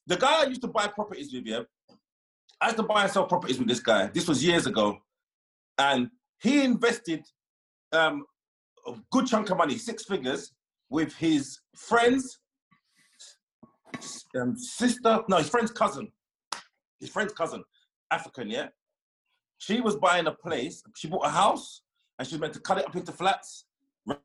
The 0.08 0.18
guy 0.18 0.44
I 0.44 0.46
used 0.46 0.62
to 0.62 0.68
buy 0.68 0.88
properties 0.88 1.34
with, 1.34 1.46
yeah, 1.48 1.62
I 2.62 2.66
used 2.68 2.78
to 2.78 2.84
buy 2.84 3.04
and 3.04 3.12
sell 3.12 3.26
properties 3.26 3.58
with 3.58 3.68
this 3.68 3.80
guy. 3.80 4.06
This 4.08 4.28
was 4.28 4.44
years 4.44 4.68
ago, 4.68 5.00
and 5.80 6.12
he 6.40 6.64
invested 6.64 7.26
um, 7.92 8.24
a 8.88 8.94
good 9.12 9.28
chunk 9.28 9.50
of 9.50 9.58
money, 9.58 9.78
six 9.78 10.06
figures, 10.06 10.54
with 10.90 11.16
his 11.16 11.60
friend's 11.76 12.40
um, 14.40 14.58
sister. 14.58 15.22
No, 15.28 15.38
his 15.38 15.50
friend's 15.50 15.72
cousin. 15.72 16.12
His 17.00 17.10
friend's 17.10 17.34
cousin, 17.34 17.64
African, 18.12 18.50
yeah. 18.50 18.68
She 19.58 19.82
was 19.82 19.96
buying 19.96 20.28
a 20.28 20.32
place. 20.32 20.84
She 20.96 21.08
bought 21.08 21.26
a 21.26 21.30
house, 21.30 21.82
and 22.18 22.28
she 22.28 22.36
was 22.36 22.42
meant 22.42 22.54
to 22.54 22.60
cut 22.60 22.78
it 22.78 22.86
up 22.88 22.96
into 22.96 23.12
flats, 23.12 23.66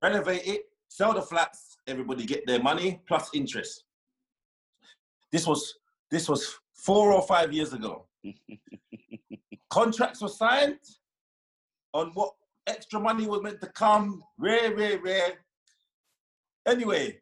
renovate 0.02 0.46
it, 0.46 0.62
sell 0.88 1.12
the 1.12 1.22
flats. 1.22 1.78
Everybody 1.86 2.24
get 2.24 2.46
their 2.46 2.62
money 2.62 3.00
plus 3.08 3.30
interest. 3.34 3.84
This 5.32 5.46
was 5.46 5.74
this 6.10 6.28
was 6.28 6.58
four 6.74 7.12
or 7.12 7.22
five 7.22 7.52
years 7.52 7.72
ago. 7.72 8.06
Contracts 9.70 10.20
were 10.20 10.28
signed 10.28 10.78
on 11.92 12.10
what 12.14 12.32
extra 12.70 13.00
money 13.00 13.26
was 13.26 13.42
meant 13.42 13.61
to 13.61 13.66
come. 13.68 14.22
Rare, 14.38 14.74
rare, 14.74 14.98
rare. 15.00 15.33
Anyway, 16.66 17.20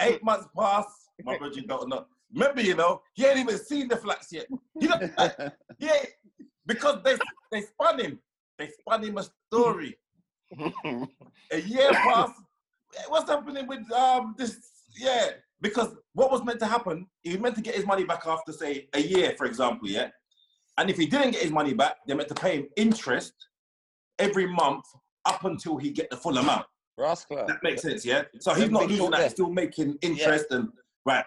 eight 0.00 0.22
months 0.22 0.48
passed. 0.56 0.88
My 1.24 1.38
brother 1.38 1.60
don't 1.66 1.88
know. 1.88 2.06
Remember, 2.32 2.60
you 2.60 2.74
know, 2.74 3.02
he 3.14 3.26
ain't 3.26 3.38
even 3.38 3.58
seen 3.58 3.88
the 3.88 3.96
flats 3.96 4.32
yet. 4.32 4.46
He 4.78 4.86
don't, 4.86 5.12
yeah, 5.78 6.04
because 6.66 7.02
they 7.04 7.16
they 7.50 7.62
spun 7.62 8.00
him. 8.00 8.18
They 8.58 8.68
spun 8.80 9.04
him 9.04 9.18
a 9.18 9.24
story. 9.48 9.96
A 11.52 11.60
year 11.60 11.90
passed. 11.92 12.40
What's 13.08 13.30
happening 13.30 13.66
with 13.66 13.90
um 13.92 14.34
this? 14.38 14.56
Yeah, 14.96 15.30
because 15.60 15.94
what 16.14 16.30
was 16.30 16.44
meant 16.44 16.60
to 16.60 16.66
happen, 16.66 17.06
he 17.22 17.30
was 17.30 17.40
meant 17.40 17.56
to 17.56 17.62
get 17.62 17.74
his 17.74 17.86
money 17.86 18.04
back 18.04 18.26
after 18.26 18.52
say 18.52 18.88
a 18.94 19.00
year, 19.00 19.34
for 19.36 19.46
example, 19.46 19.88
yeah. 19.88 20.08
And 20.78 20.88
if 20.88 20.96
he 20.96 21.06
didn't 21.06 21.32
get 21.32 21.42
his 21.42 21.52
money 21.52 21.74
back, 21.74 21.96
they 22.06 22.14
meant 22.14 22.28
to 22.28 22.34
pay 22.34 22.56
him 22.56 22.68
interest 22.76 23.34
every 24.20 24.46
month 24.46 24.84
up 25.24 25.44
until 25.44 25.76
he 25.76 25.90
get 25.90 26.10
the 26.10 26.16
full 26.16 26.38
amount. 26.38 26.66
Rascal. 26.98 27.46
That 27.46 27.62
makes 27.62 27.82
sense, 27.82 28.04
yeah. 28.04 28.24
So 28.40 28.54
he's 28.54 28.70
not 28.70 28.88
losing 28.88 29.10
that; 29.10 29.22
he's 29.22 29.32
still 29.32 29.50
making 29.50 29.98
interest 30.02 30.46
and 30.50 30.68
right. 31.06 31.24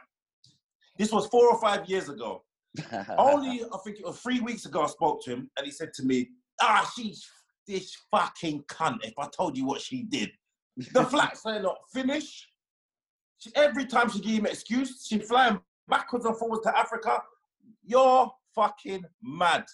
This 0.98 1.12
was 1.12 1.28
four 1.28 1.50
or 1.50 1.60
five 1.60 1.90
years 1.90 2.10
ago. 2.10 2.44
Only 3.18 3.64
I 3.64 3.78
think 3.84 4.00
it 4.00 4.06
was 4.06 4.20
three 4.20 4.40
weeks 4.40 4.66
ago 4.66 4.84
I 4.84 4.88
spoke 4.88 5.24
to 5.26 5.32
him 5.32 5.50
and 5.58 5.66
he 5.66 5.72
said 5.72 5.94
to 5.96 6.04
me, 6.04 6.30
"Ah, 6.62 6.90
she's 6.96 7.28
this 7.68 7.96
fucking 8.12 8.64
cunt. 8.64 8.98
If 9.04 9.14
I 9.18 9.28
told 9.28 9.58
you 9.58 9.66
what 9.66 9.82
she 9.82 10.04
did, 10.04 10.32
the 10.92 11.04
flats 11.12 11.46
are 11.46 11.62
not 11.62 11.78
finished. 11.92 12.48
She, 13.40 13.52
every 13.56 13.86
time 13.86 14.10
she 14.10 14.20
gave 14.20 14.40
him 14.40 14.46
an 14.46 14.52
excuse, 14.52 15.06
she 15.08 15.20
flying 15.20 15.60
backwards 15.88 16.26
and 16.26 16.38
forwards 16.38 16.64
to 16.64 16.78
Africa. 16.78 17.22
You're 17.84 18.32
fucking 18.56 19.04
mad. 19.22 19.66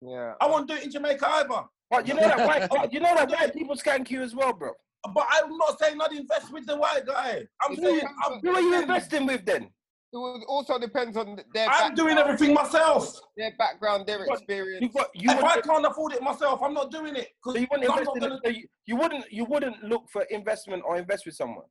Yeah. 0.00 0.34
I 0.40 0.46
won't 0.46 0.68
do 0.68 0.74
it 0.74 0.84
in 0.84 0.90
Jamaica 0.90 1.26
either. 1.28 1.62
But 1.90 2.06
you 2.06 2.14
know 2.14 2.20
that 2.28 2.46
white, 2.46 2.68
but 2.70 2.92
you 2.92 3.00
know 3.00 3.14
that 3.14 3.30
white 3.30 3.54
people 3.54 3.74
skank 3.76 4.10
you 4.10 4.22
as 4.22 4.34
well, 4.34 4.52
bro. 4.52 4.72
But 5.14 5.26
I'm 5.32 5.56
not 5.56 5.78
saying 5.80 5.96
not 5.96 6.12
invest 6.12 6.52
with 6.52 6.66
the 6.66 6.76
white 6.76 7.06
guy. 7.06 7.46
I'm 7.64 7.72
It 7.72 7.80
saying 7.80 8.00
I'm, 8.26 8.32
on- 8.34 8.40
Who 8.42 8.50
are 8.54 8.60
you 8.60 8.80
investing 8.82 9.26
with 9.26 9.44
then? 9.46 9.70
It 10.10 10.16
also 10.16 10.78
depends 10.78 11.18
on 11.18 11.38
their 11.52 11.68
I'm 11.68 11.94
doing 11.94 12.14
background, 12.14 12.34
everything 12.34 12.54
myself. 12.54 13.20
their 13.36 13.52
background, 13.58 14.06
their 14.06 14.24
But 14.26 14.38
experience. 14.38 14.82
You 14.82 14.88
got 14.88 15.08
you 15.14 15.30
if 15.30 15.44
I 15.44 15.60
can't 15.60 15.84
afford 15.84 16.14
it 16.14 16.22
myself, 16.22 16.62
I'm 16.62 16.72
not 16.72 16.90
doing 16.90 17.14
it. 17.14 17.28
so 17.44 17.52
Because 17.52 17.60
you 17.60 17.66
wouldn't 17.70 17.90
invest 17.90 18.06
not 18.06 18.16
in, 18.16 18.22
gonna. 18.22 18.40
so 18.42 18.50
you, 18.50 18.66
you 18.86 18.96
wouldn't 18.96 19.30
you 19.32 19.44
wouldn't 19.44 19.82
look 19.84 20.08
for 20.10 20.22
investment 20.30 20.82
or 20.86 20.96
invest 20.96 21.26
with 21.26 21.34
someone. 21.34 21.66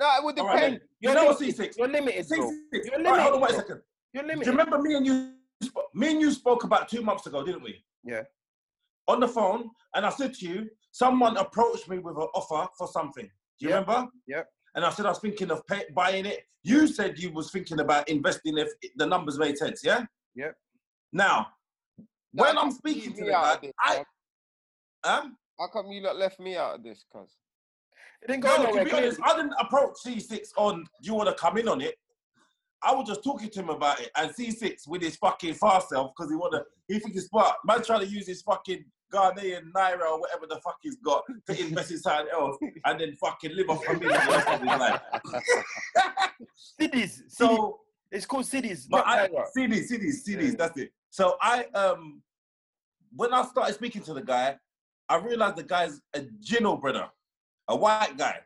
No, 0.00 0.06
it 0.16 0.24
would 0.24 0.34
depend. 0.34 0.60
then. 0.74 0.80
You 0.98 1.14
know 1.14 1.26
what, 1.26 1.40
limited. 1.40 1.70
C6? 1.72 1.78
You're 1.78 1.88
limited. 1.88 2.26
C6. 2.26 2.50
You're 2.72 2.94
All 2.96 3.02
right, 3.12 3.20
hold 3.22 3.34
on 3.34 3.40
wait 3.40 3.50
a 3.52 3.54
second. 3.54 3.80
You're 4.12 4.24
limited. 4.24 4.44
Do 4.44 4.50
you 4.50 4.56
remember 4.58 4.78
me 4.82 4.94
and 4.96 5.06
you? 5.06 5.32
Me 5.94 6.10
and 6.10 6.20
you 6.20 6.32
spoke 6.32 6.64
about 6.64 6.88
two 6.88 7.02
months 7.02 7.26
ago, 7.28 7.44
didn't 7.44 7.62
we? 7.62 7.84
Yeah. 8.04 8.22
On 9.06 9.20
the 9.20 9.28
phone, 9.28 9.70
and 9.94 10.06
I 10.06 10.10
said 10.10 10.32
to 10.34 10.46
you, 10.48 10.70
someone 10.90 11.36
approached 11.36 11.88
me 11.88 11.98
with 11.98 12.16
an 12.16 12.22
offer 12.34 12.68
for 12.78 12.88
something. 12.88 13.26
Do 13.58 13.66
you 13.66 13.68
Yep. 13.70 13.86
remember? 13.88 14.10
Yep. 14.26 14.48
And 14.74 14.84
I 14.84 14.90
said 14.90 15.06
I 15.06 15.10
was 15.10 15.18
thinking 15.18 15.50
of 15.50 15.66
pay, 15.66 15.84
buying 15.94 16.24
it. 16.26 16.46
You 16.62 16.86
said 16.86 17.18
you 17.18 17.30
was 17.30 17.50
thinking 17.50 17.80
about 17.80 18.08
investing 18.08 18.56
if 18.56 18.70
the 18.96 19.06
numbers 19.06 19.38
made 19.38 19.58
sense. 19.58 19.84
Yeah. 19.84 20.06
Yep. 20.34 20.56
Now, 21.12 21.48
No, 22.32 22.44
when 22.44 22.58
I'm 22.58 22.70
speaking 22.72 23.12
to 23.12 23.18
you, 23.20 23.24
the 23.26 23.30
me 23.30 23.32
out 23.34 23.42
guy, 23.44 23.54
of 23.54 23.60
this, 23.60 23.72
I, 23.78 23.96
bruv? 23.96 24.04
huh? 25.04 25.28
How 25.60 25.68
come 25.68 25.92
you 25.92 26.00
lot 26.00 26.16
left 26.16 26.40
me 26.40 26.56
out 26.56 26.76
of 26.76 26.82
this, 26.82 27.04
cuz? 27.12 27.36
It 28.22 28.28
didn't 28.28 28.42
go 28.42 28.56
No, 28.56 28.62
nowhere. 28.64 28.84
to 28.84 28.90
be 28.90 28.96
honest. 28.96 29.20
I 29.22 29.36
didn't 29.36 29.54
approach 29.60 29.96
C6 30.04 30.48
on 30.56 30.80
do 30.80 30.86
you 31.02 31.14
want 31.14 31.28
to 31.28 31.34
come 31.34 31.58
in 31.58 31.68
on 31.68 31.80
it. 31.82 31.94
I 32.84 32.92
was 32.94 33.06
just 33.08 33.24
talking 33.24 33.48
to 33.50 33.60
him 33.60 33.70
about 33.70 34.00
it, 34.00 34.10
and 34.16 34.30
C6 34.30 34.86
with 34.88 35.02
his 35.02 35.16
fucking 35.16 35.54
fast 35.54 35.88
self 35.88 36.12
because 36.16 36.30
he 36.30 36.36
wanna 36.36 36.62
he 36.88 36.98
thinks 36.98 37.14
he's 37.16 37.26
smart. 37.28 37.56
Man 37.64 37.82
trying 37.82 38.00
to 38.00 38.06
use 38.06 38.26
his 38.26 38.42
fucking 38.42 38.84
Ghanaian 39.12 39.70
naira 39.74 40.10
or 40.10 40.20
whatever 40.20 40.46
the 40.48 40.56
fuck 40.56 40.76
he's 40.82 40.96
got 40.96 41.22
to 41.48 41.60
invest 41.60 41.90
in 41.92 41.98
something 41.98 42.26
else 42.32 42.56
and 42.84 43.00
then 43.00 43.14
fucking 43.14 43.54
live 43.54 43.70
off 43.70 43.80
a 43.88 43.92
million 43.94 44.10
the 44.26 44.32
rest 44.32 44.48
of 44.48 44.60
his 44.60 44.68
life. 44.68 45.00
Cedis. 46.80 47.20
So 47.28 47.80
it's 48.10 48.26
called 48.26 48.44
cedis. 48.44 48.86
but 48.88 49.06
I 49.06 49.28
Naira. 49.28 49.44
cedis, 49.56 49.90
cedis, 49.90 50.26
cedis, 50.28 50.50
Yeah. 50.50 50.54
that's 50.58 50.78
it. 50.78 50.92
So 51.10 51.36
I 51.40 51.64
um 51.74 52.22
when 53.16 53.32
I 53.32 53.44
started 53.44 53.74
speaking 53.74 54.02
to 54.02 54.14
the 54.14 54.22
guy, 54.22 54.56
I 55.08 55.16
realized 55.16 55.56
the 55.56 55.62
guy's 55.62 56.00
a 56.14 56.22
Gino 56.40 56.76
brother, 56.76 57.08
a 57.68 57.76
white 57.76 58.16
guy. 58.18 58.40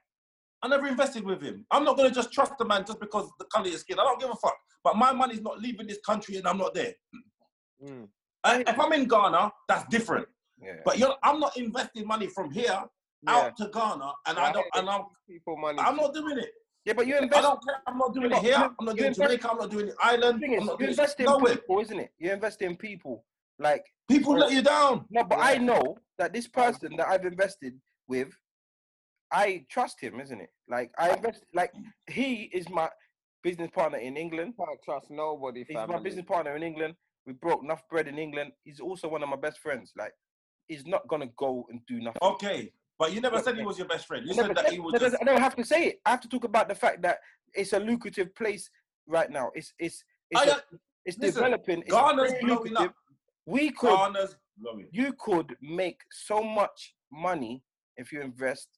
I 0.63 0.69
never 0.69 0.87
invested 0.89 1.25
with 1.25 1.41
him. 1.43 1.65
I'm 1.71 1.85
not 1.85 1.97
gonna 1.97 2.11
just 2.11 2.33
trust 2.33 2.53
the 2.59 2.65
man 2.65 2.85
just 2.87 3.01
because 3.01 3.25
of 3.25 3.33
the 3.39 3.45
color 3.47 3.67
of 3.67 3.73
his 3.73 3.81
skin. 3.83 3.99
I 3.99 4.05
don't 4.05 4.21
give 4.21 4.31
a 4.31 4.35
fuck. 4.37 4.57
But 4.83 4.97
my 4.97 5.13
money's 5.13 5.41
not 5.41 5.61
leaving 5.61 5.87
this 5.87 5.99
country 6.05 6.37
and 6.37 6.47
I'm 6.47 6.59
not 6.59 6.75
there. 6.75 6.95
Mm. 7.85 8.09
I- 8.45 8.65
if 8.67 8.79
I'm 8.79 8.93
in 8.93 9.07
Ghana, 9.07 9.53
that's 9.69 9.85
different. 9.89 10.27
Yeah. 10.61 10.75
But 10.85 10.99
you're, 10.99 11.15
I'm 11.23 11.39
not 11.41 11.57
investing 11.57 12.07
money 12.07 12.27
from 12.27 12.51
here 12.51 12.83
Yeah. 13.23 13.31
out 13.37 13.57
to 13.59 13.69
Ghana, 13.69 14.13
and 14.27 14.39
I 14.39 14.53
don't, 14.53 14.67
and 14.75 14.89
I'm, 14.91 15.03
people 15.29 15.57
money. 15.57 15.79
I'm 15.79 15.97
not 15.97 16.13
doing 16.15 16.39
it. 16.39 16.51
Yeah, 16.85 16.95
but 16.95 17.07
you 17.07 17.17
invest. 17.19 17.39
I 17.39 17.43
don't 17.43 17.65
care. 17.65 17.77
I'm 17.87 17.99
not 17.99 18.15
doing 18.15 18.33
it 18.33 18.39
here. 18.39 18.57
I'm 18.57 18.85
not 18.87 18.97
doing 18.97 19.13
Jamaica. 19.13 19.51
I'm 19.51 19.59
not 19.59 19.71
doing 19.71 19.93
Ireland. 20.03 20.41
thing 20.41 20.55
is, 20.55 20.65
you 20.65 20.87
invest 20.87 21.21
in 21.21 21.27
nowhere. 21.27 21.57
people, 21.57 21.81
isn't 21.81 21.99
it? 22.01 22.11
You 22.19 22.33
invest 22.33 22.63
in 22.63 22.77
people. 22.77 23.25
Like 23.61 23.85
People 24.09 24.39
let 24.39 24.53
you 24.53 24.63
down. 24.63 25.05
no, 25.11 25.25
but 25.25 25.39
I 25.41 25.59
know 25.59 25.99
that 26.19 26.33
this 26.33 26.47
person 26.47 26.97
that 26.97 27.09
I've 27.09 27.25
invested 27.27 27.75
with, 28.07 28.29
I 29.33 29.65
trust 29.71 30.01
him, 30.01 30.21
isn't 30.21 30.41
it? 30.41 30.51
Like 30.69 30.91
I 30.99 31.11
invest. 31.15 31.45
Like 31.55 31.73
he 32.09 32.51
is 32.53 32.69
my 32.71 32.89
business 33.43 33.71
partner 33.75 33.99
in 33.99 34.17
England. 34.17 34.55
can't 34.59 34.79
trust 34.85 35.11
nobody, 35.11 35.65
He's 35.67 35.77
family. 35.77 35.97
my 35.97 36.03
business 36.03 36.25
partner 36.27 36.57
in 36.57 36.63
England. 36.63 36.95
We 37.27 37.35
broke 37.35 37.63
enough 37.63 37.83
bread 37.91 38.09
in 38.09 38.19
England. 38.19 38.53
He's 38.65 38.81
also 38.81 39.09
one 39.09 39.23
of 39.23 39.29
my 39.29 39.37
best 39.37 39.59
friends. 39.59 39.93
Like 39.97 40.13
he's 40.67 40.87
not 40.87 41.07
gonna 41.09 41.29
go 41.37 41.67
and 41.71 41.81
do 41.87 42.01
nothing. 42.01 42.19
Okay, 42.23 42.73
but 42.99 43.13
you 43.13 43.21
never 43.21 43.37
Look, 43.37 43.45
said 43.45 43.57
he 43.57 43.63
was 43.63 43.79
your 43.79 43.87
best 43.89 44.07
friend. 44.07 44.25
You 44.27 44.33
I 44.33 44.37
never 44.37 44.49
said 44.49 44.57
that 44.57 44.73
he 44.73 44.81
was 44.81 44.93
that 44.93 45.01
just. 45.03 45.17
I 45.21 45.25
don't 45.25 45.41
have 45.41 45.57
to 45.57 45.65
say 45.65 45.87
it. 45.89 46.01
I 46.07 46.11
have 46.11 46.21
to 46.23 46.29
talk 46.29 46.45
about 46.45 46.69
the 46.69 46.75
fact 46.75 47.03
that 47.03 47.19
it's 47.55 47.73
a 47.75 47.79
lucrative 47.81 48.35
place 48.35 48.71
right 49.07 49.31
now. 49.31 49.51
It's 49.55 49.73
it's 49.79 50.05
it's, 50.31 50.41
I, 50.41 50.45
a- 50.45 50.53
uh, 50.53 50.61
it's 51.05 51.19
listen, 51.19 51.43
developing. 51.43 51.81
It's 51.83 51.91
Ghana's 51.93 52.33
blowing 52.41 52.55
lucrative. 52.73 52.77
up. 52.89 52.95
We 53.47 53.71
could 53.73 53.91
Ghana's 53.91 54.37
blowing. 54.57 54.89
you 54.93 55.13
could 55.19 55.55
make 55.61 56.01
so 56.11 56.43
much 56.43 56.95
money 57.13 57.63
if 57.97 58.11
you 58.13 58.21
invest 58.23 58.69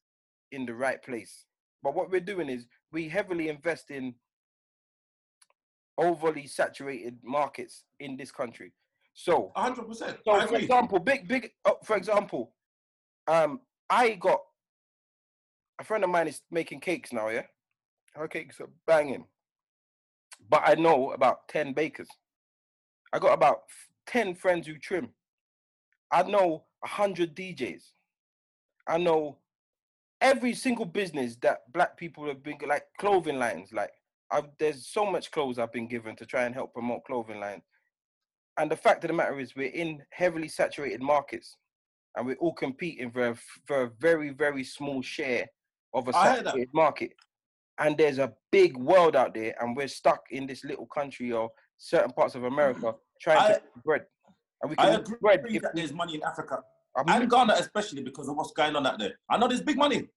in 0.53 0.67
the 0.67 0.75
right 0.75 1.03
place. 1.03 1.45
But 1.83 1.95
what 1.95 2.11
we're 2.11 2.21
doing 2.21 2.49
is 2.49 2.67
we 2.93 3.09
heavily 3.09 3.49
invest 3.49 3.91
in 3.91 4.15
overly 5.99 6.47
saturated 6.47 7.19
markets 7.23 7.85
in 8.01 8.17
this 8.17 8.31
country. 8.33 8.73
So, 9.15 9.53
hundred 9.57 9.89
percent. 9.89 10.19
so 10.25 10.33
I 10.33 10.41
for 10.41 10.55
agree. 10.55 10.65
example, 10.65 10.99
big 10.99 11.29
big 11.29 11.51
uh, 11.65 11.73
for 11.85 11.97
example, 11.97 12.53
um, 13.29 13.61
I 13.91 14.15
got 14.15 14.41
a 15.81 15.85
friend 15.85 16.05
of 16.05 16.11
mine 16.11 16.29
is 16.29 16.43
making 16.51 16.81
cakes 16.81 17.13
now. 17.13 17.29
Yeah, 17.29 17.43
her 18.15 18.29
cakes 18.29 18.61
are 18.61 18.71
banging. 18.87 19.27
but 20.49 20.63
I 20.65 20.75
know 20.75 21.13
about 21.13 21.49
10 21.49 21.73
bakers. 21.75 22.09
I 23.13 23.19
got 23.19 23.35
about 23.35 23.63
10 24.07 24.35
friends 24.35 24.67
who 24.67 24.79
trim. 24.79 25.11
I 26.13 26.23
know 26.23 26.65
100 26.81 27.35
DJs. 27.37 27.83
I 28.89 28.99
know 28.99 29.39
every 30.21 30.55
single 30.55 30.85
business 30.85 31.37
that 31.43 31.61
black 31.73 31.97
people 31.97 32.27
have 32.27 32.43
been 32.43 32.59
like 32.67 32.85
clothing 32.99 33.39
lines. 33.39 33.73
Like 33.73 33.91
I've, 34.31 34.49
there's 34.59 34.87
so 34.87 35.07
much 35.11 35.31
clothes 35.31 35.59
I've 35.59 35.73
been 35.73 35.89
given 35.89 36.17
to 36.17 36.27
try 36.27 36.45
and 36.45 36.55
help 36.55 36.73
promote 36.75 37.05
clothing 37.05 37.41
lines. 37.41 37.63
And 38.59 38.71
the 38.71 38.77
fact 38.77 39.05
of 39.05 39.09
the 39.09 39.15
matter 39.15 39.39
is, 39.41 39.57
we're 39.57 39.71
in 39.71 40.03
heavily 40.11 40.49
saturated 40.49 41.01
markets, 41.01 41.57
and 42.17 42.27
we're 42.27 42.37
all 42.37 42.53
competing 42.53 43.11
for 43.11 43.29
a, 43.29 43.37
for 43.67 43.83
a 43.83 43.91
very 44.01 44.31
very 44.31 44.65
small 44.65 45.03
share 45.03 45.47
of 45.95 46.09
a 46.09 46.13
saturated 46.13 46.69
market. 46.75 47.13
And 47.79 47.97
there's 47.97 48.19
a 48.19 48.35
big 48.53 48.77
world 48.77 49.17
out 49.17 49.35
there, 49.35 49.55
and 49.61 49.77
we're 49.77 49.89
stuck 49.89 50.25
in 50.31 50.47
this 50.47 50.65
little 50.65 50.87
country 50.87 51.33
or 51.33 51.49
certain 51.79 52.11
parts 52.11 52.35
of 52.35 52.45
America 52.45 52.95
trying 53.21 53.39
I- 53.39 53.47
to 53.47 53.53
get 53.55 53.85
bread. 53.85 54.03
And 54.63 54.71
we 54.71 54.77
I 54.77 54.83
can 54.83 54.93
make 54.93 55.01
agree 55.01 55.19
bread 55.23 55.41
if 55.49 55.63
that 55.63 55.75
we, 55.75 55.81
there's 55.81 55.95
money 55.95 56.17
in 56.17 56.23
Africa 56.23 56.59
I 56.97 57.17
and 57.17 57.31
Ghana, 57.31 57.55
especially 57.55 58.03
because 58.03 58.29
of 58.29 58.37
what's 58.37 58.53
going 58.53 58.75
on 58.77 58.87
out 58.87 58.99
there. 58.99 59.15
I 59.29 59.39
know 59.39 59.49
there's 59.49 59.63
big 59.63 59.77
money, 59.79 60.09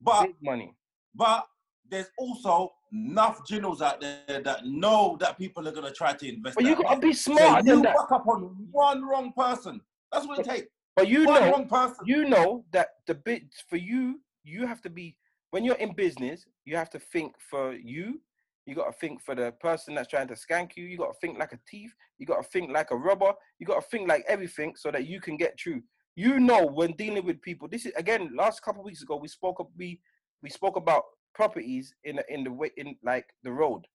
but 0.00 0.26
big 0.26 0.36
money. 0.42 0.74
but 1.14 1.46
there's 1.90 2.10
also 2.18 2.72
enough 2.92 3.46
generals 3.46 3.80
out 3.80 4.00
there 4.00 4.42
that 4.42 4.66
know 4.66 5.16
that 5.20 5.38
people 5.38 5.66
are 5.66 5.72
gonna 5.72 5.92
try 5.92 6.12
to 6.12 6.28
invest. 6.28 6.56
But 6.56 6.64
you 6.64 6.76
gotta 6.76 7.00
be 7.00 7.12
So 7.12 7.34
smart 7.34 7.64
you 7.64 7.72
than 7.74 7.82
that. 7.82 7.96
fuck 7.96 8.12
up 8.12 8.26
on 8.26 8.68
one 8.70 9.04
wrong 9.04 9.32
person. 9.36 9.80
That's 10.12 10.26
what 10.26 10.38
it 10.40 10.44
takes. 10.44 10.68
But 10.96 11.08
you 11.08 11.24
one 11.24 11.40
know, 11.40 11.50
wrong 11.52 11.68
person. 11.68 11.96
you 12.04 12.28
know 12.28 12.64
that 12.72 12.88
the 13.06 13.14
bit 13.14 13.44
for 13.68 13.76
you, 13.76 14.20
you 14.44 14.66
have 14.66 14.82
to 14.82 14.90
be 14.90 15.16
when 15.50 15.64
you're 15.64 15.76
in 15.76 15.92
business, 15.94 16.46
you 16.64 16.76
have 16.76 16.90
to 16.90 16.98
think 16.98 17.34
for 17.38 17.72
you. 17.72 18.20
You 18.66 18.74
got 18.74 18.92
to 18.92 18.98
think 18.98 19.22
for 19.22 19.34
the 19.34 19.52
person 19.52 19.94
that's 19.94 20.08
trying 20.08 20.28
to 20.28 20.34
skank 20.34 20.72
you. 20.76 20.84
You 20.84 20.98
got 20.98 21.14
to 21.14 21.18
think 21.20 21.38
like 21.38 21.54
a 21.54 21.58
thief. 21.70 21.94
You 22.18 22.26
got 22.26 22.42
to 22.42 22.48
think 22.50 22.70
like 22.70 22.90
a 22.90 22.96
robber. 22.96 23.32
You 23.58 23.66
got 23.66 23.82
to 23.82 23.88
think 23.88 24.08
like 24.08 24.24
everything 24.28 24.74
so 24.76 24.90
that 24.90 25.06
you 25.06 25.22
can 25.22 25.38
get 25.38 25.58
through. 25.58 25.82
You 26.18 26.40
know 26.40 26.66
when 26.66 26.94
dealing 26.94 27.24
with 27.24 27.40
people. 27.42 27.68
This 27.68 27.86
is 27.86 27.92
again 27.94 28.32
last 28.34 28.60
couple 28.60 28.80
of 28.80 28.86
weeks 28.86 29.02
ago. 29.02 29.14
We 29.14 29.28
spoke 29.28 29.60
of 29.60 29.68
we 29.76 30.00
we 30.42 30.50
spoke 30.50 30.74
about 30.74 31.04
properties 31.32 31.94
in 32.02 32.16
the- 32.16 32.32
in 32.34 32.42
the 32.42 32.50
way 32.52 32.72
in 32.76 32.96
like 33.04 33.32
the 33.44 33.52
road, 33.52 33.86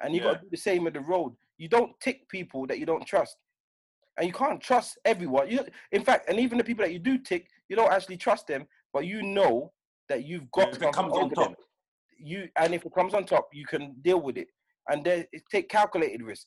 and 0.00 0.14
you 0.14 0.22
got 0.22 0.32
to 0.36 0.40
do 0.44 0.48
the 0.50 0.56
same 0.56 0.84
with 0.84 0.94
the 0.94 1.00
road. 1.00 1.36
You 1.58 1.68
don't 1.68 1.92
tick 2.00 2.26
people 2.30 2.66
that 2.68 2.78
you 2.78 2.86
don't 2.86 3.06
trust, 3.06 3.36
and 4.16 4.26
you 4.26 4.32
can't 4.32 4.62
trust 4.62 4.98
everyone. 5.04 5.50
You 5.50 5.60
in 5.90 6.02
fact, 6.02 6.30
and 6.30 6.40
even 6.40 6.56
the 6.56 6.64
people 6.64 6.86
that 6.86 6.92
you 6.94 6.98
do 6.98 7.18
tick, 7.18 7.46
you 7.68 7.76
don't 7.76 7.92
actually 7.92 8.16
trust 8.16 8.46
them, 8.46 8.66
but 8.94 9.04
you 9.04 9.22
know 9.22 9.74
that 10.08 10.24
you've 10.24 10.50
got 10.52 10.68
it 10.72 10.80
comes 10.94 11.12
on 11.18 11.28
top. 11.34 11.48
them. 11.48 11.56
You 12.18 12.48
and 12.56 12.72
if 12.72 12.86
it 12.86 12.94
comes 12.94 13.12
on 13.12 13.26
top, 13.26 13.50
you 13.52 13.66
can 13.66 13.94
deal 14.00 14.22
with 14.22 14.38
it, 14.38 14.48
and 14.88 15.04
then 15.04 15.26
take 15.50 15.68
calculated 15.68 16.22
risk. 16.22 16.46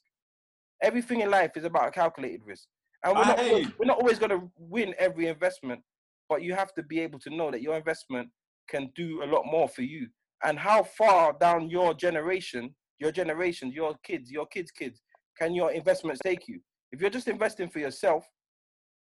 Everything 0.82 1.22
in 1.22 1.30
life 1.30 1.52
is 1.58 1.64
about 1.64 1.90
a 1.90 1.92
calculated 1.92 2.42
risk, 2.44 2.68
and 3.06 3.16
we're 3.16 3.24
I 3.24 3.28
not, 3.28 3.40
always, 3.40 3.68
we're 3.80 3.86
not 3.86 4.00
always 4.00 4.20
going 4.20 4.32
to 4.32 4.52
win 4.58 4.94
every 4.98 5.28
investment, 5.28 5.82
but 6.28 6.42
you 6.42 6.54
have 6.56 6.74
to 6.74 6.84
be 6.84 7.00
able 7.00 7.20
to 7.20 7.30
know 7.30 7.52
that 7.52 7.62
your 7.62 7.76
investment 7.76 8.30
can 8.68 8.92
do 8.96 9.24
a 9.24 9.28
lot 9.28 9.46
more 9.46 9.70
for 9.70 9.84
you, 9.84 10.08
and 10.44 10.58
how 10.58 10.84
far 10.84 11.34
down 11.40 11.70
your 11.70 11.94
generation, 11.94 12.74
your 13.00 13.12
generation, 13.12 13.72
your 13.72 13.96
kids, 14.04 14.32
your 14.32 14.48
kids' 14.48 14.72
kids, 14.72 15.02
can 15.40 15.54
your 15.54 15.72
investments 15.72 16.20
take 16.24 16.48
you? 16.48 16.60
If 16.92 17.00
you're 17.00 17.10
just 17.10 17.28
investing 17.28 17.70
for 17.70 17.80
yourself, 17.80 18.26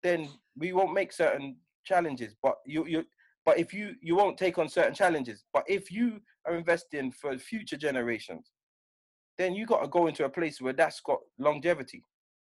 then 0.01 0.27
we 0.57 0.73
won't 0.73 0.93
make 0.93 1.13
certain 1.13 1.55
challenges. 1.85 2.35
But 2.43 2.55
you 2.65 2.85
you 2.85 3.03
but 3.45 3.57
if 3.57 3.73
you 3.73 3.93
you 4.01 4.15
won't 4.15 4.37
take 4.37 4.57
on 4.57 4.67
certain 4.67 4.93
challenges. 4.93 5.45
But 5.53 5.63
if 5.67 5.91
you 5.91 6.19
are 6.45 6.55
investing 6.55 7.11
for 7.11 7.37
future 7.37 7.77
generations, 7.77 8.51
then 9.37 9.53
you 9.53 9.65
got 9.65 9.81
to 9.81 9.87
go 9.87 10.07
into 10.07 10.25
a 10.25 10.29
place 10.29 10.59
where 10.59 10.73
that's 10.73 10.99
got 11.01 11.19
longevity. 11.39 12.03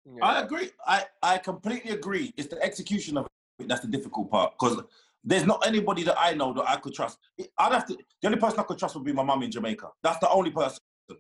Yeah. 0.07 0.25
I 0.25 0.41
agree. 0.43 0.71
I, 0.87 1.05
I 1.23 1.39
completely 1.39 1.93
agree. 1.93 2.33
It's 2.37 2.49
the 2.49 2.63
execution 2.63 3.17
of 3.19 3.27
it 3.59 3.69
that's 3.69 3.83
the 3.83 3.89
difficult 3.89 4.31
part 4.31 4.55
because 4.59 4.83
there's 5.23 5.45
not 5.45 5.67
anybody 5.67 6.03
that 6.05 6.17
I 6.19 6.33
know 6.35 6.53
that 6.55 6.69
I 6.69 6.77
could 6.77 6.95
trust. 6.95 7.19
I'd 7.59 7.73
have 7.73 7.87
to. 7.87 7.97
The 8.23 8.29
only 8.29 8.39
person 8.39 8.59
I 8.61 8.63
could 8.63 8.79
trust 8.79 8.95
would 8.95 9.05
be 9.05 9.13
my 9.13 9.23
mum 9.23 9.43
in 9.43 9.51
Jamaica. 9.51 9.89
That's 10.03 10.19
the 10.19 10.31
only 10.31 10.51
person. 10.51 10.79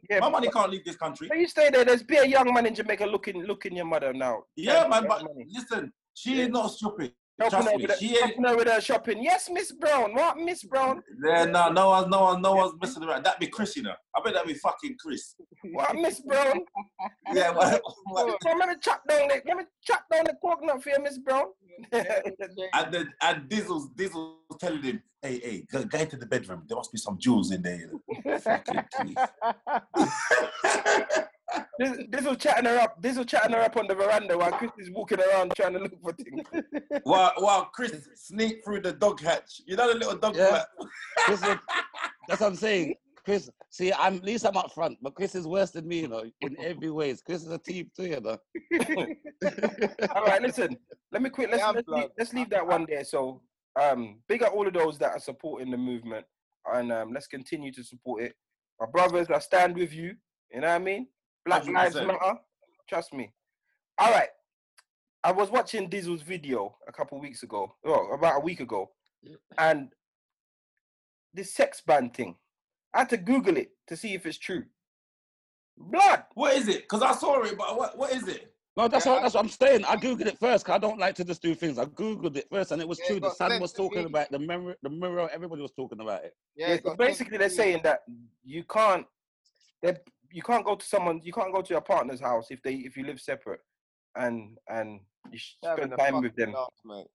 Yeah, 0.08 0.20
my 0.20 0.30
money 0.30 0.48
can't 0.48 0.70
leave 0.70 0.84
this 0.84 0.96
country. 0.96 1.26
But 1.28 1.38
you 1.38 1.48
stay 1.48 1.68
there. 1.68 1.84
There's 1.84 2.02
be 2.02 2.16
a 2.16 2.24
young 2.24 2.54
man 2.54 2.64
in 2.66 2.74
Jamaica 2.74 3.04
looking 3.06 3.42
looking 3.44 3.74
your 3.74 3.84
mother 3.84 4.12
now. 4.12 4.44
Yeah, 4.56 4.84
to 4.84 4.88
man. 4.88 5.04
But 5.08 5.24
money. 5.24 5.46
listen, 5.50 5.92
she 6.14 6.36
Yeah. 6.36 6.44
is 6.44 6.48
not 6.50 6.68
stupid. 6.70 7.12
Helping 7.40 7.50
Trust 7.50 7.70
her, 7.70 7.76
me, 7.78 7.86
with 7.86 7.98
she 7.98 8.08
ain't. 8.10 8.20
helping 8.24 8.44
her 8.44 8.56
with 8.56 8.68
her 8.68 8.80
shopping. 8.80 9.22
Yes, 9.22 9.48
Miss 9.52 9.72
Brown. 9.72 10.14
What, 10.14 10.36
Miss 10.38 10.62
Brown? 10.62 11.02
Yeah, 11.24 11.44
no, 11.46 11.70
no 11.70 11.90
one, 11.90 12.10
no 12.10 12.22
one, 12.22 12.42
no 12.42 12.54
one's 12.54 12.74
messing 12.80 13.02
around. 13.02 13.24
That'd 13.24 13.40
be 13.40 13.46
Chris, 13.46 13.76
you 13.76 13.82
know. 13.82 13.94
I 14.14 14.20
bet 14.22 14.34
that'd 14.34 14.46
be 14.48 14.54
fucking 14.54 14.96
Chris. 15.00 15.34
What, 15.72 15.94
Miss 15.96 16.20
Brown? 16.20 16.60
Yeah, 17.32 17.50
well, 17.50 17.80
So 18.42 18.56
let 18.56 18.68
me 18.68 18.74
chop 18.82 19.02
down 19.08 19.28
the 19.28 19.40
let 19.46 19.56
me 19.56 19.64
chop 19.84 20.04
down 20.12 20.24
the 20.24 20.34
coconut 20.44 20.82
for 20.82 20.90
you, 20.90 21.00
Miss 21.00 21.18
Brown. 21.18 21.44
and 21.92 22.92
then 22.92 23.12
and 23.22 23.48
Dizzle's 23.48 23.88
Dizzle's 23.94 24.36
telling 24.58 24.82
him, 24.82 25.02
"Hey, 25.22 25.38
hey, 25.38 25.66
go, 25.70 25.84
go 25.84 25.98
into 25.98 26.16
the 26.16 26.26
bedroom. 26.26 26.64
There 26.68 26.76
must 26.76 26.92
be 26.92 26.98
some 26.98 27.18
jewels 27.18 27.52
in 27.52 27.62
there." 27.62 27.76
You 27.76 28.00
know. 28.24 28.40
Fucking 31.52 31.66
thief. 31.80 31.96
this, 31.96 32.06
this 32.10 32.24
was 32.26 32.36
chatting 32.38 32.64
her 32.64 32.78
up. 32.78 33.00
This 33.02 33.16
was 33.16 33.26
chatting 33.26 33.52
her 33.52 33.60
up 33.62 33.76
on 33.76 33.86
the 33.86 33.94
veranda 33.94 34.36
while 34.36 34.52
Chris 34.52 34.70
is 34.78 34.90
walking 34.90 35.18
around 35.20 35.52
trying 35.56 35.72
to 35.74 35.78
look 35.80 35.92
for 36.02 36.12
things. 36.12 36.46
while 37.04 37.32
while 37.38 37.64
Chris 37.66 38.08
sneaked 38.16 38.64
through 38.64 38.82
the 38.82 38.92
dog 38.92 39.20
hatch. 39.20 39.60
You 39.66 39.76
know 39.76 39.92
the 39.92 39.98
little 39.98 40.16
dog 40.16 40.36
Yeah. 40.36 40.50
hatch? 40.58 40.66
Chris 41.26 41.42
is- 41.42 41.56
that's 42.28 42.40
what 42.40 42.48
I'm 42.48 42.56
saying. 42.56 42.94
Chris, 43.24 43.50
see, 43.68 43.92
I'm 43.92 44.16
at 44.16 44.24
least 44.24 44.46
I'm 44.46 44.56
up 44.56 44.72
front, 44.72 44.96
but 45.02 45.14
Chris 45.14 45.34
is 45.34 45.46
worse 45.46 45.70
than 45.70 45.86
me, 45.86 46.00
you 46.00 46.08
know, 46.08 46.24
in 46.40 46.56
every 46.58 46.90
ways. 46.90 47.22
Chris 47.24 47.42
is 47.42 47.50
a 47.50 47.58
team 47.58 47.90
too, 47.94 48.06
you 48.06 48.20
know. 48.20 48.38
All 50.14 50.24
right, 50.24 50.40
listen. 50.42 50.76
Let 51.12 51.22
me 51.22 51.30
quit. 51.30 51.50
Let's 51.50 51.62
Yeah, 51.62 51.70
let's, 51.70 51.88
leave, 51.88 52.08
let's 52.18 52.32
leave 52.32 52.50
that 52.50 52.66
one 52.66 52.86
there. 52.88 53.04
So, 53.04 53.42
um, 53.80 54.20
big 54.28 54.42
up 54.42 54.54
all 54.54 54.66
of 54.66 54.72
those 54.72 54.98
that 54.98 55.10
are 55.12 55.18
supporting 55.18 55.70
the 55.70 55.76
movement, 55.76 56.24
and 56.72 56.92
um, 56.92 57.12
let's 57.12 57.26
continue 57.26 57.72
to 57.72 57.84
support 57.84 58.22
it. 58.22 58.34
My 58.80 58.86
brothers, 58.86 59.28
I 59.30 59.38
stand 59.38 59.76
with 59.76 59.92
you. 59.92 60.14
You 60.52 60.60
know 60.62 60.68
what 60.68 60.74
I 60.74 60.78
mean? 60.78 61.06
Black 61.44 61.66
lives 61.66 61.96
100%. 61.96 62.06
matter. 62.06 62.38
Trust 62.88 63.12
me. 63.14 63.32
All 63.98 64.10
right. 64.12 64.28
I 65.22 65.32
was 65.32 65.50
watching 65.50 65.88
Diesel's 65.88 66.22
video 66.22 66.76
a 66.88 66.92
couple 66.92 67.20
weeks 67.20 67.42
ago, 67.42 67.74
oh, 67.84 68.12
about 68.12 68.36
a 68.38 68.40
week 68.40 68.60
ago, 68.60 68.90
and 69.58 69.90
this 71.34 71.52
sex 71.54 71.82
ban 71.86 72.10
thing. 72.10 72.36
I 72.94 73.00
had 73.00 73.10
to 73.10 73.18
Google 73.18 73.56
it 73.58 73.72
to 73.88 73.96
see 73.96 74.14
if 74.14 74.24
it's 74.24 74.38
true. 74.38 74.64
Blood. 75.76 76.24
What 76.34 76.56
is 76.56 76.68
it? 76.68 76.82
Because 76.82 77.02
I 77.02 77.12
saw 77.12 77.42
it, 77.42 77.56
but 77.56 77.76
what 77.76 77.96
what 77.98 78.12
is 78.12 78.26
it? 78.28 78.54
No, 78.76 78.88
that's 78.88 79.04
Yeah, 79.04 79.12
what 79.12 79.22
that's 79.22 79.34
what 79.34 79.44
I'm 79.44 79.50
saying. 79.50 79.84
I 79.84 79.96
googled 79.96 80.26
it 80.26 80.38
first. 80.38 80.64
'cause 80.64 80.74
I 80.74 80.78
don't 80.78 80.98
like 80.98 81.14
to 81.16 81.24
just 81.24 81.42
do 81.42 81.54
things. 81.54 81.78
I 81.78 81.84
googled 81.84 82.36
it 82.36 82.48
first, 82.50 82.72
and 82.72 82.80
it 82.80 82.88
was 82.88 82.98
Yeah, 83.00 83.06
true. 83.08 83.20
The 83.20 83.30
sun 83.30 83.60
was 83.60 83.72
talking 83.74 83.98
me. 84.00 84.04
about 84.06 84.30
the 84.30 84.38
mirror. 84.38 84.76
The 84.82 84.88
mirror. 84.90 85.28
Everybody 85.30 85.60
was 85.62 85.72
talking 85.72 86.00
about 86.00 86.24
it. 86.24 86.34
Yeah, 86.56 86.74
Yeah, 86.74 86.80
so 86.82 86.96
basically 86.96 87.36
they're 87.36 87.50
sent 87.50 87.56
to 87.58 87.66
me. 87.66 87.72
saying 87.72 87.82
that 87.84 88.04
you 88.42 88.64
can't 88.64 89.06
they 89.82 89.96
you 90.32 90.42
can't 90.42 90.64
go 90.64 90.74
to 90.76 90.84
someone 90.84 91.20
you 91.22 91.32
can't 91.32 91.52
go 91.52 91.62
to 91.62 91.72
your 91.74 91.80
partner's 91.80 92.20
house 92.20 92.46
if 92.50 92.62
they 92.62 92.74
if 92.74 92.96
you 92.96 93.04
live 93.04 93.20
separate 93.20 93.60
and 94.16 94.56
and 94.68 95.00
you 95.30 95.38
spend 95.38 95.92
time 95.98 96.20
with 96.22 96.34
them 96.36 96.52
laugh, 96.52 96.68
mate. 96.84 97.06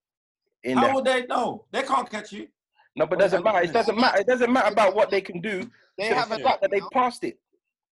in 0.64 0.76
How 0.78 0.84
there. 0.84 0.94
would 0.94 1.04
they 1.04 1.26
know? 1.26 1.64
They 1.72 1.82
can't 1.82 2.08
catch 2.08 2.32
you. 2.32 2.48
No, 2.96 3.06
but 3.06 3.18
Well, 3.18 3.26
doesn't 3.28 3.44
matter. 3.44 3.62
It 3.62 3.72
doesn't 3.72 3.96
matter. 4.00 4.20
It 4.20 4.26
doesn't 4.26 4.52
matter 4.52 4.72
about 4.72 4.94
what 4.94 5.10
they 5.10 5.20
can 5.20 5.40
do. 5.40 5.68
They 5.98 6.06
have 6.06 6.30
the 6.30 6.36
a 6.36 6.38
fact 6.38 6.62
that 6.62 6.70
they 6.70 6.80
passed 6.92 7.24
it. 7.24 7.38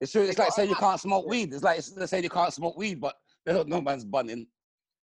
It's 0.01 0.13
true. 0.13 0.23
It's 0.23 0.39
like 0.39 0.49
got 0.49 0.55
saying 0.55 0.71
you 0.71 0.77
can't 0.77 1.01
smoke 1.01 1.27
weed. 1.27 1.53
It's 1.53 1.63
like 1.63 1.79
it's, 1.79 1.91
they 1.91 2.07
say 2.07 2.23
you 2.23 2.31
can't 2.31 2.53
smoke 2.53 2.77
weed, 2.77 3.01
but 3.01 3.15
they 3.45 3.53
don't 3.53 3.69
know 3.69 3.81
man's 3.81 4.05
bunning. 4.05 4.47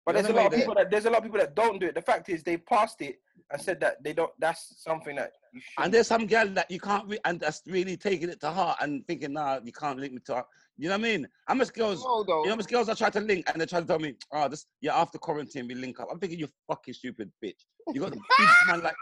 But 0.06 0.14
there's 0.14 0.26
a 0.28 0.32
lot 0.32 0.38
of 0.38 0.44
what 0.44 0.52
I 0.52 0.56
mean? 0.56 0.60
people 0.60 0.74
that 0.76 0.90
there's 0.90 1.04
a 1.04 1.10
lot 1.10 1.18
of 1.18 1.24
people 1.24 1.40
that 1.40 1.54
don't 1.56 1.80
do 1.80 1.86
it. 1.86 1.94
The 1.96 2.02
fact 2.02 2.28
is 2.28 2.44
they 2.44 2.56
passed 2.56 3.02
it 3.02 3.18
and 3.50 3.60
said 3.60 3.80
that 3.80 4.02
they 4.04 4.12
don't. 4.12 4.30
That's 4.38 4.80
something 4.82 5.16
that 5.16 5.32
you 5.52 5.60
should. 5.60 5.84
And 5.84 5.92
there's 5.92 6.06
some 6.06 6.26
girl 6.28 6.46
that 6.50 6.70
you 6.70 6.78
can't, 6.78 7.08
re- 7.08 7.18
and 7.24 7.40
that's 7.40 7.62
really 7.66 7.96
taking 7.96 8.28
it 8.28 8.40
to 8.42 8.50
heart 8.50 8.78
and 8.80 9.04
thinking, 9.06 9.32
nah, 9.32 9.58
you 9.64 9.72
can't 9.72 9.98
link 9.98 10.12
me 10.12 10.20
to 10.26 10.36
her. 10.36 10.44
You 10.78 10.88
know 10.90 10.94
what 10.94 11.00
I 11.06 11.10
mean? 11.10 11.28
How 11.48 11.54
much 11.54 11.72
girls, 11.72 12.04
No, 12.04 12.22
though. 12.22 12.40
you 12.40 12.44
know, 12.44 12.50
how 12.50 12.56
much 12.56 12.66
girls 12.68 12.88
I 12.88 12.94
try 12.94 13.10
to 13.10 13.20
link 13.20 13.50
and 13.50 13.60
they 13.60 13.66
try 13.66 13.80
to 13.80 13.86
tell 13.86 13.98
me, 13.98 14.14
oh, 14.30 14.46
this, 14.48 14.66
yeah, 14.80 14.94
after 14.96 15.18
quarantine 15.18 15.66
we 15.66 15.74
link 15.74 15.98
up. 15.98 16.08
I'm 16.12 16.18
thinking, 16.20 16.38
you 16.38 16.48
fucking 16.68 16.94
stupid 16.94 17.32
bitch. 17.42 17.64
You 17.92 18.00
got 18.00 18.10
the 18.12 18.16
big 18.38 18.48
man 18.68 18.82
like 18.82 18.94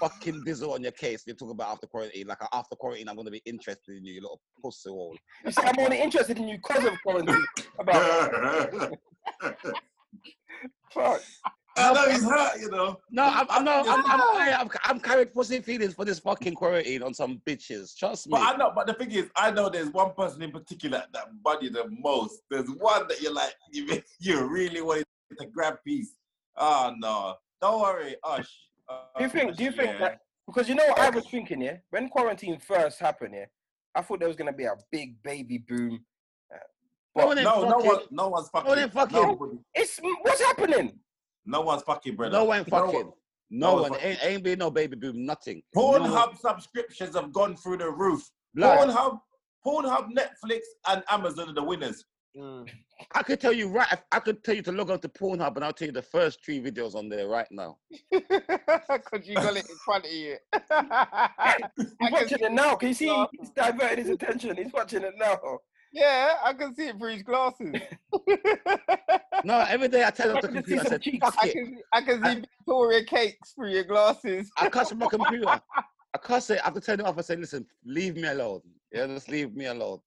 fucking 0.00 0.42
Dizzle 0.44 0.72
on 0.72 0.82
your 0.82 0.92
case. 0.92 1.24
You're 1.26 1.36
talking 1.36 1.52
about 1.52 1.68
after 1.72 1.86
quarantine. 1.86 2.26
Like, 2.26 2.38
after 2.52 2.74
quarantine, 2.76 3.08
I'm 3.08 3.14
going 3.14 3.26
to 3.26 3.30
be 3.32 3.42
interested 3.44 3.96
in 3.96 4.04
you, 4.04 4.14
you 4.14 4.22
little 4.22 4.40
pussy 4.62 4.88
hole. 4.90 5.16
You 5.44 5.52
see, 5.52 5.62
I'm 5.62 5.78
only 5.78 6.00
interested 6.00 6.38
in 6.38 6.48
you 6.48 6.56
because 6.56 6.84
of 6.84 6.94
quarantine. 7.02 7.44
About 7.78 8.92
fuck. 10.92 11.22
I 11.78 11.92
know 11.92 12.10
he's 12.10 12.24
hurt, 12.24 12.60
you 12.60 12.70
know. 12.70 12.98
No, 13.10 13.24
I'm, 13.24 13.46
I'm, 13.48 13.64
no, 13.64 13.82
I'm, 13.86 14.04
I'm, 14.04 14.18
No. 14.18 14.24
I, 14.34 14.56
I'm, 14.58 14.68
I'm 14.84 15.00
carrying 15.00 15.28
pussy 15.28 15.60
feelings 15.60 15.94
for 15.94 16.04
this 16.04 16.18
fucking 16.18 16.54
quarantine 16.54 17.02
on 17.02 17.14
some 17.14 17.40
bitches. 17.46 17.96
Trust 17.96 18.26
me. 18.26 18.32
But 18.32 18.40
I 18.42 18.56
know, 18.56 18.72
but 18.74 18.86
the 18.86 18.94
thing 18.94 19.12
is, 19.12 19.30
I 19.36 19.50
know 19.50 19.68
there's 19.68 19.90
one 19.90 20.12
person 20.14 20.42
in 20.42 20.50
particular 20.50 21.04
that 21.12 21.26
body 21.42 21.68
the 21.68 21.88
most. 21.88 22.42
There's 22.50 22.68
one 22.68 23.06
that 23.08 23.20
you're 23.20 23.32
like, 23.32 23.54
you, 23.72 24.02
you 24.18 24.44
really 24.46 24.82
wanted 24.82 25.06
to 25.38 25.46
grab 25.46 25.76
piece. 25.86 26.14
Oh 26.56 26.92
no, 26.98 27.36
don't 27.60 27.80
worry, 27.80 28.16
oh, 28.24 28.34
Ush. 28.34 28.52
Oh, 28.88 29.02
do 29.16 29.24
you 29.24 29.30
think? 29.30 29.56
Do 29.56 29.64
you 29.64 29.70
think 29.70 29.92
yeah. 29.92 29.98
that? 29.98 30.18
Because 30.46 30.68
you 30.68 30.74
know 30.74 30.86
what 30.88 30.98
I 30.98 31.10
was 31.10 31.26
thinking, 31.26 31.60
yeah. 31.60 31.76
When 31.90 32.08
quarantine 32.08 32.58
first 32.58 32.98
happened, 32.98 33.34
yeah, 33.34 33.44
I 33.94 34.02
thought 34.02 34.18
there 34.18 34.28
was 34.28 34.36
gonna 34.36 34.52
be 34.52 34.64
a 34.64 34.74
big 34.90 35.22
baby 35.22 35.58
boom. 35.58 36.00
No 37.18 37.26
one 37.26 37.42
No, 37.42 37.68
no 37.68 37.78
one, 37.78 38.00
no 38.10 38.28
one's 38.28 38.48
fucking. 38.48 38.68
one 38.68 38.90
fucking. 38.90 39.22
Nobody. 39.22 39.58
It's 39.74 40.00
what's 40.22 40.40
happening. 40.42 40.98
No 41.44 41.62
one's 41.62 41.82
fucking, 41.82 42.16
brother. 42.16 42.32
No 42.32 42.44
one 42.44 42.64
fucking. 42.64 43.06
what? 43.06 43.14
No 43.50 43.76
no 43.76 43.82
one. 43.82 43.90
one 43.92 44.00
Ain't, 44.02 44.18
ain't 44.22 44.42
been 44.44 44.58
no 44.58 44.70
baby 44.70 44.96
boom. 44.96 45.24
Nothing. 45.24 45.62
No 45.74 45.92
Pornhub 45.92 46.38
subscriptions 46.38 47.14
have 47.14 47.32
gone 47.32 47.56
through 47.56 47.78
the 47.78 47.90
roof. 47.90 48.28
Blood. 48.54 48.90
Pornhub, 48.90 49.20
Pornhub, 49.66 50.08
Netflix, 50.12 50.60
and 50.88 51.02
Amazon 51.10 51.50
are 51.50 51.54
the 51.54 51.62
winners. 51.62 52.04
Mm. 52.36 52.68
I 53.14 53.22
could 53.22 53.40
tell 53.40 53.52
you 53.52 53.68
right. 53.68 53.88
I 54.12 54.20
could 54.20 54.44
tell 54.44 54.54
you 54.54 54.62
to 54.62 54.72
log 54.72 54.90
on 54.90 55.00
to 55.00 55.08
Pornhub, 55.08 55.56
and 55.56 55.64
I'll 55.64 55.72
tell 55.72 55.86
you 55.86 55.92
the 55.92 56.02
first 56.02 56.44
three 56.44 56.60
videos 56.60 56.94
on 56.94 57.08
there 57.08 57.28
right 57.28 57.48
now. 57.50 57.78
Because 58.10 59.26
you 59.26 59.34
got 59.34 59.56
it 59.56 59.68
in 59.68 59.76
front 59.84 60.04
of 60.04 60.12
you. 60.12 60.36
I 60.70 61.58
He's 61.76 62.10
watching 62.10 62.38
it 62.40 62.52
now. 62.52 62.74
Can 62.74 62.88
you 62.88 62.94
see? 62.94 63.26
He's 63.38 63.50
diverted 63.50 63.98
his 64.00 64.10
attention. 64.10 64.56
He's 64.56 64.72
watching 64.72 65.02
it 65.02 65.14
now. 65.16 65.38
Yeah, 65.92 66.34
I 66.44 66.52
can 66.52 66.74
see 66.74 66.88
it 66.88 66.98
through 66.98 67.12
his 67.12 67.22
glasses. 67.22 67.74
No, 69.44 69.60
every 69.68 69.86
day 69.86 70.04
I 70.04 70.10
tell 70.10 70.36
I 70.36 70.40
the 70.40 70.48
computer, 70.48 70.82
I 70.82 70.88
said, 70.88 71.04
fuck 71.20 71.34
I 71.40 71.46
it. 71.46 71.52
can, 71.52 71.78
I 71.92 72.00
can 72.02 72.24
see 72.24 72.42
Victoria 72.58 73.04
cakes 73.04 73.52
through 73.52 73.70
your 73.70 73.84
glasses. 73.84 74.50
I 74.56 74.68
cuss 74.68 74.92
my 74.92 75.06
computer. 75.06 75.46
I 76.14 76.18
cuss 76.20 76.50
it. 76.50 76.58
I 76.60 76.64
have 76.64 76.74
to 76.74 76.80
turn 76.80 76.98
it 77.00 77.06
off. 77.06 77.18
I 77.18 77.20
say, 77.20 77.36
listen, 77.36 77.64
leave 77.84 78.16
me 78.16 78.26
alone. 78.26 78.62
Yeah, 78.92 79.06
just 79.06 79.28
leave 79.28 79.54
me 79.54 79.66
alone. 79.66 80.00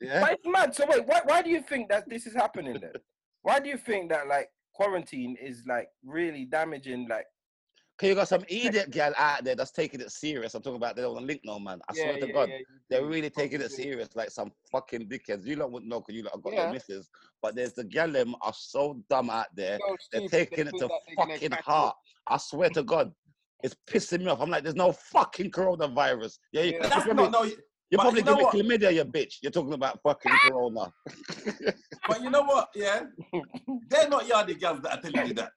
Yeah. 0.00 0.20
But 0.20 0.32
it's 0.34 0.46
mad. 0.46 0.74
So 0.74 0.86
wait, 0.88 1.06
why, 1.06 1.20
why 1.24 1.42
do 1.42 1.50
you 1.50 1.62
think 1.62 1.88
that 1.88 2.08
this 2.08 2.26
is 2.26 2.34
happening 2.34 2.78
then? 2.80 2.92
Why 3.42 3.60
do 3.60 3.68
you 3.68 3.76
think 3.78 4.10
that 4.10 4.26
like 4.28 4.48
quarantine 4.74 5.36
is 5.40 5.62
like 5.66 5.88
really 6.04 6.44
damaging? 6.44 7.08
Like, 7.08 7.26
Cause 7.98 8.08
you 8.08 8.14
got 8.14 8.28
some 8.28 8.44
idiot 8.48 8.90
gal 8.92 9.12
out 9.18 9.42
there 9.42 9.56
that's 9.56 9.72
taking 9.72 10.00
it 10.00 10.12
serious. 10.12 10.54
I'm 10.54 10.62
talking 10.62 10.76
about 10.76 10.94
they 10.94 11.02
don't 11.02 11.14
want 11.14 11.24
to 11.24 11.26
link 11.26 11.40
no 11.44 11.58
man. 11.58 11.80
I 11.88 11.94
Yeah, 11.96 12.02
swear 12.04 12.18
to 12.18 12.26
yeah, 12.28 12.32
God, 12.32 12.48
yeah, 12.48 12.58
you 12.58 12.64
they're 12.88 13.04
really 13.04 13.28
taking 13.28 13.60
it 13.60 13.72
serious, 13.72 14.08
like 14.14 14.30
some 14.30 14.52
fucking 14.70 15.08
dickheads. 15.08 15.44
You 15.44 15.56
lot 15.56 15.72
wouldn't 15.72 15.90
know 15.90 16.00
because 16.00 16.14
you 16.14 16.22
lot 16.22 16.34
have 16.34 16.42
got 16.44 16.52
Yeah. 16.52 16.66
no 16.66 16.72
misses. 16.74 17.10
But 17.42 17.56
there's 17.56 17.72
the 17.72 17.82
gal 17.82 18.08
them 18.08 18.36
are 18.40 18.52
so 18.54 19.02
dumb 19.10 19.30
out 19.30 19.48
there. 19.56 19.78
So 19.80 19.96
They're 20.12 20.20
stupid, 20.20 20.30
they 20.30 20.44
taking 20.44 20.66
it 20.68 20.78
to 20.78 20.86
that 20.86 21.00
they're 21.08 21.16
gonna 21.16 21.34
fucking 21.38 21.58
heart. 21.64 21.96
I 22.28 22.36
swear 22.36 22.70
to 22.70 22.84
God, 22.84 23.12
it's 23.64 23.74
pissing 23.88 24.20
me 24.20 24.28
off. 24.28 24.40
I'm 24.40 24.50
like, 24.50 24.62
there's 24.62 24.76
no 24.76 24.92
fucking 24.92 25.50
coronavirus. 25.50 26.38
Yeah, 26.52 26.62
you, 26.62 26.72
Yeah. 26.74 26.88
That's 26.88 27.04
probably, 27.04 27.14
not 27.24 27.32
no. 27.32 27.42
you 27.42 27.56
but 27.90 27.98
probably 28.02 28.20
you 28.20 28.26
know 28.26 28.36
give 28.36 28.44
what? 28.44 28.54
me 28.54 28.62
chlamydia, 28.62 28.94
you 28.94 29.04
bitch. 29.06 29.34
You're 29.42 29.50
talking 29.50 29.72
about 29.72 30.00
fucking 30.04 30.30
corona. 30.44 30.92
But 32.06 32.22
you 32.22 32.30
know 32.30 32.42
what? 32.42 32.68
Yeah, 32.76 33.06
they're 33.88 34.08
not 34.08 34.22
yardie 34.22 34.60
girls 34.60 34.82
that 34.82 34.98
are 34.98 35.10
telling 35.10 35.26
you 35.30 35.34
that. 35.34 35.50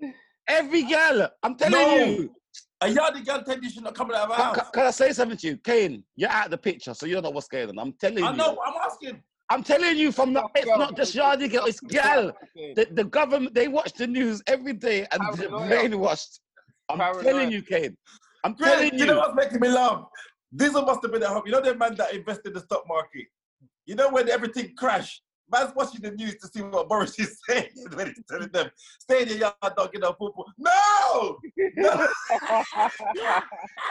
Every 0.48 0.82
gal, 0.84 1.28
I'm 1.42 1.54
telling 1.56 1.72
No. 1.72 2.06
you. 2.06 2.34
A 2.80 2.86
yardie 2.86 3.26
girl 3.26 3.42
tell 3.42 3.58
you 3.60 3.68
she's 3.68 3.82
not 3.82 3.94
coming 3.94 4.16
out 4.16 4.30
of 4.30 4.36
her 4.36 4.42
Can, 4.42 4.54
house. 4.54 4.70
can 4.72 4.86
I 4.86 4.90
say 4.92 5.12
something 5.12 5.36
to 5.38 5.46
you, 5.48 5.56
Kane? 5.58 6.04
You're 6.16 6.30
out 6.30 6.46
of 6.46 6.50
the 6.52 6.58
picture, 6.58 6.94
so 6.94 7.06
you 7.06 7.14
don't 7.14 7.24
know 7.24 7.30
what's 7.30 7.48
going 7.48 7.68
on. 7.70 7.78
I'm 7.78 7.92
telling 7.92 8.18
I 8.24 8.28
you. 8.28 8.34
I 8.34 8.36
know. 8.36 8.58
I'm 8.64 8.74
asking. 8.84 9.22
I'm 9.50 9.62
telling 9.64 9.96
you 9.96 10.12
from 10.12 10.32
the. 10.32 10.40
Girl, 10.40 10.50
It's 10.54 10.66
not 10.66 10.96
just 10.96 11.14
girl, 11.16 11.36
Yardy 11.36 11.50
girl. 11.52 11.66
It's 11.66 11.80
gal. 11.80 12.32
The, 12.54 12.86
the 12.92 13.04
government 13.04 13.54
they 13.54 13.66
watch 13.68 13.92
the 13.94 14.06
news 14.06 14.42
every 14.46 14.74
day 14.74 15.06
and 15.10 15.20
they're 15.36 15.48
Paranoia. 15.50 15.88
brainwashed. 15.88 16.38
I'm 16.88 16.98
Paranoia. 16.98 17.22
telling 17.24 17.50
you, 17.50 17.62
Kane. 17.62 17.96
I'm 18.44 18.54
Greg, 18.54 18.72
telling 18.72 18.92
you 18.94 19.00
you. 19.00 19.06
know 19.06 19.18
what's 19.18 19.34
making 19.34 19.60
me 19.60 19.68
laugh? 19.68 20.04
Diesel 20.54 20.82
must 20.82 21.00
have 21.02 21.12
been 21.12 21.22
at 21.24 21.28
home. 21.30 21.42
You 21.46 21.52
know 21.52 21.60
the 21.60 21.74
man 21.74 21.96
that 21.96 22.14
invested 22.14 22.48
in 22.48 22.52
the 22.54 22.60
stock 22.60 22.84
market. 22.86 23.26
You 23.86 23.96
know 23.96 24.08
when 24.10 24.28
everything 24.28 24.74
crashed. 24.76 25.22
Man's 25.50 25.72
watching 25.74 26.00
the 26.02 26.10
news 26.10 26.36
to 26.36 26.48
see 26.48 26.62
what 26.62 26.88
Boris 26.88 27.18
is 27.18 27.38
saying 27.48 27.68
when 27.94 28.08
he's 28.08 28.22
telling 28.28 28.48
them, 28.48 28.70
"Stay 29.00 29.22
in 29.22 29.28
your 29.28 29.38
yard, 29.38 29.54
don't 29.76 29.92
get 29.92 30.02
no 30.02 30.12
poo 30.12 30.30
poo." 30.32 30.44
No, 30.58 31.38
no. 31.76 31.90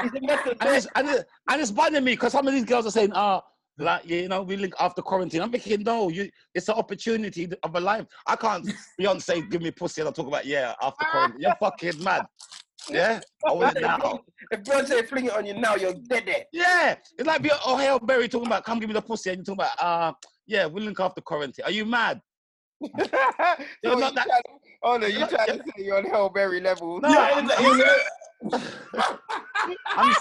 and 0.02 0.12
it's 0.14 0.88
and, 0.96 1.10
it, 1.10 1.28
and 1.50 1.62
it's 1.62 1.72
bothering 1.72 2.04
me 2.04 2.14
because 2.14 2.32
some 2.32 2.48
of 2.48 2.54
these 2.54 2.66
girls 2.66 2.86
are 2.86 2.92
saying, 2.92 3.12
"Ah, 3.14 3.42
like 3.78 4.08
you 4.08 4.28
know, 4.28 4.44
we 4.44 4.58
link 4.58 4.74
after 4.80 5.02
quarantine." 5.02 5.42
I'm 5.42 5.52
thinking, 5.52 5.84
no, 5.84 6.10
you. 6.10 6.30
It's 6.54 6.70
an 6.70 6.76
opportunity 6.76 7.50
of 7.64 7.76
a 7.76 7.80
life. 7.80 8.06
I 8.26 8.36
can't. 8.36 8.70
Beyonce, 9.00 9.50
give 9.50 9.62
me 9.62 9.72
pussy, 9.72 10.02
and 10.02 10.10
I 10.10 10.12
talk 10.12 10.28
about 10.28 10.46
yeah 10.46 10.74
after 10.82 11.06
quarantine. 11.06 11.42
You're 11.42 11.56
fucking 11.60 12.04
mad. 12.04 12.26
Yeah, 12.90 13.20
I 13.46 13.54
it 13.54 13.82
now. 13.82 14.22
If 14.52 14.64
Beyonce 14.64 15.08
fling 15.08 15.26
it 15.26 15.34
on 15.34 15.46
you 15.46 15.54
now, 15.54 15.76
you're 15.76 15.94
dead 15.94 16.24
there. 16.26 16.46
Yeah, 16.54 16.96
it's 17.18 17.28
like 17.28 17.46
oh 17.66 17.76
Halle 17.78 18.00
Berry 18.00 18.28
talking 18.28 18.48
about 18.48 18.64
come 18.64 18.80
give 18.80 18.88
me 18.90 18.94
the 18.94 19.02
pussy, 19.02 19.30
and 19.32 19.40
you 19.40 19.44
talking 19.44 19.60
about 19.66 19.82
uh 19.84 20.14
yeah, 20.46 20.66
we'll 20.66 20.84
link 20.84 21.00
after 21.00 21.22
quarantine. 21.22 21.66
Are 21.66 21.72
you 21.72 21.86
mad? 21.86 22.22
You're 22.82 22.94
you 23.94 24.00
not 24.00 24.14
that- 24.16 24.28
trying, 24.28 24.60
oh 24.84 24.98
no, 24.98 25.08
you 25.08 25.26
trying 25.28 25.48
to 25.48 25.58
say 25.58 25.84
you're 25.84 25.98
on 25.98 26.06
Halle 26.06 26.30
Berry 26.30 26.62
level? 26.62 27.02
No, 27.02 27.10
Yeah, 27.10 27.30
I'm, 27.34 28.62
I'm, 29.88 30.16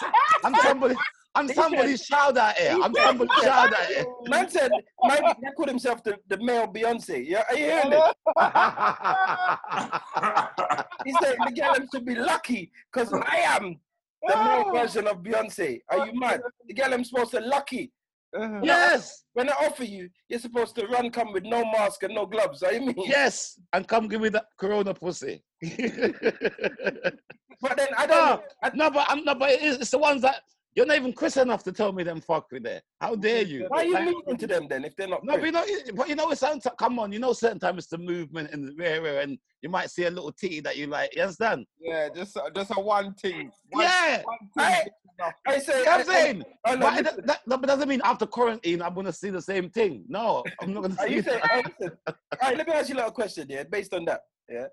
I'm 0.44 0.54
somebody. 0.62 0.94
I'm 1.36 1.48
somebody's 1.48 2.06
child 2.06 2.38
out 2.38 2.56
here. 2.56 2.76
I'm 2.82 2.94
somebody's 2.94 3.44
child 3.44 3.74
out 3.74 3.86
here. 3.86 4.06
Man 4.28 4.48
said, 4.48 4.70
man, 5.04 5.20
he 5.38 5.46
called 5.54 5.68
himself 5.68 6.02
the, 6.02 6.16
the 6.28 6.38
male 6.38 6.66
Beyonce. 6.66 7.24
Yeah, 7.26 7.44
are 7.48 7.56
you 7.56 7.64
hearing 7.66 7.92
it? 7.92 8.16
He 11.04 11.12
said 11.22 11.36
the 11.46 11.52
girl 11.52 11.74
should 11.94 12.04
be 12.04 12.16
lucky 12.16 12.72
because 12.92 13.12
I 13.12 13.36
am 13.36 13.78
the 14.26 14.34
male 14.34 14.72
version 14.72 15.06
of 15.06 15.18
Beyonce. 15.18 15.80
Are 15.88 16.06
you 16.06 16.18
mad? 16.18 16.40
The 16.66 16.74
girl 16.74 16.92
I'm 16.94 17.04
supposed 17.04 17.30
to 17.32 17.40
lucky. 17.40 17.92
Uh, 18.36 18.60
yes, 18.62 19.22
When 19.34 19.48
I 19.48 19.52
offer 19.52 19.84
you, 19.84 20.08
you're 20.28 20.40
supposed 20.40 20.74
to 20.76 20.86
run 20.88 21.10
come 21.10 21.32
with 21.32 21.44
no 21.44 21.64
mask 21.64 22.02
and 22.02 22.12
no 22.14 22.26
gloves. 22.26 22.64
I 22.66 22.78
mean? 22.80 22.94
yes, 22.96 23.60
and 23.72 23.86
come 23.86 24.08
give 24.08 24.20
me 24.20 24.30
that 24.30 24.46
Corona 24.58 24.94
pussy. 24.94 25.44
But 27.60 27.76
then 27.76 27.88
I 27.96 28.06
don't. 28.06 28.42
I, 28.62 28.70
no, 28.74 28.90
but 28.90 29.06
I'm 29.08 29.24
not. 29.24 29.38
But 29.38 29.50
it's, 29.52 29.78
it's 29.78 29.90
the 29.90 29.98
ones 29.98 30.22
that 30.22 30.42
you're 30.76 30.84
not 30.86 30.96
even 30.96 31.12
Chris 31.14 31.38
enough 31.38 31.64
to 31.64 31.72
tell 31.72 31.90
me 31.90 32.02
them 32.04 32.20
fuck 32.20 32.46
with 32.52 32.62
there. 32.62 32.82
How 33.00 33.16
dare 33.16 33.42
you? 33.42 33.64
why 33.68 33.78
are 33.78 33.84
you 33.84 33.94
Like- 33.94 34.04
moving 34.14 34.36
to 34.36 34.46
them 34.46 34.68
then 34.68 34.84
if 34.84 34.94
they're 34.94 35.08
not? 35.08 35.24
No, 35.24 35.36
but 35.38 35.46
you 35.46 35.52
know, 35.52 35.64
but 35.94 36.08
you 36.08 36.14
know, 36.14 36.30
it's 36.30 36.42
certain 36.42 36.60
come 36.78 36.98
on, 36.98 37.10
you 37.12 37.18
know, 37.18 37.32
certain 37.32 37.58
times 37.58 37.78
it's 37.78 37.86
the 37.88 37.96
movement 37.98 38.50
and 38.52 38.68
the 38.68 38.74
rare, 38.76 39.20
and 39.20 39.38
you 39.62 39.70
might 39.70 39.90
see 39.90 40.04
a 40.04 40.10
little 40.10 40.30
titty 40.30 40.60
that 40.60 40.76
you 40.76 40.86
like. 40.86 41.16
You 41.16 41.22
understand? 41.22 41.64
yeah, 41.80 42.08
just 42.14 42.36
just 42.54 42.70
a 42.76 42.80
one 42.80 43.14
thing. 43.14 43.50
One, 43.70 43.84
Yeah. 43.84 44.22
one 44.22 44.38
I- 44.58 44.74
thing. 44.74 44.86
is 44.86 44.92
enough. 45.18 45.34
I 45.46 45.58
say, 45.58 45.78
You 45.78 45.84
know 45.86 45.90
I, 45.90 45.94
I'm 45.94 46.04
saying? 46.04 46.44
I, 46.66 46.74
no, 46.74 46.80
but 46.80 47.04
listen, 47.04 47.26
that, 47.26 47.40
that 47.46 47.62
doesn't 47.62 47.88
mean 47.88 48.00
after 48.04 48.26
quarantine 48.26 48.82
I'm 48.82 48.94
gonna 48.94 49.12
see 49.14 49.30
the 49.30 49.40
same 49.40 49.70
thing. 49.70 50.04
No, 50.08 50.44
I'm 50.60 50.74
not 50.74 50.82
gonna 50.82 50.96
Are 50.98 51.08
see 51.08 51.14
you 51.14 51.22
saying? 51.22 51.40
that. 51.42 51.50
I 51.52 51.62
listen. 51.80 51.96
All 52.06 52.14
right, 52.42 52.56
let 52.58 52.66
me 52.66 52.74
ask 52.74 52.88
you 52.90 52.96
a 52.96 52.98
little 52.98 53.12
question, 53.12 53.46
yeah, 53.48 53.62
based 53.64 53.94
on 53.94 54.04
that. 54.04 54.20
Yeah, 54.48 54.66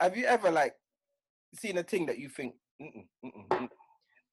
have 0.00 0.16
you 0.16 0.24
ever 0.26 0.52
like 0.52 0.74
seen 1.58 1.78
a 1.78 1.82
thing 1.82 2.06
that 2.06 2.18
you 2.18 2.28
think, 2.28 2.54
mm-mm, 2.80 3.04
mm-mm, 3.24 3.48
mm-mm, 3.48 3.68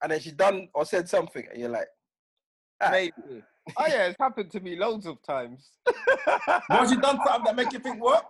and 0.02 0.12
then 0.12 0.20
she 0.20 0.30
done 0.30 0.68
or 0.74 0.84
said 0.84 1.08
something, 1.08 1.44
and 1.50 1.60
you're 1.60 1.70
like, 1.70 1.88
ah, 2.80 2.90
Maybe. 2.90 3.42
Oh 3.76 3.86
yeah, 3.86 4.06
it's 4.06 4.16
happened 4.18 4.50
to 4.52 4.60
me 4.60 4.76
loads 4.76 5.06
of 5.06 5.22
times. 5.22 5.70
Was 6.70 6.90
you 6.90 7.00
done 7.00 7.18
something 7.26 7.44
that 7.44 7.56
make 7.56 7.72
you 7.72 7.78
think 7.78 8.02
what? 8.02 8.26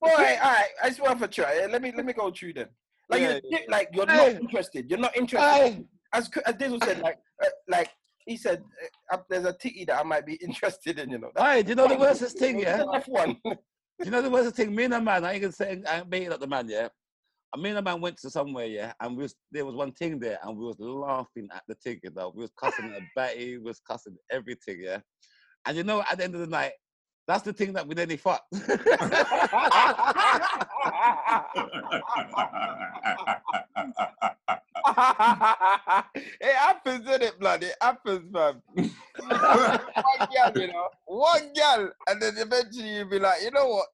boy, 0.00 0.08
all 0.08 0.16
right, 0.16 0.68
I 0.82 0.88
just 0.88 1.00
want 1.00 1.20
to 1.20 1.28
try. 1.28 1.66
Let 1.66 1.82
me 1.82 1.92
let 1.94 2.06
me 2.06 2.12
go 2.12 2.30
through 2.30 2.54
them. 2.54 2.68
Like 3.10 3.20
Yeah, 3.20 3.40
you're 3.44 3.60
like 3.68 3.90
you're 3.92 4.06
not 4.06 4.28
interested. 4.28 4.88
You're 4.88 4.98
not 4.98 5.16
interested. 5.16 5.84
As 6.12 6.30
as 6.46 6.54
Dizzle 6.54 6.82
said, 6.82 7.00
like 7.00 7.18
uh, 7.44 7.48
like 7.68 7.90
he 8.26 8.36
said, 8.36 8.62
uh, 9.10 9.18
there's 9.28 9.44
a 9.44 9.52
titty 9.52 9.84
that 9.86 9.98
I 9.98 10.02
might 10.02 10.26
be 10.26 10.34
interested 10.42 10.98
in. 10.98 11.10
You 11.10 11.18
know, 11.18 11.30
Aye, 11.36 11.62
do 11.62 11.70
you 11.70 11.74
know 11.74 11.88
the 11.88 11.98
worstest 11.98 12.38
thing, 12.38 12.60
yeah? 12.60 12.82
one. 13.06 13.36
Do 14.00 14.04
you 14.04 14.12
know 14.12 14.22
the 14.22 14.30
worstest 14.30 14.54
thing? 14.54 14.72
Me 14.72 14.84
and 14.84 14.94
a 14.94 15.00
man, 15.00 15.24
I 15.24 15.32
ain't 15.32 15.42
gonna 15.42 15.52
say 15.52 15.82
I 15.88 15.98
ain't 15.98 16.08
beating 16.08 16.32
up 16.32 16.38
the 16.38 16.46
man, 16.46 16.68
yeah. 16.68 16.86
And 17.54 17.62
me 17.62 17.70
and 17.70 17.78
a 17.78 17.82
man 17.82 18.00
went 18.00 18.18
to 18.18 18.30
somewhere, 18.30 18.66
yeah, 18.66 18.92
and 19.00 19.16
we 19.16 19.22
was 19.22 19.34
there 19.50 19.64
was 19.64 19.74
one 19.74 19.92
thing 19.92 20.18
there, 20.18 20.38
and 20.42 20.56
we 20.56 20.66
was 20.66 20.76
laughing 20.78 21.48
at 21.54 21.62
the 21.66 21.74
thing, 21.76 21.98
you 22.02 22.10
know. 22.14 22.30
We 22.34 22.42
was 22.42 22.52
cussing 22.60 22.92
at 22.92 23.02
Betty, 23.16 23.56
we 23.56 23.64
was 23.64 23.80
cussing 23.80 24.16
everything, 24.30 24.80
yeah. 24.82 24.98
And 25.66 25.76
you 25.76 25.82
know, 25.82 26.02
at 26.10 26.18
the 26.18 26.24
end 26.24 26.34
of 26.34 26.40
the 26.40 26.46
night, 26.46 26.72
that's 27.26 27.42
the 27.42 27.52
thing 27.52 27.72
that 27.74 27.86
we 27.86 27.94
nearly 27.94 28.16
fucked. 28.16 28.52
it 28.52 28.80
happens, 36.56 37.08
isn't 37.08 37.22
it, 37.22 37.38
blood? 37.38 37.62
It 37.62 37.74
happens, 37.80 38.32
man. 38.32 38.62
one 38.74 38.90
gal, 40.32 40.52
you 40.54 40.68
know, 40.68 40.88
one 41.06 41.52
gal, 41.54 41.90
and 42.08 42.22
then 42.22 42.34
eventually 42.38 42.96
you'll 42.96 43.08
be 43.08 43.18
like, 43.18 43.42
you 43.42 43.50
know 43.50 43.68
what? 43.68 43.86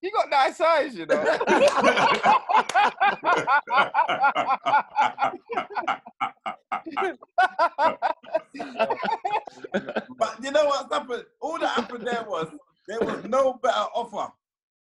You 0.00 0.12
got 0.12 0.30
nice 0.30 0.60
eyes, 0.60 0.94
you 0.94 1.06
know. 1.06 1.24
but 10.18 10.42
you 10.42 10.50
know 10.52 10.66
what's 10.66 10.92
happened? 10.92 11.24
All 11.40 11.58
that 11.58 11.68
happened 11.68 12.06
there 12.06 12.24
was 12.28 12.48
there 12.86 13.00
was 13.00 13.24
no 13.24 13.54
better 13.62 13.86
offer. 13.94 14.32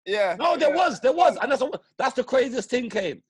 yeah. 0.05 0.35
no, 0.39 0.55
there 0.55 0.69
yeah. 0.69 0.75
was, 0.75 0.99
there 1.01 1.11
was, 1.11 1.37
and 1.41 1.51
that's 1.51 1.61
what- 1.61 1.81
that's 1.97 2.15
the 2.15 2.23
craziest 2.23 2.69
thing 2.69 2.89
came. 2.89 3.21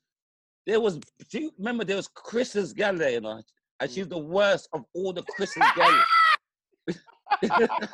There 0.68 0.80
was, 0.80 1.00
do 1.30 1.40
you 1.40 1.52
remember 1.58 1.84
there 1.84 1.96
was 1.96 2.08
Chris's 2.08 2.74
gal 2.74 2.96
there, 2.96 3.12
you 3.12 3.22
know, 3.22 3.42
and 3.80 3.90
she's 3.90 4.06
mm. 4.06 4.10
the 4.10 4.20
worst 4.20 4.70
of 4.74 4.84
all 4.94 5.14
the 5.14 5.24
Chris's 5.24 5.64
gal. 5.76 6.04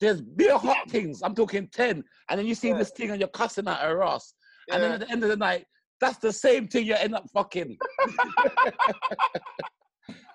There's 0.00 0.20
beer 0.22 0.56
hot 0.56 0.88
things. 0.90 1.20
I'm 1.22 1.34
talking 1.34 1.68
ten, 1.68 2.02
and 2.28 2.38
then 2.38 2.46
you 2.46 2.54
see 2.54 2.68
Yeah. 2.68 2.78
this 2.78 2.90
thing 2.90 3.10
and 3.10 3.20
you're 3.20 3.28
cussing 3.28 3.68
at 3.68 3.80
her 3.80 4.02
ass, 4.02 4.34
and 4.70 4.82
then 4.82 4.92
at 4.92 5.00
the 5.00 5.10
end 5.10 5.22
of 5.22 5.28
the 5.28 5.36
night, 5.36 5.66
that's 6.00 6.18
the 6.18 6.32
same 6.32 6.68
thing 6.68 6.86
you 6.86 6.94
end 6.94 7.14
up 7.14 7.26
fucking. 7.32 7.76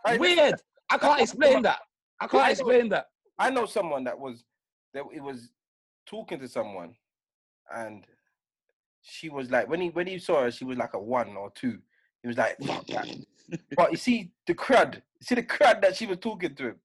Right, 0.06 0.20
Weird. 0.20 0.56
I 0.92 0.98
can't 1.00 1.20
explain 1.20 1.64
that. 1.64 1.80
I 2.20 2.28
can't 2.28 2.44
I 2.44 2.46
know- 2.48 2.52
explain 2.52 2.90
that. 2.90 3.06
I 3.40 3.50
know 3.50 3.66
someone 3.66 4.04
that 4.06 4.18
was 4.18 4.46
that 4.94 5.04
it 5.14 5.22
was 5.22 5.50
talking 6.06 6.40
to 6.40 6.48
someone, 6.48 6.96
and 7.76 8.06
she 9.02 9.30
was 9.30 9.50
like, 9.52 9.68
when 9.68 9.82
he 9.82 9.90
when 9.90 10.06
he 10.08 10.20
saw 10.20 10.44
her, 10.44 10.52
she 10.52 10.64
was 10.64 10.78
like 10.78 10.94
a 10.94 11.00
one 11.00 11.36
or 11.36 11.50
two. 11.56 11.80
He 12.22 12.28
was 12.28 12.38
like, 12.38 12.56
fuck 12.64 12.86
that. 12.88 13.08
but 13.76 13.92
you 13.92 13.98
see 13.98 14.32
the 14.48 14.54
crud, 14.54 14.96
You 14.96 15.02
see 15.24 15.36
the 15.36 15.44
crud 15.44 15.82
that 15.82 15.96
she 15.96 16.06
was 16.06 16.18
talking 16.20 16.56
to 16.56 16.64
him. 16.70 16.76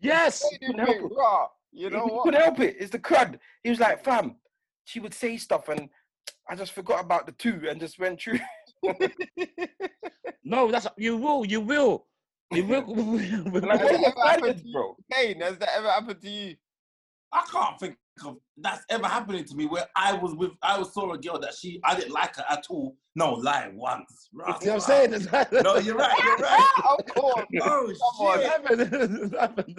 Yes. 0.00 0.42
Wait 0.50 0.78
a 0.78 1.48
couldn't 1.82 1.90
help 1.90 1.90
minute, 1.90 1.90
it. 1.90 1.90
raw. 1.90 1.90
You 1.90 1.90
know 1.90 2.06
he 2.06 2.12
what? 2.12 2.22
couldn't 2.24 2.40
help 2.40 2.60
it. 2.60 2.76
It's 2.78 2.90
the 2.90 2.98
crud. 2.98 3.38
He 3.62 3.70
was 3.70 3.80
like, 3.80 4.04
fam, 4.04 4.36
she 4.84 5.00
would 5.00 5.14
say 5.14 5.36
stuff 5.36 5.68
and 5.68 5.88
I 6.48 6.54
just 6.54 6.72
forgot 6.72 7.04
about 7.04 7.26
the 7.26 7.32
two 7.32 7.62
and 7.68 7.80
just 7.80 7.98
went 7.98 8.20
through. 8.20 8.38
No, 10.44 10.70
that's 10.70 10.86
you 10.98 11.16
will. 11.16 11.44
You 11.44 11.60
will. 11.60 12.06
You 12.52 12.64
will. 12.66 12.84
And 13.56 13.72
I 13.72 13.76
Has 13.78 13.88
that 13.88 14.04
ever 14.06 14.28
happened 14.28 14.58
to 14.58 14.66
you? 14.66 14.72
bro. 14.72 14.96
Kane, 15.10 15.40
has 15.40 15.58
that 15.58 15.70
ever 15.76 15.90
happened 15.90 16.20
to 16.20 16.28
you? 16.30 16.56
I 17.32 17.44
can't 17.50 17.80
think 17.80 17.96
of 18.24 18.36
that's 18.58 18.84
ever 18.90 19.06
happening 19.06 19.44
to 19.44 19.56
me 19.56 19.66
where 19.66 19.86
I 19.96 20.12
was 20.12 20.34
with 20.36 20.52
I 20.62 20.78
was 20.78 20.92
saw 20.94 21.12
a 21.12 21.18
girl 21.18 21.38
that 21.40 21.54
she 21.54 21.80
I 21.82 21.96
didn't 21.96 22.12
like 22.12 22.36
her 22.36 22.44
at 22.48 22.66
all. 22.70 22.96
No 23.16 23.32
lie 23.32 23.70
once. 23.74 24.28
You 24.32 24.38
know 24.38 24.44
what 24.52 24.72
I'm 24.72 24.80
saying? 24.80 25.10
No, 25.64 25.76
you're 25.78 25.96
right. 25.96 26.16
You're 26.24 26.36
right. 26.36 26.70
of 27.00 27.06
course. 27.06 27.46
Oh 27.62 27.92
on. 28.20 28.38
It 28.38 28.42
shit, 28.42 28.50
happens. 28.52 29.32
It 29.32 29.40
happens. 29.40 29.78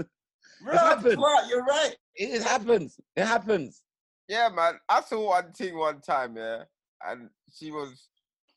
Happened. 0.72 1.18
right, 1.18 1.46
you're 1.50 1.64
right. 1.64 1.96
It 2.16 2.36
it 2.36 2.44
happens. 2.44 3.00
It 3.16 3.26
happens. 3.26 3.82
Yeah, 4.28 4.50
man. 4.50 4.80
I 4.90 5.02
saw 5.02 5.30
one 5.30 5.52
thing 5.52 5.78
one 5.78 6.02
time, 6.02 6.38
yeah, 6.38 6.64
and 7.06 7.30
she 7.54 7.72
was, 7.72 8.08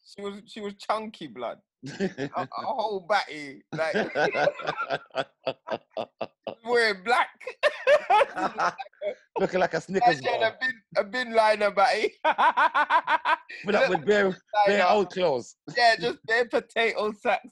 she 0.07 0.23
was, 0.23 0.41
she 0.47 0.61
was 0.61 0.75
chunky 0.75 1.27
blood, 1.27 1.59
a, 2.01 2.31
a 2.37 2.49
whole 2.53 3.01
batty, 3.09 3.63
like 3.73 3.95
wearing 6.65 7.03
black. 7.05 7.29
Looking 9.39 9.61
like 9.61 9.75
a 9.75 9.81
Snickers 9.81 10.21
bar. 10.21 10.35
a 10.43 10.57
bin, 10.61 10.73
a 10.97 11.05
bin 11.05 11.33
liner 11.35 11.71
batty. 11.71 12.15
Up 12.25 13.39
with 13.89 14.05
bare, 14.07 14.37
bare 14.67 14.89
old 14.89 15.11
clothes. 15.11 15.57
yeah, 15.77 15.97
just 15.97 16.19
bare 16.27 16.47
potato 16.47 17.13
sacks. 17.13 17.47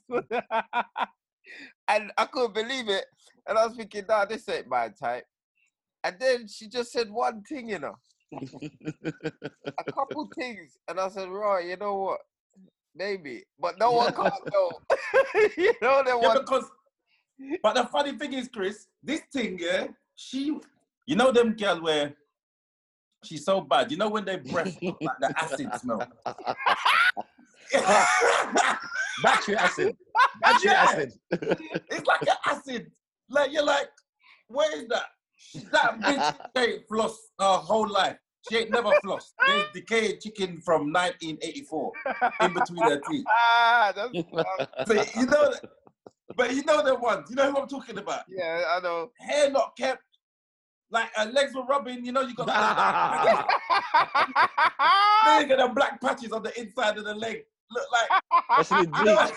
and 1.87 2.11
I 2.17 2.25
couldn't 2.25 2.53
believe 2.55 2.89
it. 2.89 3.05
And 3.47 3.57
I 3.57 3.65
was 3.65 3.75
thinking, 3.75 4.05
nah, 4.07 4.25
this 4.25 4.47
ain't 4.49 4.67
my 4.67 4.89
type. 4.89 5.25
And 6.03 6.17
then 6.19 6.47
she 6.47 6.67
just 6.67 6.91
said 6.91 7.09
one 7.09 7.41
thing, 7.43 7.69
you 7.69 7.79
know, 7.79 7.95
a 9.79 9.83
couple 9.91 10.29
things. 10.37 10.77
And 10.87 10.99
I 10.99 11.09
said, 11.09 11.29
right, 11.29 11.65
you 11.65 11.77
know 11.77 11.95
what? 11.95 12.19
Maybe. 12.95 13.43
But 13.59 13.77
no 13.79 13.91
one 13.91 14.13
can't 14.13 14.33
know. 14.53 14.71
you 15.57 15.73
know, 15.81 16.03
the 16.03 16.17
Yeah, 16.21 16.27
one. 16.27 16.39
because 16.39 16.65
but 17.61 17.75
the 17.75 17.85
funny 17.85 18.17
thing 18.17 18.33
is, 18.33 18.49
Chris, 18.51 18.87
this 19.03 19.21
thing, 19.31 19.57
yeah, 19.59 19.87
she 20.15 20.59
you 21.05 21.15
know 21.15 21.31
them 21.31 21.53
girl 21.55 21.81
where 21.81 22.15
she's 23.23 23.45
so 23.45 23.61
bad. 23.61 23.91
You 23.91 23.97
know 23.97 24.09
when 24.09 24.25
they 24.25 24.37
breath 24.37 24.75
like 24.81 25.17
the 25.19 25.31
acid 25.37 25.69
smell. 25.79 26.07
Battery 29.23 29.55
acid. 29.57 29.95
Battery 30.41 30.71
Yeah. 30.71 30.83
acid. 30.83 31.13
it's 31.31 32.05
like 32.07 32.21
an 32.23 32.35
acid. 32.45 32.91
Like 33.29 33.51
you're 33.51 33.65
like, 33.65 33.89
where 34.47 34.81
is 34.81 34.87
that? 34.87 35.05
That 35.71 35.99
bitch 36.01 36.35
ain't 36.57 36.87
floss 36.87 37.17
her 37.39 37.45
whole 37.45 37.87
life. 37.89 38.17
She 38.49 38.57
ain't 38.57 38.71
never 38.71 38.91
flossed. 39.03 39.33
There's 39.45 39.65
decayed 39.73 40.21
chicken 40.21 40.61
from 40.61 40.93
1984 40.93 41.91
in 42.41 42.53
between 42.53 42.83
her 42.83 43.01
teeth. 43.09 43.25
Ah, 43.59 43.91
that's, 43.95 44.13
But 44.87 45.15
you 45.15 45.25
know, 45.25 45.53
but 46.35 46.55
you 46.55 46.63
know 46.63 46.81
the 46.83 46.95
ones. 46.95 47.29
You 47.29 47.35
know 47.35 47.51
who 47.51 47.57
I'm 47.57 47.67
talking 47.67 47.97
about. 47.97 48.21
yeah, 48.29 48.63
I 48.69 48.79
know. 48.79 49.11
Hair 49.19 49.51
not 49.51 49.75
kept. 49.77 50.03
Like 50.89 51.09
her 51.15 51.25
legs 51.25 51.53
were 51.53 51.65
rubbing. 51.65 52.05
You 52.05 52.13
know 52.13 52.21
you 52.21 52.33
got. 52.33 52.47
Then 55.25 55.41
you 55.41 55.47
get 55.47 55.57
the 55.59 55.67
black 55.73 55.99
patches 55.99 56.31
on 56.31 56.43
the 56.43 56.57
inside 56.59 56.97
of 56.97 57.03
the 57.03 57.13
leg. 57.13 57.43
Look 57.71 57.85
like 57.91 58.23
Especially 58.59 58.87
bleach. 58.87 59.31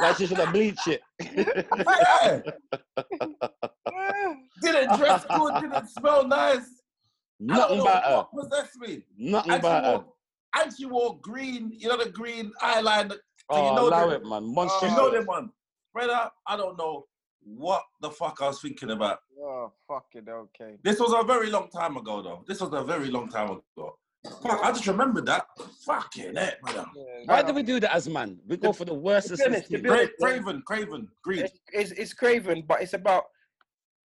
Like 0.00 0.16
she 0.16 0.26
should 0.26 0.38
have 0.38 0.52
bleached 0.52 0.86
it. 0.88 1.02
yeah. 1.20 2.40
Didn't 4.62 4.98
dress 4.98 5.24
good. 5.34 5.54
Didn't 5.60 5.88
smell 5.88 6.26
nice. 6.26 6.58
I 7.50 7.56
don't 7.56 7.56
Nothing 7.58 7.76
know 7.78 7.82
about 7.84 8.04
her. 8.04 8.26
what 8.30 8.50
possessed 8.50 8.76
me. 8.80 9.02
Nothing 9.18 9.52
And 9.52 9.60
about 9.60 9.84
her. 9.84 10.04
and 10.62 10.72
she 10.76 10.86
wore 10.86 11.18
green, 11.20 11.72
you 11.76 11.88
know, 11.88 11.96
the 12.02 12.10
green 12.10 12.52
eyeliner. 12.62 13.10
So 13.12 13.16
Oh, 13.50 13.68
you 13.68 13.74
know 13.76 13.88
allow 13.88 14.08
them, 14.08 14.22
it, 14.22 14.26
man. 14.28 14.42
you 14.82 14.88
know 14.96 15.10
them 15.10 15.26
one. 15.26 15.50
Brother, 15.92 16.30
I 16.46 16.56
don't 16.56 16.76
know 16.78 17.06
what 17.44 17.82
the 18.00 18.10
fuck 18.10 18.38
I 18.42 18.48
was 18.48 18.60
thinking 18.60 18.90
about. 18.90 19.18
oh, 19.40 19.72
fuck 19.86 20.06
it, 20.14 20.24
okay. 20.28 20.76
This 20.82 20.98
was 20.98 21.12
a 21.12 21.22
very 21.24 21.48
long 21.50 21.68
time 21.70 21.96
ago, 21.96 22.22
though. 22.22 22.42
This 22.48 22.60
was 22.60 22.72
a 22.72 22.82
very 22.82 23.08
long 23.10 23.28
time 23.28 23.50
ago. 23.50 23.98
Fuck, 24.42 24.60
I 24.62 24.72
just 24.72 24.86
remembered 24.86 25.26
that. 25.26 25.46
Fucking 25.84 26.36
heck, 26.36 26.60
brother. 26.60 26.86
Why 27.24 27.42
do 27.42 27.52
we 27.52 27.62
do 27.62 27.80
that 27.80 27.94
as 27.94 28.08
man? 28.08 28.38
We 28.46 28.56
go 28.56 28.72
for 28.72 28.84
the 28.84 28.94
worst. 28.94 29.34
To 29.34 29.44
honest, 29.44 29.70
to 29.70 29.80
Cra- 29.80 30.08
Craven, 30.20 30.62
Craven, 30.66 31.08
green. 31.22 31.44
it's, 31.44 31.58
it's, 31.72 31.90
it's 31.92 32.14
craven, 32.14 32.64
but 32.66 32.82
it's 32.82 32.94
about 32.94 33.24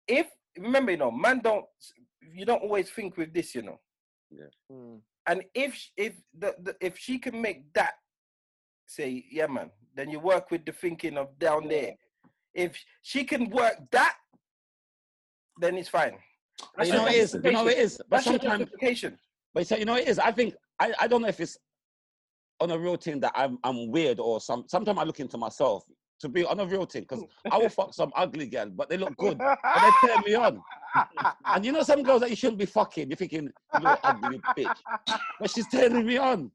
if 0.08 0.26
remember, 0.58 0.92
you 0.92 0.98
know, 0.98 1.10
man 1.10 1.40
don't 1.40 1.64
you 2.32 2.44
don't 2.44 2.62
always 2.62 2.90
think 2.90 3.16
with 3.16 3.32
this, 3.32 3.54
you 3.54 3.62
know. 3.62 3.78
Mm. 4.72 5.00
And 5.26 5.42
if 5.54 5.90
if 5.96 6.14
the, 6.38 6.54
the 6.62 6.76
if 6.80 6.98
she 6.98 7.18
can 7.18 7.40
make 7.40 7.72
that 7.74 7.94
say, 8.86 9.24
yeah, 9.30 9.46
man, 9.46 9.70
then 9.94 10.10
you 10.10 10.20
work 10.20 10.50
with 10.50 10.64
the 10.64 10.72
thinking 10.72 11.16
of 11.16 11.38
down 11.38 11.68
there. 11.68 11.94
If 12.54 12.78
she 13.02 13.24
can 13.24 13.50
work 13.50 13.74
that, 13.92 14.14
then 15.60 15.76
it's 15.76 15.88
fine. 15.88 16.16
But 16.76 16.86
you 16.86 16.92
know 16.94 17.02
what 17.02 17.12
it 17.12 17.18
is. 17.18 17.34
You 17.34 17.52
know 17.52 17.64
what 17.64 17.72
it 17.72 17.78
is. 17.78 17.98
But 17.98 18.10
That's 18.10 18.26
your 18.26 18.38
sometimes, 18.38 18.60
justification. 18.60 19.18
But 19.56 19.66
so 19.66 19.74
you 19.74 19.86
know 19.86 19.96
it 19.96 20.06
is. 20.06 20.18
I 20.18 20.32
think 20.32 20.54
I, 20.78 20.92
I 21.00 21.06
don't 21.08 21.22
know 21.22 21.28
if 21.28 21.40
it's 21.40 21.56
on 22.60 22.70
a 22.70 22.78
real 22.78 22.96
thing 22.96 23.20
that 23.20 23.32
I'm 23.34 23.58
I'm 23.64 23.90
weird 23.90 24.20
or 24.20 24.38
some. 24.38 24.64
Sometimes 24.68 24.98
I 24.98 25.04
look 25.04 25.18
into 25.18 25.38
myself 25.38 25.82
to 26.20 26.28
be 26.28 26.44
on 26.44 26.60
a 26.60 26.66
real 26.66 26.84
thing 26.84 27.06
because 27.08 27.24
I 27.50 27.56
will 27.56 27.70
fuck 27.70 27.94
some 27.94 28.12
ugly 28.14 28.48
girl, 28.48 28.68
but 28.68 28.90
they 28.90 28.98
look 28.98 29.16
good, 29.16 29.38
but 29.38 29.58
they 29.64 30.08
turn 30.08 30.22
me 30.26 30.34
on. 30.34 30.62
And 31.46 31.64
you 31.64 31.72
know 31.72 31.82
some 31.82 32.02
girls 32.02 32.20
that 32.20 32.28
you 32.28 32.36
shouldn't 32.36 32.58
be 32.58 32.66
fucking. 32.66 33.08
You're 33.08 33.16
thinking 33.16 33.44
you 33.80 33.88
ugly 34.04 34.42
bitch, 34.58 34.76
but 35.40 35.50
she's 35.50 35.68
turning 35.68 36.04
me 36.04 36.18
on. 36.18 36.50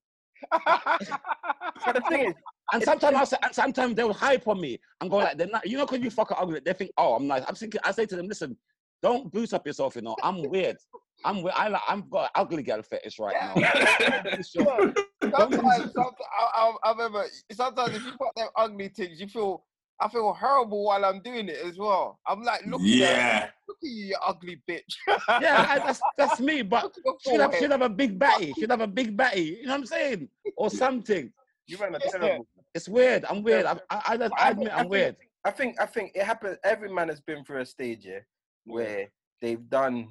But 0.52 1.96
the 1.96 2.02
thing 2.08 2.28
is, 2.30 2.36
And 2.72 2.84
sometimes 2.84 3.16
I 3.16 3.24
say, 3.26 3.38
and 3.44 3.54
sometimes 3.54 3.96
they'll 3.96 4.14
hype 4.14 4.48
on 4.48 4.62
me 4.62 4.80
and 5.02 5.10
go 5.10 5.18
like, 5.18 5.38
they're 5.38 5.48
not, 5.48 5.68
you 5.68 5.78
know, 5.78 5.86
because 5.86 6.04
you 6.04 6.10
fuck 6.10 6.32
ugly, 6.38 6.62
they 6.64 6.74
think, 6.74 6.92
oh, 6.98 7.16
I'm 7.16 7.28
nice. 7.28 7.44
I'm 7.48 7.56
thinking, 7.56 7.82
I 7.84 7.92
say 7.92 8.06
to 8.06 8.16
them, 8.16 8.28
listen, 8.28 8.56
don't 9.02 9.32
boost 9.32 9.54
up 9.54 9.66
yourself, 9.66 9.96
you 9.96 10.02
know. 10.02 10.16
I'm 10.24 10.44
weird. 10.50 10.78
I'm 11.26 11.42
weird. 11.44 11.56
I 11.56 11.68
like, 11.68 11.82
I've 11.88 12.10
got 12.10 12.24
an 12.26 12.30
ugly 12.36 12.64
girl 12.64 12.82
fetish 12.82 13.20
right 13.20 13.36
now. 13.40 13.54
Look, 14.56 14.98
sometimes, 15.36 15.94
sometimes 15.94 15.94
I, 15.94 16.46
I, 16.54 16.74
I 16.84 16.92
remember 16.92 17.26
sometimes 17.52 17.96
if 17.96 18.04
you 18.06 18.12
put 18.12 18.36
them 18.36 18.48
ugly 18.56 18.90
things, 18.90 19.20
you 19.20 19.28
feel 19.28 19.64
I 20.00 20.08
feel 20.10 20.34
horrible 20.34 20.86
while 20.86 21.06
I'm 21.06 21.22
doing 21.22 21.48
it 21.48 21.60
as 21.64 21.78
well. 21.78 22.20
I'm 22.26 22.42
like, 22.42 22.66
look, 22.66 22.82
at 22.82 22.88
her, 22.88 22.96
Yeah. 22.96 23.50
look 23.68 23.78
at 23.84 23.88
you, 23.88 24.06
you 24.08 24.16
ugly 24.26 24.60
bitch. 24.68 24.96
yeah, 25.08 25.66
I, 25.70 25.78
that's 25.86 26.02
that's 26.18 26.40
me. 26.40 26.64
But 26.64 26.86
Look 26.86 26.98
at 26.98 27.04
your 27.06 27.18
should 27.22 27.32
have 27.42 27.52
forehead. 27.52 27.62
should 27.62 27.72
have 27.72 27.82
a 27.84 27.90
big 27.90 28.18
batty. 28.18 28.54
Should 28.60 28.72
have 28.72 28.82
a 28.82 28.88
big 28.88 29.16
batty. 29.16 29.60
You 29.62 29.66
know 29.68 29.74
what 29.74 29.80
I'm 29.82 29.86
saying? 29.86 30.30
Or 30.58 30.70
something. 30.84 31.32
you 31.68 31.78
man 31.78 31.96
are 31.96 32.00
Yeah. 32.04 32.12
terrible. 32.20 32.48
It's 32.74 32.90
weird. 32.90 33.26
I'm 33.26 33.44
weird. 33.44 33.66
I, 33.68 33.74
I, 33.92 34.18
I, 34.18 34.30
I 34.40 34.50
admit 34.52 34.72
I'm 34.74 34.90
weird. 34.90 35.18
I 35.46 35.52
think 35.52 35.80
I 35.80 35.86
think 35.86 36.14
it 36.16 36.24
happens. 36.24 36.58
Every 36.64 36.90
man 36.92 37.10
has 37.10 37.20
been 37.22 37.44
through 37.44 37.62
a 37.62 37.66
stage, 37.66 38.06
yeah, 38.06 38.20
where 38.66 39.08
they've 39.42 39.70
done 39.70 40.10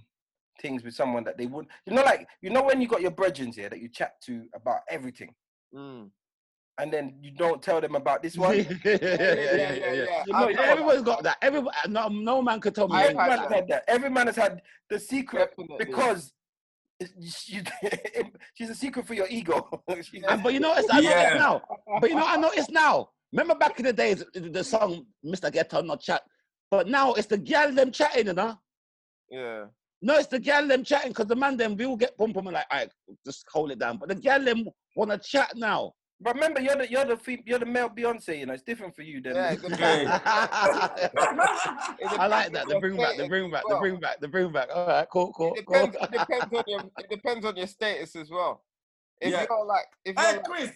things 0.60 0.84
with 0.84 0.94
someone 0.94 1.24
that 1.24 1.38
they 1.38 1.46
would. 1.46 1.66
You 1.86 1.94
know, 1.94 2.02
like 2.02 2.26
you 2.42 2.50
know 2.50 2.62
when 2.62 2.80
you 2.80 2.88
got 2.88 3.00
your 3.02 3.10
brethren 3.10 3.52
here 3.52 3.68
that 3.68 3.80
you 3.80 3.88
chat 3.88 4.20
to 4.26 4.44
about 4.54 4.80
everything, 4.88 5.34
Mm. 5.74 6.10
and 6.78 6.92
then 6.92 7.14
you 7.22 7.30
don't 7.30 7.62
tell 7.62 7.80
them 7.80 7.94
about 7.94 8.22
this 8.22 8.36
one. 8.36 8.56
yeah, 8.58 8.66
yeah, 8.84 8.98
yeah, 9.02 9.92
yeah, 9.92 10.24
yeah, 10.26 10.60
Everybone's 10.60 11.02
got 11.02 11.22
that. 11.22 11.36
Everybody, 11.42 11.76
no, 11.88 12.08
no 12.08 12.42
man 12.42 12.60
could 12.60 12.74
tell 12.74 12.88
me. 12.88 12.96
Every 12.98 13.14
had 13.16 13.28
man 13.28 13.38
that. 13.38 13.52
had 13.52 13.68
that. 13.68 13.84
Every 13.88 14.10
man 14.10 14.26
has 14.26 14.36
had 14.36 14.60
the 14.88 14.98
secret 14.98 15.54
because 15.78 16.32
she's 17.22 18.70
a 18.70 18.74
secret 18.74 19.06
for 19.06 19.14
your 19.14 19.26
ego. 19.28 19.68
But 19.86 20.52
you 20.52 20.60
know, 20.60 20.74
it's, 20.76 20.88
I 20.92 21.00
know 21.00 21.10
Yeah. 21.10 21.30
it's 21.30 21.38
now. 21.38 21.62
But 22.00 22.10
you 22.10 22.16
know, 22.16 22.26
I 22.26 22.36
know 22.36 22.50
it's 22.54 22.70
now. 22.70 23.10
Remember 23.32 23.54
back 23.54 23.78
in 23.78 23.86
the 23.86 23.92
days, 23.92 24.24
the, 24.34 24.40
the 24.40 24.64
song 24.64 25.06
"Mr. 25.24 25.52
Get 25.52 25.72
On 25.74 25.86
Not 25.86 26.00
Chat," 26.00 26.22
but 26.70 26.86
now 26.88 27.12
it's 27.14 27.26
the 27.26 27.38
girl 27.38 27.72
them 27.72 27.90
chatting, 27.90 28.26
you 28.28 28.32
know. 28.32 28.56
Yeah. 29.30 29.64
No, 30.02 30.14
it's 30.16 30.28
the 30.28 30.40
girl 30.40 30.66
them 30.66 30.82
chatting 30.84 31.10
because 31.10 31.26
the 31.26 31.36
man 31.36 31.56
them 31.56 31.76
we 31.76 31.86
will 31.86 31.96
get 31.96 32.16
pum 32.16 32.32
pum 32.32 32.46
and 32.46 32.54
like, 32.54 32.66
all 32.70 32.78
right, 32.78 32.90
just 33.24 33.44
hold 33.52 33.70
it 33.70 33.78
down. 33.78 33.98
But 33.98 34.08
the 34.08 34.14
girl 34.14 34.42
them 34.42 34.66
want 34.96 35.10
to 35.10 35.18
chat 35.18 35.52
now. 35.56 35.92
But 36.22 36.34
remember, 36.34 36.60
you're 36.60 36.76
the 36.76 36.90
you're 36.90 37.04
the 37.04 37.38
you're 37.46 37.58
the 37.58 37.66
male 37.66 37.88
Beyonce. 37.88 38.38
You 38.40 38.46
know, 38.46 38.52
it's 38.52 38.62
different 38.62 38.94
for 38.94 39.02
you 39.02 39.22
then. 39.22 39.36
Yeah, 39.36 39.52
it 39.52 39.64
Okay. 39.64 40.04
I 42.18 42.26
like 42.28 42.52
that. 42.52 42.68
They 42.68 42.78
bring 42.78 42.96
back. 42.96 43.16
They 43.16 43.26
bring 43.28 43.50
back. 43.50 43.64
They 43.66 43.78
bring 43.78 44.00
back. 44.00 44.20
They 44.20 44.26
bring 44.26 44.52
back. 44.52 44.68
All 44.74 44.86
right, 44.86 45.08
cool, 45.10 45.32
cool, 45.32 45.54
It 45.54 45.64
cool. 45.66 45.86
depends, 45.86 45.96
it 46.02 46.10
depends 46.12 46.52
on 46.54 46.64
your 46.66 46.80
it 46.98 47.10
depends 47.10 47.46
on 47.46 47.56
your 47.56 47.66
status 47.66 48.16
as 48.16 48.30
well. 48.30 48.62
If 49.20 49.32
Yeah. 49.32 49.46
you're 49.48 49.64
like 49.64 49.86
if 50.04 50.16
Hey, 50.18 50.24
you're 50.32 50.36
like, 50.36 50.44
Chris. 50.44 50.70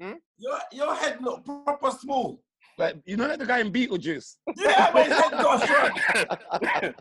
Hmm? 0.00 0.12
Your 0.38 0.58
your 0.72 0.94
head 0.96 1.18
look 1.20 1.44
proper 1.44 1.90
small. 1.92 2.42
Like 2.78 2.96
you 3.04 3.16
know, 3.16 3.26
like 3.26 3.40
the 3.40 3.46
guy 3.46 3.58
in 3.58 3.72
Beetlejuice. 3.72 4.36
Yeah, 4.56 4.92
but 4.92 5.06
his 5.08 5.18
head 5.18 5.32
got 5.32 5.66
shrunk. 5.66 6.94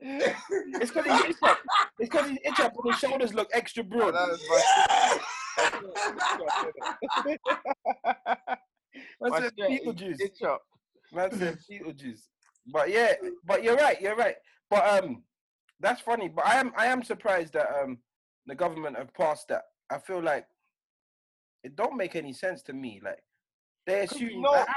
It's 0.00 0.90
because 0.92 1.04
he's 1.04 1.24
itch 1.30 1.36
up. 1.42 1.58
It's 1.98 2.08
because 2.10 2.30
he's 2.30 2.38
itch 2.44 2.60
up 2.60 2.72
and 2.82 2.92
his 2.92 3.00
shoulders 3.00 3.34
look 3.34 3.48
extra 3.52 3.82
broad. 3.84 4.14
That 4.18 4.28
was 4.28 4.40
my- 4.48 5.18
Man 9.20 9.30
my 9.30 9.40
said 9.40 9.52
straight 9.52 9.84
Beetlejuice. 9.84 10.20
itch 10.20 10.42
up. 10.42 10.62
Man 11.12 11.30
said 11.38 11.58
Beetlejuice. 11.70 12.20
But 12.72 12.90
yeah, 12.90 13.14
but 13.44 13.62
you're 13.64 13.76
right. 13.76 14.00
You're 14.00 14.16
right. 14.16 14.36
But 14.70 15.04
um, 15.04 15.22
that's 15.80 16.00
funny. 16.00 16.28
But 16.28 16.46
I 16.46 16.60
am 16.60 16.72
I 16.76 16.86
am 16.86 17.02
surprised 17.02 17.52
that 17.54 17.68
um 17.82 17.98
the 18.46 18.54
government 18.54 18.96
have 18.96 19.12
passed 19.14 19.48
that. 19.48 19.62
I 19.90 19.98
feel 19.98 20.22
like 20.22 20.46
it 21.64 21.74
don't 21.76 21.96
make 21.96 22.14
any 22.14 22.32
sense 22.32 22.62
to 22.62 22.72
me. 22.72 23.00
Like 23.02 23.18
they 23.88 24.06
'Cause 24.06 24.20
you 24.20 24.28
assume. 24.28 24.42
know- 24.42 24.52
like, 24.52 24.68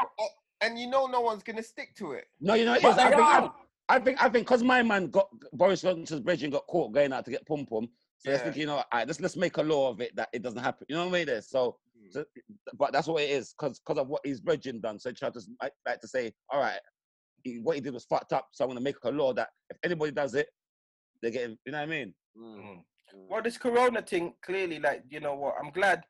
And 0.64 0.78
you 0.80 0.88
know 0.88 1.08
no 1.08 1.22
one's 1.22 1.42
gonna 1.42 1.64
stick 1.64 1.96
to 1.96 2.12
it. 2.14 2.26
No, 2.40 2.54
you 2.54 2.66
know, 2.66 2.76
it 2.76 2.84
But 2.84 2.92
is. 2.92 2.98
I 3.00 3.10
think, 3.10 3.22
I. 3.22 3.50
I 3.90 4.00
think, 4.00 4.24
I 4.24 4.30
think, 4.30 4.46
because 4.48 4.64
my 4.64 4.82
man 4.84 5.08
got 5.08 5.28
Boris 5.54 5.82
Johnson's 5.82 6.22
bridge 6.22 6.44
and 6.44 6.54
got 6.54 6.66
caught 6.68 6.94
going 6.94 7.12
out 7.12 7.26
to 7.26 7.32
get 7.32 7.46
pom 7.48 7.66
pom. 7.66 7.90
So 8.20 8.30
they're 8.30 8.36
Yeah. 8.38 8.44
thinking, 8.44 8.62
you 8.62 8.68
know, 8.68 8.76
all 8.78 8.86
right, 8.94 9.08
let's 9.08 9.20
let's 9.20 9.36
make 9.36 9.58
a 9.58 9.64
law 9.64 9.90
of 9.90 10.00
it 10.02 10.16
that 10.16 10.30
it 10.34 10.44
doesn't 10.44 10.60
happen. 10.64 10.86
You 10.88 10.96
know 10.96 11.06
what 11.08 11.16
I 11.16 11.18
mean? 11.18 11.26
There. 11.26 11.42
So, 11.42 11.80
Mm. 12.00 12.14
so, 12.14 12.26
but 12.76 12.94
that's 12.94 13.08
what 13.08 13.24
it 13.24 13.32
is 13.32 13.54
because 13.54 13.80
because 13.80 13.98
of 14.02 14.08
what 14.08 14.22
his 14.24 14.40
bridging 14.40 14.80
done. 14.82 15.00
So 15.00 15.10
he 15.10 15.16
tried 15.16 15.34
to 15.34 15.42
like, 15.62 15.74
like 15.86 16.00
to 16.02 16.08
say, 16.08 16.32
all 16.50 16.60
right, 16.62 16.80
he, 17.44 17.58
what 17.60 17.76
he 17.76 17.82
did 17.82 17.94
was 17.94 18.06
fucked 18.06 18.32
up. 18.32 18.48
So 18.54 18.64
I'm 18.64 18.70
gonna 18.70 18.82
make 18.82 18.96
a 19.04 19.10
law 19.12 19.34
that 19.34 19.50
if 19.72 19.78
anybody 19.84 20.12
does 20.12 20.36
it, 20.36 20.48
they're 21.24 21.32
getting. 21.32 21.58
You 21.66 21.72
know 21.72 21.80
what 21.80 21.84
I 21.84 21.86
mean? 21.88 22.14
Mm. 22.38 22.86
Well, 23.14 23.42
this 23.42 23.58
Corona 23.58 24.04
thing 24.04 24.36
clearly, 24.44 24.80
like 24.80 25.04
you 25.10 25.20
know 25.20 25.34
what, 25.36 25.56
I'm 25.60 25.72
glad. 25.72 26.06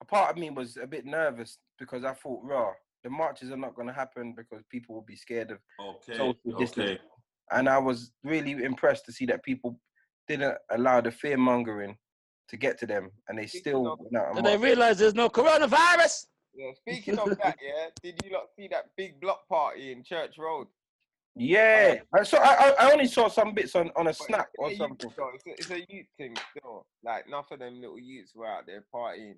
A 0.00 0.04
part 0.04 0.30
of 0.30 0.36
me 0.38 0.50
was 0.50 0.76
a 0.76 0.86
bit 0.86 1.04
nervous 1.04 1.58
because 1.78 2.04
I 2.04 2.14
thought, 2.14 2.40
raw, 2.44 2.72
the 3.04 3.10
marches 3.10 3.50
are 3.50 3.56
not 3.56 3.74
going 3.74 3.88
to 3.88 3.94
happen 3.94 4.34
because 4.36 4.62
people 4.70 4.94
will 4.94 5.02
be 5.02 5.16
scared 5.16 5.50
of 5.50 5.58
Okay, 5.80 6.16
social 6.16 6.58
distance. 6.58 6.90
okay. 6.90 7.00
and 7.52 7.68
I 7.68 7.78
was 7.78 8.12
really 8.22 8.52
impressed 8.64 9.04
to 9.06 9.12
see 9.12 9.26
that 9.26 9.42
people 9.44 9.80
didn't 10.28 10.56
allow 10.70 11.00
the 11.00 11.10
fear 11.10 11.36
mongering 11.36 11.96
to 12.48 12.56
get 12.56 12.78
to 12.78 12.86
them, 12.86 13.10
and 13.28 13.38
they 13.38 13.46
Speaking 13.46 13.60
still 13.60 13.92
of- 13.92 13.98
went 14.00 14.16
out 14.16 14.28
and 14.28 14.38
And 14.38 14.46
they 14.46 14.50
marched. 14.56 14.64
realize 14.64 14.98
there's 14.98 15.14
no 15.14 15.28
coronavirus. 15.28 16.26
Yeah, 16.54 16.72
speaking 16.74 17.18
of 17.18 17.36
that, 17.38 17.56
yeah, 17.62 17.88
did 18.02 18.18
you 18.24 18.32
lot 18.32 18.46
see 18.56 18.68
that 18.68 18.86
big 18.96 19.20
block 19.20 19.46
party 19.48 19.92
in 19.92 20.02
Church 20.02 20.36
Road? 20.38 20.66
Yeah, 21.36 21.98
um, 22.00 22.20
I 22.20 22.22
saw. 22.24 22.38
I, 22.38 22.52
I 22.54 22.74
I 22.88 22.92
only 22.92 23.06
saw 23.06 23.28
some 23.28 23.54
bits 23.54 23.76
on, 23.76 23.90
on 23.96 24.06
a 24.06 24.10
But 24.10 24.16
snap 24.16 24.48
it's 24.54 24.58
or 24.58 24.70
a 24.70 24.76
something. 24.76 25.12
though, 25.16 25.30
It's 25.34 25.46
a, 25.46 25.50
it's 25.50 25.70
a 25.70 25.86
youth 25.92 26.06
thing 26.16 26.34
still. 26.50 26.86
Like 27.04 27.26
enough 27.28 27.50
of 27.52 27.60
them 27.60 27.80
little 27.80 27.98
youths 27.98 28.32
were 28.34 28.46
out 28.46 28.66
there 28.66 28.84
partying. 28.92 29.36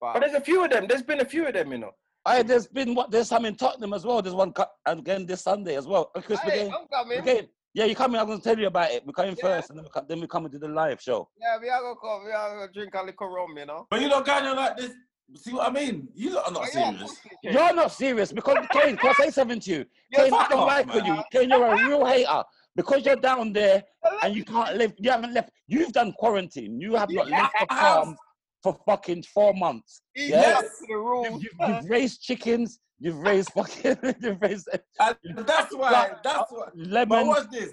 But, 0.00 0.14
But 0.14 0.20
there's 0.20 0.34
a 0.34 0.40
few 0.40 0.64
of 0.64 0.70
them. 0.70 0.86
There's 0.86 1.02
been 1.02 1.20
a 1.20 1.24
few 1.24 1.46
of 1.46 1.54
them, 1.54 1.72
you 1.72 1.78
know. 1.78 1.92
I 2.26 2.42
there's 2.42 2.66
been 2.66 2.94
what 2.94 3.10
there's 3.10 3.28
some 3.28 3.44
in 3.46 3.54
Tottenham 3.56 3.94
as 3.94 4.04
well. 4.04 4.20
There's 4.20 4.34
one 4.34 4.52
cut 4.52 4.70
and 4.86 5.00
again 5.00 5.24
this 5.26 5.42
Sunday 5.42 5.76
as 5.76 5.86
well. 5.86 6.06
Chris, 6.06 6.38
we're 6.44 6.50
hey, 6.50 6.58
getting, 6.58 6.72
I'm 6.74 6.86
coming. 6.92 7.24
we're 7.24 7.42
yeah, 7.72 7.84
you 7.84 7.94
coming? 7.94 8.20
I'm 8.20 8.26
gonna 8.26 8.40
tell 8.40 8.58
you 8.58 8.66
about 8.66 8.90
it. 8.90 9.06
We're 9.06 9.12
coming 9.12 9.36
Yeah. 9.38 9.42
first, 9.56 9.70
and 9.70 9.78
then 9.78 9.84
we 9.84 9.90
come, 9.90 10.04
then 10.08 10.20
we 10.20 10.26
come 10.26 10.44
and 10.44 10.52
do 10.52 10.58
the 10.58 10.68
live 10.68 11.00
show. 11.00 11.28
Yeah, 11.40 11.56
we 11.60 11.70
are 11.70 11.80
gonna 11.80 11.94
come. 11.96 12.24
We 12.26 12.32
are 12.32 12.54
gonna 12.56 12.72
drink 12.72 12.94
a 12.94 13.02
little 13.02 13.28
rum, 13.28 13.56
you 13.56 13.64
know. 13.64 13.86
But 13.90 14.00
you 14.02 14.08
lot 14.08 14.26
going 14.26 14.44
on 14.44 14.56
like 14.56 14.76
this. 14.76 14.92
See 15.36 15.52
what 15.54 15.68
I 15.68 15.72
mean? 15.72 16.08
You 16.14 16.34
lot 16.34 16.48
are 16.48 16.52
not 16.52 16.62
But 16.64 16.74
yeah, 16.74 16.90
serious. 16.90 17.20
pussy, 17.20 17.36
You're 17.44 17.74
not 17.74 17.92
serious 17.92 18.32
because 18.32 18.66
Kane, 18.72 18.96
can 18.96 19.10
I 19.10 19.12
say 19.14 19.30
something 19.30 19.60
to 19.60 19.70
you? 19.70 19.84
Yeah, 20.10 20.24
Kane, 20.24 20.34
I 20.34 20.48
don't 20.48 20.58
off, 20.60 20.66
like 20.68 20.86
man. 20.88 21.04
you. 21.04 21.22
Kane, 21.30 21.48
you're 21.48 21.64
a 21.64 21.86
real 21.88 22.04
hater 22.04 22.42
because 22.74 23.06
you're 23.06 23.16
down 23.16 23.52
there 23.52 23.84
and 24.22 24.34
you 24.34 24.44
can't 24.44 24.76
live. 24.76 24.92
You 24.98 25.10
haven't 25.12 25.32
left. 25.32 25.50
You've 25.68 25.92
done 25.92 26.12
quarantine. 26.18 26.80
You 26.80 26.96
have 26.96 27.10
not 27.10 27.28
left 27.28 27.54
the 27.60 27.66
I 27.72 27.74
have. 27.76 27.94
farm 28.04 28.16
for 28.62 28.76
fucking 28.86 29.22
four 29.34 29.54
months. 29.54 30.02
He's 30.14 30.30
Yeah. 30.30 30.52
not 30.52 30.64
to 30.64 30.86
the 30.88 30.94
rules. 30.96 31.42
You've, 31.42 31.52
you've, 31.60 31.68
you've 31.82 31.90
raised 31.90 32.22
chickens. 32.22 32.78
You've 32.98 33.18
raised 33.18 33.50
fucking. 33.54 33.96
You've 34.22 34.40
raised 34.42 34.68
And 35.00 35.16
that's 35.46 35.74
why. 35.74 36.12
That's 36.22 36.52
uh, 36.52 36.54
why. 36.56 36.66
But 36.74 36.76
lemon, 36.76 37.26
watch 37.28 37.46
this. 37.50 37.70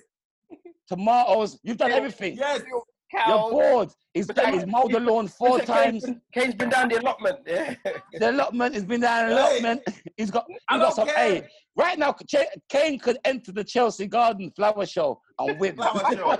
tomatoes. 0.87 1.59
You've 1.63 1.77
done 1.77 1.91
everything. 1.91 2.37
Yes. 2.37 2.61
You're 2.69 2.81
Cows. 3.23 3.51
bored. 3.51 3.89
He's, 4.13 4.27
But 4.27 4.35
done, 4.35 4.45
then- 4.45 4.53
he's 4.55 4.65
mowed 4.67 4.91
the 4.91 4.99
lawn 4.99 5.27
four 5.29 5.59
times. 5.59 6.03
Kane's 6.03 6.05
been, 6.05 6.21
Kane's 6.33 6.55
been 6.55 6.69
down 6.69 6.89
the 6.89 6.99
allotment. 6.99 7.39
Yeah. 7.47 7.75
The 8.19 8.31
allotment 8.31 8.73
has 8.75 8.83
been 8.83 8.99
down 9.01 9.29
Hey. 9.29 9.33
allotment. 9.33 9.81
He's 10.17 10.29
got, 10.31 10.45
I 10.49 10.51
he's 10.51 10.59
got 10.69 10.79
don't 10.79 10.95
some. 10.95 11.07
care. 11.07 11.15
Hey, 11.15 11.47
right 11.77 11.97
now, 11.99 12.13
Ch- 12.27 12.35
Kane 12.67 12.99
could 12.99 13.17
enter 13.23 13.51
the 13.53 13.63
Chelsea 13.63 14.07
Garden 14.07 14.51
flower 14.55 14.85
show 14.85 15.21
and 15.39 15.57
win. 15.59 15.75
Flower 15.75 16.01
show. 16.13 16.37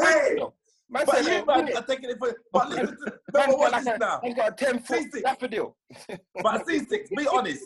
Hey, 0.00 0.38
Man 0.92 1.04
but 1.06 1.24
you 1.24 1.30
"Oh, 1.30 1.44
man 1.44 1.76
are 1.76 1.82
taking 1.82 2.10
it 2.10 2.18
for. 2.18 2.34
But 2.52 2.70
listen, 2.70 2.86
to, 2.88 3.12
no, 3.34 3.46
got 3.46 3.58
watch 3.58 3.72
like 3.72 3.84
this 3.84 3.98
now. 4.00 4.20
man 4.24 4.34
got 4.34 4.48
a 4.60 4.64
10 4.64 4.78
foot 4.80 4.98
See, 4.98 5.10
see. 5.10 5.20
daffodil. 5.20 5.76
But 6.42 6.66
C6, 6.66 7.10
be 7.16 7.28
honest. 7.32 7.64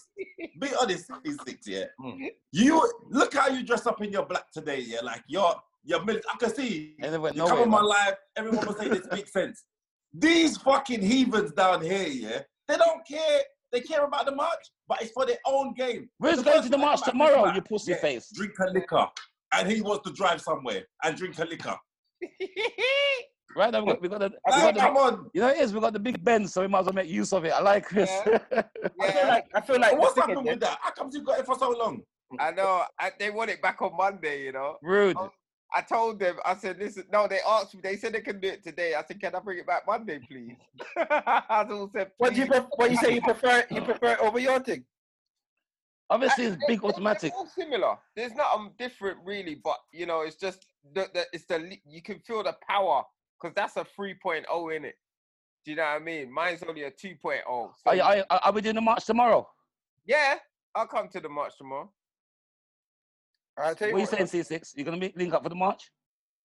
Be 0.61 0.69
honest, 0.79 1.09
C6, 1.09 1.57
yeah. 1.67 1.85
Mm. 1.99 2.29
You 2.53 2.93
look 3.09 3.33
how 3.33 3.49
you 3.49 3.63
dress 3.63 3.87
up 3.87 4.03
in 4.03 4.13
your 4.13 4.27
black 4.27 4.51
today, 4.53 4.81
yeah. 4.87 5.01
Like 5.03 5.23
you're 5.27 5.55
you're 5.85 6.01
I 6.03 6.37
can 6.39 6.55
see 6.55 6.97
And 7.03 7.13
you 7.15 7.21
come 7.21 7.37
nowhere, 7.37 7.63
on 7.63 7.71
my 7.71 7.81
live, 7.81 8.15
everyone 8.37 8.67
will 8.67 8.75
say 8.75 8.89
this 8.89 9.07
makes 9.11 9.33
sense. 9.33 9.65
These 10.13 10.59
fucking 10.59 11.01
heathens 11.03 11.53
down 11.53 11.81
here, 11.81 12.07
yeah, 12.09 12.41
they 12.69 12.77
don't 12.77 13.07
care. 13.07 13.41
They 13.73 13.81
care 13.81 14.05
about 14.05 14.27
the 14.27 14.35
march, 14.35 14.71
but 14.87 15.01
it's 15.03 15.11
for 15.13 15.25
their 15.27 15.39
own 15.47 15.73
game. 15.75 16.09
Where's 16.19 16.43
going 16.43 16.63
to 16.63 16.69
the 16.69 16.79
march 16.79 17.03
tomorrow, 17.03 17.53
you 17.55 17.63
pussy 17.63 17.93
yeah, 17.93 17.99
face? 17.99 18.31
Drink 18.35 18.53
a 18.61 18.71
liquor. 18.71 19.07
And 19.53 19.71
he 19.71 19.81
wants 19.83 20.07
to 20.09 20.13
drive 20.15 20.41
somewhere 20.41 20.85
and 21.03 21.17
drink 21.17 21.39
a 21.39 21.45
liquor. 21.45 21.77
Right 23.57 23.71
now, 23.71 23.85
we 23.85 23.93
got, 23.93 24.03
we 24.03 24.09
got 24.09 24.19
the. 24.19 24.31
We 24.31 24.51
Like, 24.53 24.63
got 24.63 24.75
the 24.75 24.81
come 24.81 24.97
on. 24.97 25.31
you 25.33 25.41
know 25.41 25.49
it 25.49 25.59
is. 25.59 25.73
We 25.73 25.79
got 25.79 25.93
the 25.93 26.01
big 26.01 26.25
Ben, 26.25 26.45
so 26.49 26.63
we 26.63 26.67
might 26.67 26.81
as 26.81 26.87
well 26.87 26.95
make 26.95 27.09
use 27.09 27.33
of 27.33 27.45
it. 27.45 27.53
I 27.53 27.61
like 27.61 27.85
Chris. 27.85 28.11
Yeah. 28.27 28.63
I 29.01 29.13
feel 29.13 29.29
like, 29.29 29.45
I 29.55 29.61
feel 29.61 29.81
like 29.81 29.97
What's 29.99 30.15
the 30.15 30.23
happened 30.23 30.47
is, 30.49 30.53
with 30.55 30.61
that? 30.61 30.79
How 30.81 30.91
come 30.91 31.11
you 31.13 31.23
got 31.23 31.39
it 31.39 31.47
for 31.47 31.57
so 31.57 31.71
long? 31.71 32.03
I 32.41 32.51
know. 32.51 32.83
I, 32.99 33.13
they 33.17 33.31
want 33.31 33.51
it 33.51 33.63
back 33.63 33.81
on 33.81 33.97
Monday, 33.97 34.43
you 34.43 34.51
know. 34.53 34.77
Rude. 34.83 35.17
Oh, 35.17 35.31
I 35.73 35.83
told 35.83 36.19
them, 36.19 36.37
I 36.45 36.57
said, 36.57 36.79
listen, 36.81 37.05
no, 37.13 37.29
they 37.29 37.39
asked 37.47 37.77
me, 37.77 37.81
they 37.81 37.95
said 37.97 38.13
they 38.15 38.23
can 38.23 38.41
do 38.41 38.49
it 38.49 38.65
today. 38.65 38.95
I 38.97 39.05
said, 39.07 39.21
can 39.21 39.37
I 39.37 39.39
bring 39.39 39.59
it 39.59 39.67
back 39.69 39.83
Monday, 39.87 40.19
please? 40.29 40.57
I 40.97 41.65
all 41.71 41.89
said, 41.95 42.11
What 42.19 42.35
do 42.35 42.41
you 42.41 42.47
"Please." 42.47 42.51
pref- 42.59 42.67
what 42.75 42.91
you 42.91 42.97
say 42.97 43.15
you 43.15 43.23
prefer 43.23 43.65
you 43.71 43.83
prefer 43.83 44.13
it 44.15 44.19
over 44.21 44.41
your 44.41 44.59
thing? 44.61 44.85
Obviously, 46.11 46.45
it's 46.45 46.57
big 46.69 46.85
automatic. 46.85 47.33
They're 47.33 47.39
all 47.39 47.47
similar. 47.47 47.97
There's 48.15 48.33
nothing 48.35 48.73
different 48.79 49.19
really, 49.25 49.55
but 49.63 49.79
you 49.93 50.07
know, 50.07 50.21
it's 50.21 50.37
just 50.37 50.67
the, 50.95 51.09
the 51.15 51.25
it's 51.33 51.45
the 51.47 51.77
you 51.87 52.03
can 52.03 52.19
feel 52.21 52.43
the 52.43 52.55
power 52.69 53.03
because 53.41 53.55
that's 53.55 53.77
a 53.77 53.87
3.0 53.99 54.77
in 54.77 54.85
it. 54.85 54.95
Do 55.65 55.71
you 55.71 55.77
know 55.79 55.85
what 55.85 55.89
I 55.89 55.99
mean? 55.99 56.31
Mine's 56.33 56.63
only 56.63 56.83
a 56.83 56.91
2.0. 56.91 57.41
So 57.47 57.71
Are, 57.87 57.97
you- 57.97 58.03
are, 58.03 58.41
are 58.45 58.53
we 58.53 58.61
doing 58.61 58.75
the 58.75 58.81
march 58.83 59.07
tomorrow? 59.07 59.49
yeah, 60.05 60.37
I'll 60.75 60.87
come 60.87 61.09
to 61.09 61.21
the 61.21 61.29
march 61.29 61.57
tomorrow. 61.57 61.91
I'll 63.57 63.75
tell 63.75 63.89
you 63.89 63.95
What 63.95 64.13
are 64.13 64.21
you 64.21 64.27
saying, 64.27 64.45
C6? 64.45 64.73
You're 64.77 64.85
gonna 64.85 64.97
meet, 64.99 65.17
link 65.17 65.33
up 65.33 65.43
for 65.43 65.49
the 65.49 65.55
march? 65.55 65.91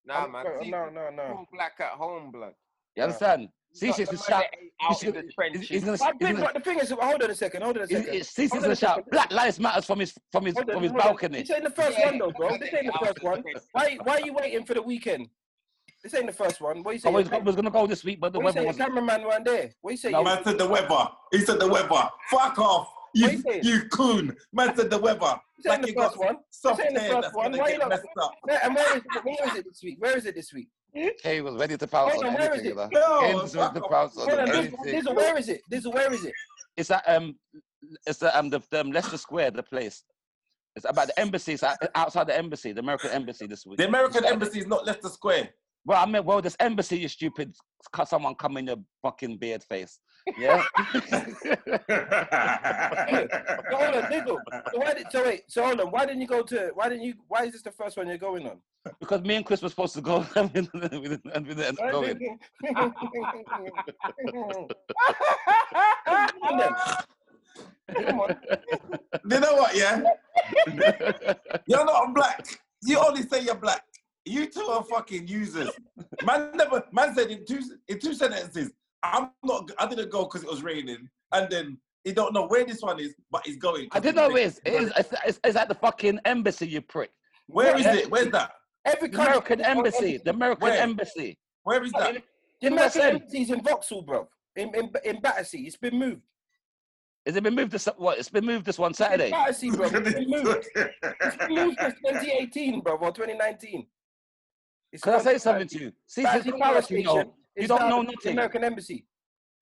Nah, 0.06 0.22
I'm- 0.22 0.32
man. 0.32 0.46
no, 0.70 0.90
no, 0.90 0.90
no, 0.90 1.10
no. 1.10 1.46
black 1.52 1.74
at 1.80 1.92
home, 1.92 2.32
blood. 2.32 2.54
You 2.96 3.04
understand? 3.04 3.50
It's 3.72 3.82
not 3.84 3.96
C6 3.96 4.00
is 4.02 4.08
man 4.12 4.18
shout. 4.18 4.28
that 4.30 4.60
ain't 4.60 4.72
out 4.82 4.90
he's 4.90 5.04
in 5.04 5.10
gonna- 5.12 5.22
the 5.22 5.28
He's, 5.28 5.36
trenches. 5.36 5.68
he's 5.70 5.84
gonna. 5.84 5.98
But, 5.98 6.08
He's 6.20 6.20
the- 6.20 6.34
gonna 6.34 6.46
but 6.46 6.54
the 6.56 6.60
thing 6.62 6.80
is, 6.80 6.90
hold 6.90 7.24
on 7.24 7.30
a 7.32 7.36
second, 7.36 7.62
hold 7.64 7.78
on 7.78 7.84
a 7.84 7.88
he's, 7.88 7.98
second. 7.98 8.14
he's, 8.14 8.30
C6 8.32 8.50
gonna 8.62 8.70
a 8.70 8.76
shout. 8.76 9.10
Black 9.12 9.32
Lives 9.32 9.60
Matters 9.60 9.86
from 9.86 10.00
his 10.00 10.14
from 10.32 10.46
his 10.46 10.56
on, 10.56 10.66
from 10.66 10.84
his 10.84 10.92
balcony. 10.92 11.40
This 11.42 11.52
ain't 11.52 11.64
the 11.64 11.70
first 11.70 11.98
Yeah, 11.98 12.06
one 12.08 12.18
though, 12.18 12.32
bro. 12.32 12.58
This 12.58 12.74
ain't 12.74 12.86
the 12.88 13.00
first 13.06 13.24
one. 13.24 13.44
Why 13.74 13.98
why 14.04 14.14
are 14.16 14.22
you 14.26 14.34
waiting 14.34 14.66
for 14.66 14.74
the 14.74 14.82
weekend? 14.82 15.28
This 16.04 16.14
ain't 16.16 16.28
the 16.28 16.34
first 16.34 16.62
one. 16.62 16.82
What 16.82 16.92
you 16.96 17.02
oh, 17.06 17.12
saying? 17.12 17.16
I 17.34 17.38
was, 17.38 17.46
was 17.46 17.56
gonna 17.56 17.70
go 17.72 17.86
this 17.86 18.04
week, 18.04 18.20
but 18.22 18.32
the 18.34 18.40
what 18.40 18.56
weather 18.56 18.62
say? 18.62 18.68
was. 18.68 18.78
Your 18.78 18.88
cameraman 18.88 19.24
weren't 19.24 19.46
there. 19.46 19.72
What 19.82 19.92
you 19.92 19.98
say? 19.98 20.12
No, 20.12 20.24
Man 20.24 20.44
said 20.44 20.58
the 20.58 20.68
weather. 20.68 21.08
He 21.32 21.40
said 21.40 21.60
the 21.60 21.68
weather. 21.68 22.10
Fuck 22.32 22.58
off. 22.58 22.88
You, 23.14 23.30
you 23.30 23.44
you 23.64 23.82
coon. 23.90 24.36
Man 24.54 24.76
said 24.76 24.90
the 24.90 24.98
weather. 24.98 25.40
This 25.58 25.66
ain't 25.66 25.66
Like 25.66 25.82
the 25.82 25.88
you 25.90 25.96
got 25.96 26.12
first 26.14 26.18
one. 26.20 26.38
soft 26.52 26.78
This 26.78 26.86
ain't 26.86 26.96
the 26.96 27.22
first 27.22 27.36
one. 27.36 27.52
Why 27.52 27.58
get 27.58 27.74
you 27.74 27.78
not- 27.80 27.90
messed 27.90 28.06
and 28.64 28.76
where 28.76 28.98
is, 28.98 29.04
it, 29.04 29.26
where 29.26 29.48
is 29.48 29.56
it 29.56 29.66
this 29.66 29.84
week? 29.84 29.96
Where 30.00 30.18
is 30.18 30.26
it 30.26 30.36
this 30.36 30.54
week? 30.54 30.70
Kay 31.22 31.42
was 31.42 31.56
ready 31.56 31.78
to 31.78 31.88
pounce 31.88 32.16
on 32.18 32.26
on, 32.26 32.34
where 32.34 32.54
is 32.54 32.60
anything. 32.62 32.66
it? 32.66 32.70
You 32.70 32.76
know? 32.76 32.90
No, 32.92 33.20
Kane 33.22 33.36
was 33.36 33.52
to 33.52 33.82
pounce 33.90 34.18
on 34.18 34.28
Hold 34.28 34.40
on, 34.40 34.50
anything. 34.50 34.78
Dizzle, 34.80 35.04
Dizzle, 35.04 35.16
where 35.16 35.38
is 35.38 35.50
it? 35.50 35.62
Dizzle, 35.72 35.94
where 35.94 36.14
is 36.14 36.26
it? 36.26 36.34
It's 36.78 36.92
at 36.92 37.04
um, 37.08 37.36
it's 38.08 38.20
the 38.20 38.38
um 38.38 38.50
the, 38.50 38.60
the 38.72 38.82
um, 38.82 38.92
Leicester 38.92 39.18
Square, 39.18 39.52
the 39.52 39.64
place. 39.64 40.04
It's 40.76 40.86
about 40.86 41.08
the 41.08 41.20
embassy. 41.20 41.54
It's 41.54 41.64
outside 41.96 42.28
the 42.28 42.38
embassy, 42.38 42.72
the 42.72 42.80
American 42.80 43.12
embassy 43.12 43.48
this 43.48 43.66
week. 43.66 43.78
The 43.78 43.88
American 43.88 44.14
Saturday. 44.24 44.34
embassy 44.34 44.60
is 44.60 44.68
not 44.68 44.86
Leicester 44.86 45.10
Square. 45.10 45.50
Well, 45.86 46.02
I 46.02 46.06
mean, 46.06 46.24
well, 46.24 46.42
this 46.42 46.56
embassy, 46.60 46.98
you 47.00 47.08
stupid. 47.08 47.56
c- 47.96 48.06
Someone 48.06 48.36
come 48.36 48.58
in 48.58 48.68
your 48.68 48.78
fucking 49.02 49.38
beard 49.38 49.64
face. 49.64 50.00
Yeah. 50.38 50.64
So 50.94 51.00
hold 53.78 53.96
on, 53.96 54.04
Dizzle. 54.12 54.38
So, 54.72 54.80
why 54.80 54.94
did, 54.94 55.08
so 55.12 55.24
wait, 55.24 55.44
so 55.48 55.66
hold 55.66 55.82
on. 55.82 55.92
Why 55.92 56.06
didn't 56.06 56.22
you 56.22 56.28
go 56.28 56.44
to? 56.44 56.72
Why 56.74 56.90
didn't 56.90 57.04
you? 57.04 57.16
Why 57.28 57.46
is 57.46 57.54
this 57.54 57.62
the 57.62 57.72
first 57.72 57.98
one 57.98 58.08
you're 58.08 58.18
going 58.18 58.48
on? 58.48 58.58
because 59.00 59.22
me 59.22 59.36
and 59.36 59.46
Chris 59.46 59.62
were 59.62 59.70
supposed 59.70 59.94
to 59.96 60.02
go 60.02 60.26
and 60.36 60.52
we 60.54 60.62
didn't, 60.62 61.22
and 61.34 61.48
we 61.48 61.56
didn't 61.56 61.66
end 61.66 61.80
up 61.80 61.92
going. 61.92 62.38
Come 62.66 62.94
on. 66.60 66.76
Come 68.04 68.20
on. 68.20 68.36
you 69.30 69.40
know 69.40 69.56
what, 69.56 69.76
yeah? 69.76 70.02
You're 71.66 71.86
not 71.86 72.14
black. 72.14 72.46
You 72.84 73.00
only 73.00 73.24
say 73.24 73.42
you're 73.42 73.56
black. 73.56 73.84
You 74.26 74.46
two 74.48 74.62
are 74.62 74.84
fucking 74.84 75.28
users. 75.28 75.72
Man 76.24 76.52
never 76.56 76.84
man 76.92 77.16
said 77.16 77.32
in 77.32 77.46
two 77.46 77.62
in 77.88 78.00
two 78.00 78.14
sentences, 78.14 78.72
I'm 79.04 79.30
not. 79.44 79.72
I 79.80 79.88
didn't 79.88 80.12
go 80.12 80.26
because 80.26 80.44
it 80.44 80.50
was 80.50 80.64
raining, 80.64 81.10
and 81.32 81.50
then 81.50 81.78
he 82.04 82.12
don't 82.12 82.34
know 82.34 82.48
where 82.48 82.66
this 82.66 82.82
one 82.82 83.00
is, 83.00 83.14
but 83.32 83.46
he's 83.46 83.58
going. 83.58 83.88
I 83.92 84.00
didn't 84.00 84.16
know 84.16 84.36
it 84.36 84.42
is. 84.42 84.62
It 84.66 84.74
is 84.74 84.92
it's, 84.98 85.14
it's, 85.26 85.40
it's 85.44 85.56
at 85.56 85.70
the 85.70 85.76
fucking 85.76 86.20
embassy, 86.26 86.68
you 86.68 86.82
prick. 86.82 87.12
Where 87.48 87.78
is 87.78 87.86
it? 87.86 88.10
Where's 88.12 88.32
that? 88.32 88.52
Every 88.86 89.10
The 89.10 89.16
country 89.16 89.32
American 89.34 89.60
has 89.60 89.78
embassy. 89.78 90.20
The 90.24 90.30
American 90.32 90.64
Where? 90.64 90.82
embassy. 90.82 91.38
Where 91.64 91.84
is 91.84 91.92
that? 91.94 92.24
The 92.62 92.68
American 92.68 93.02
USA. 93.02 93.10
embassy 93.12 93.42
is 93.42 93.52
in 93.52 93.62
Vauxhall, 93.64 94.02
bro. 94.04 94.28
In 94.56 94.74
in 94.76 94.92
in 95.04 95.22
Battersea, 95.22 95.60
it's 95.60 95.78
been 95.78 95.98
moved. 95.98 96.22
Has 97.26 97.36
it 97.36 97.44
been 97.44 97.56
moved 97.56 97.72
this 97.72 97.88
what? 97.98 98.18
It's 98.18 98.30
been 98.30 98.46
moved 98.46 98.66
this 98.66 98.80
one 98.80 98.94
Saturday. 98.94 99.30
Battersea, 99.30 99.72
bro. 99.72 99.88
It's 99.92 100.14
been 100.14 100.30
moved. 100.30 100.68
It's 100.76 101.36
been 101.38 101.56
moved 101.56 101.78
since 101.80 101.94
2018, 102.06 102.82
bro, 102.82 102.96
or 102.96 103.12
2019. 103.12 103.86
It's 104.92 105.04
Can 105.04 105.14
I 105.14 105.16
gone 105.18 105.24
say 105.24 105.34
to 105.34 105.40
something 105.40 105.68
to 105.68 105.80
you? 105.80 105.92
See, 106.08 106.24
Battersea 106.24 106.52
for 106.52 106.58
Power 106.58 106.72
clarity, 106.72 106.96
you 106.96 107.04
know, 107.04 107.12
Station 107.12 107.32
you 107.60 107.64
is 107.64 107.70
don't 107.70 107.80
now 107.82 107.90
know 107.90 108.04
the 108.04 108.12
nothing. 108.14 108.32
American 108.34 108.64
embassy. 108.64 109.06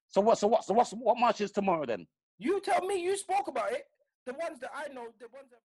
So 0.10 0.22
what? 0.22 0.38
So 0.38 0.48
what? 0.48 0.64
So 0.64 0.74
what's 0.74 0.91
what 0.91 1.18
march 1.20 1.41
is 1.41 1.52
tomorrow 1.52 1.86
then? 1.86 2.08
You 2.39 2.62
tell 2.62 2.82
me. 2.86 3.02
You 3.04 3.18
spoke 3.18 3.48
about 3.48 3.72
it. 3.74 3.84
The 4.26 4.34
ones 4.34 4.60
that 4.62 4.72
I 4.76 4.88
know, 4.93 5.08
the 5.20 5.28
ones 5.34 5.50
that. 5.52 5.60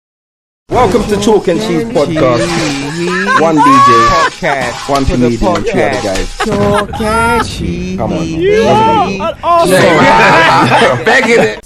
Welcome 0.69 1.03
to 1.09 1.17
Chalk 1.21 1.49
and 1.49 1.61
Cheese 1.61 1.83
Podcast. 1.85 2.47
One 3.41 3.57
DJ, 3.57 4.07
podcast. 4.07 4.89
one 4.89 5.05
For 5.05 5.17
the 5.17 5.37
comedian, 5.37 5.65
two 5.65 5.81
other 5.81 6.01
guys. 6.01 6.37
Chalk 6.39 7.01
and 7.01 7.47
cheese. 7.49 7.99
Come 7.99 8.13
on. 8.13 8.27
Yeah. 8.29 9.35
Begging 11.05 11.41
it. 11.41 11.61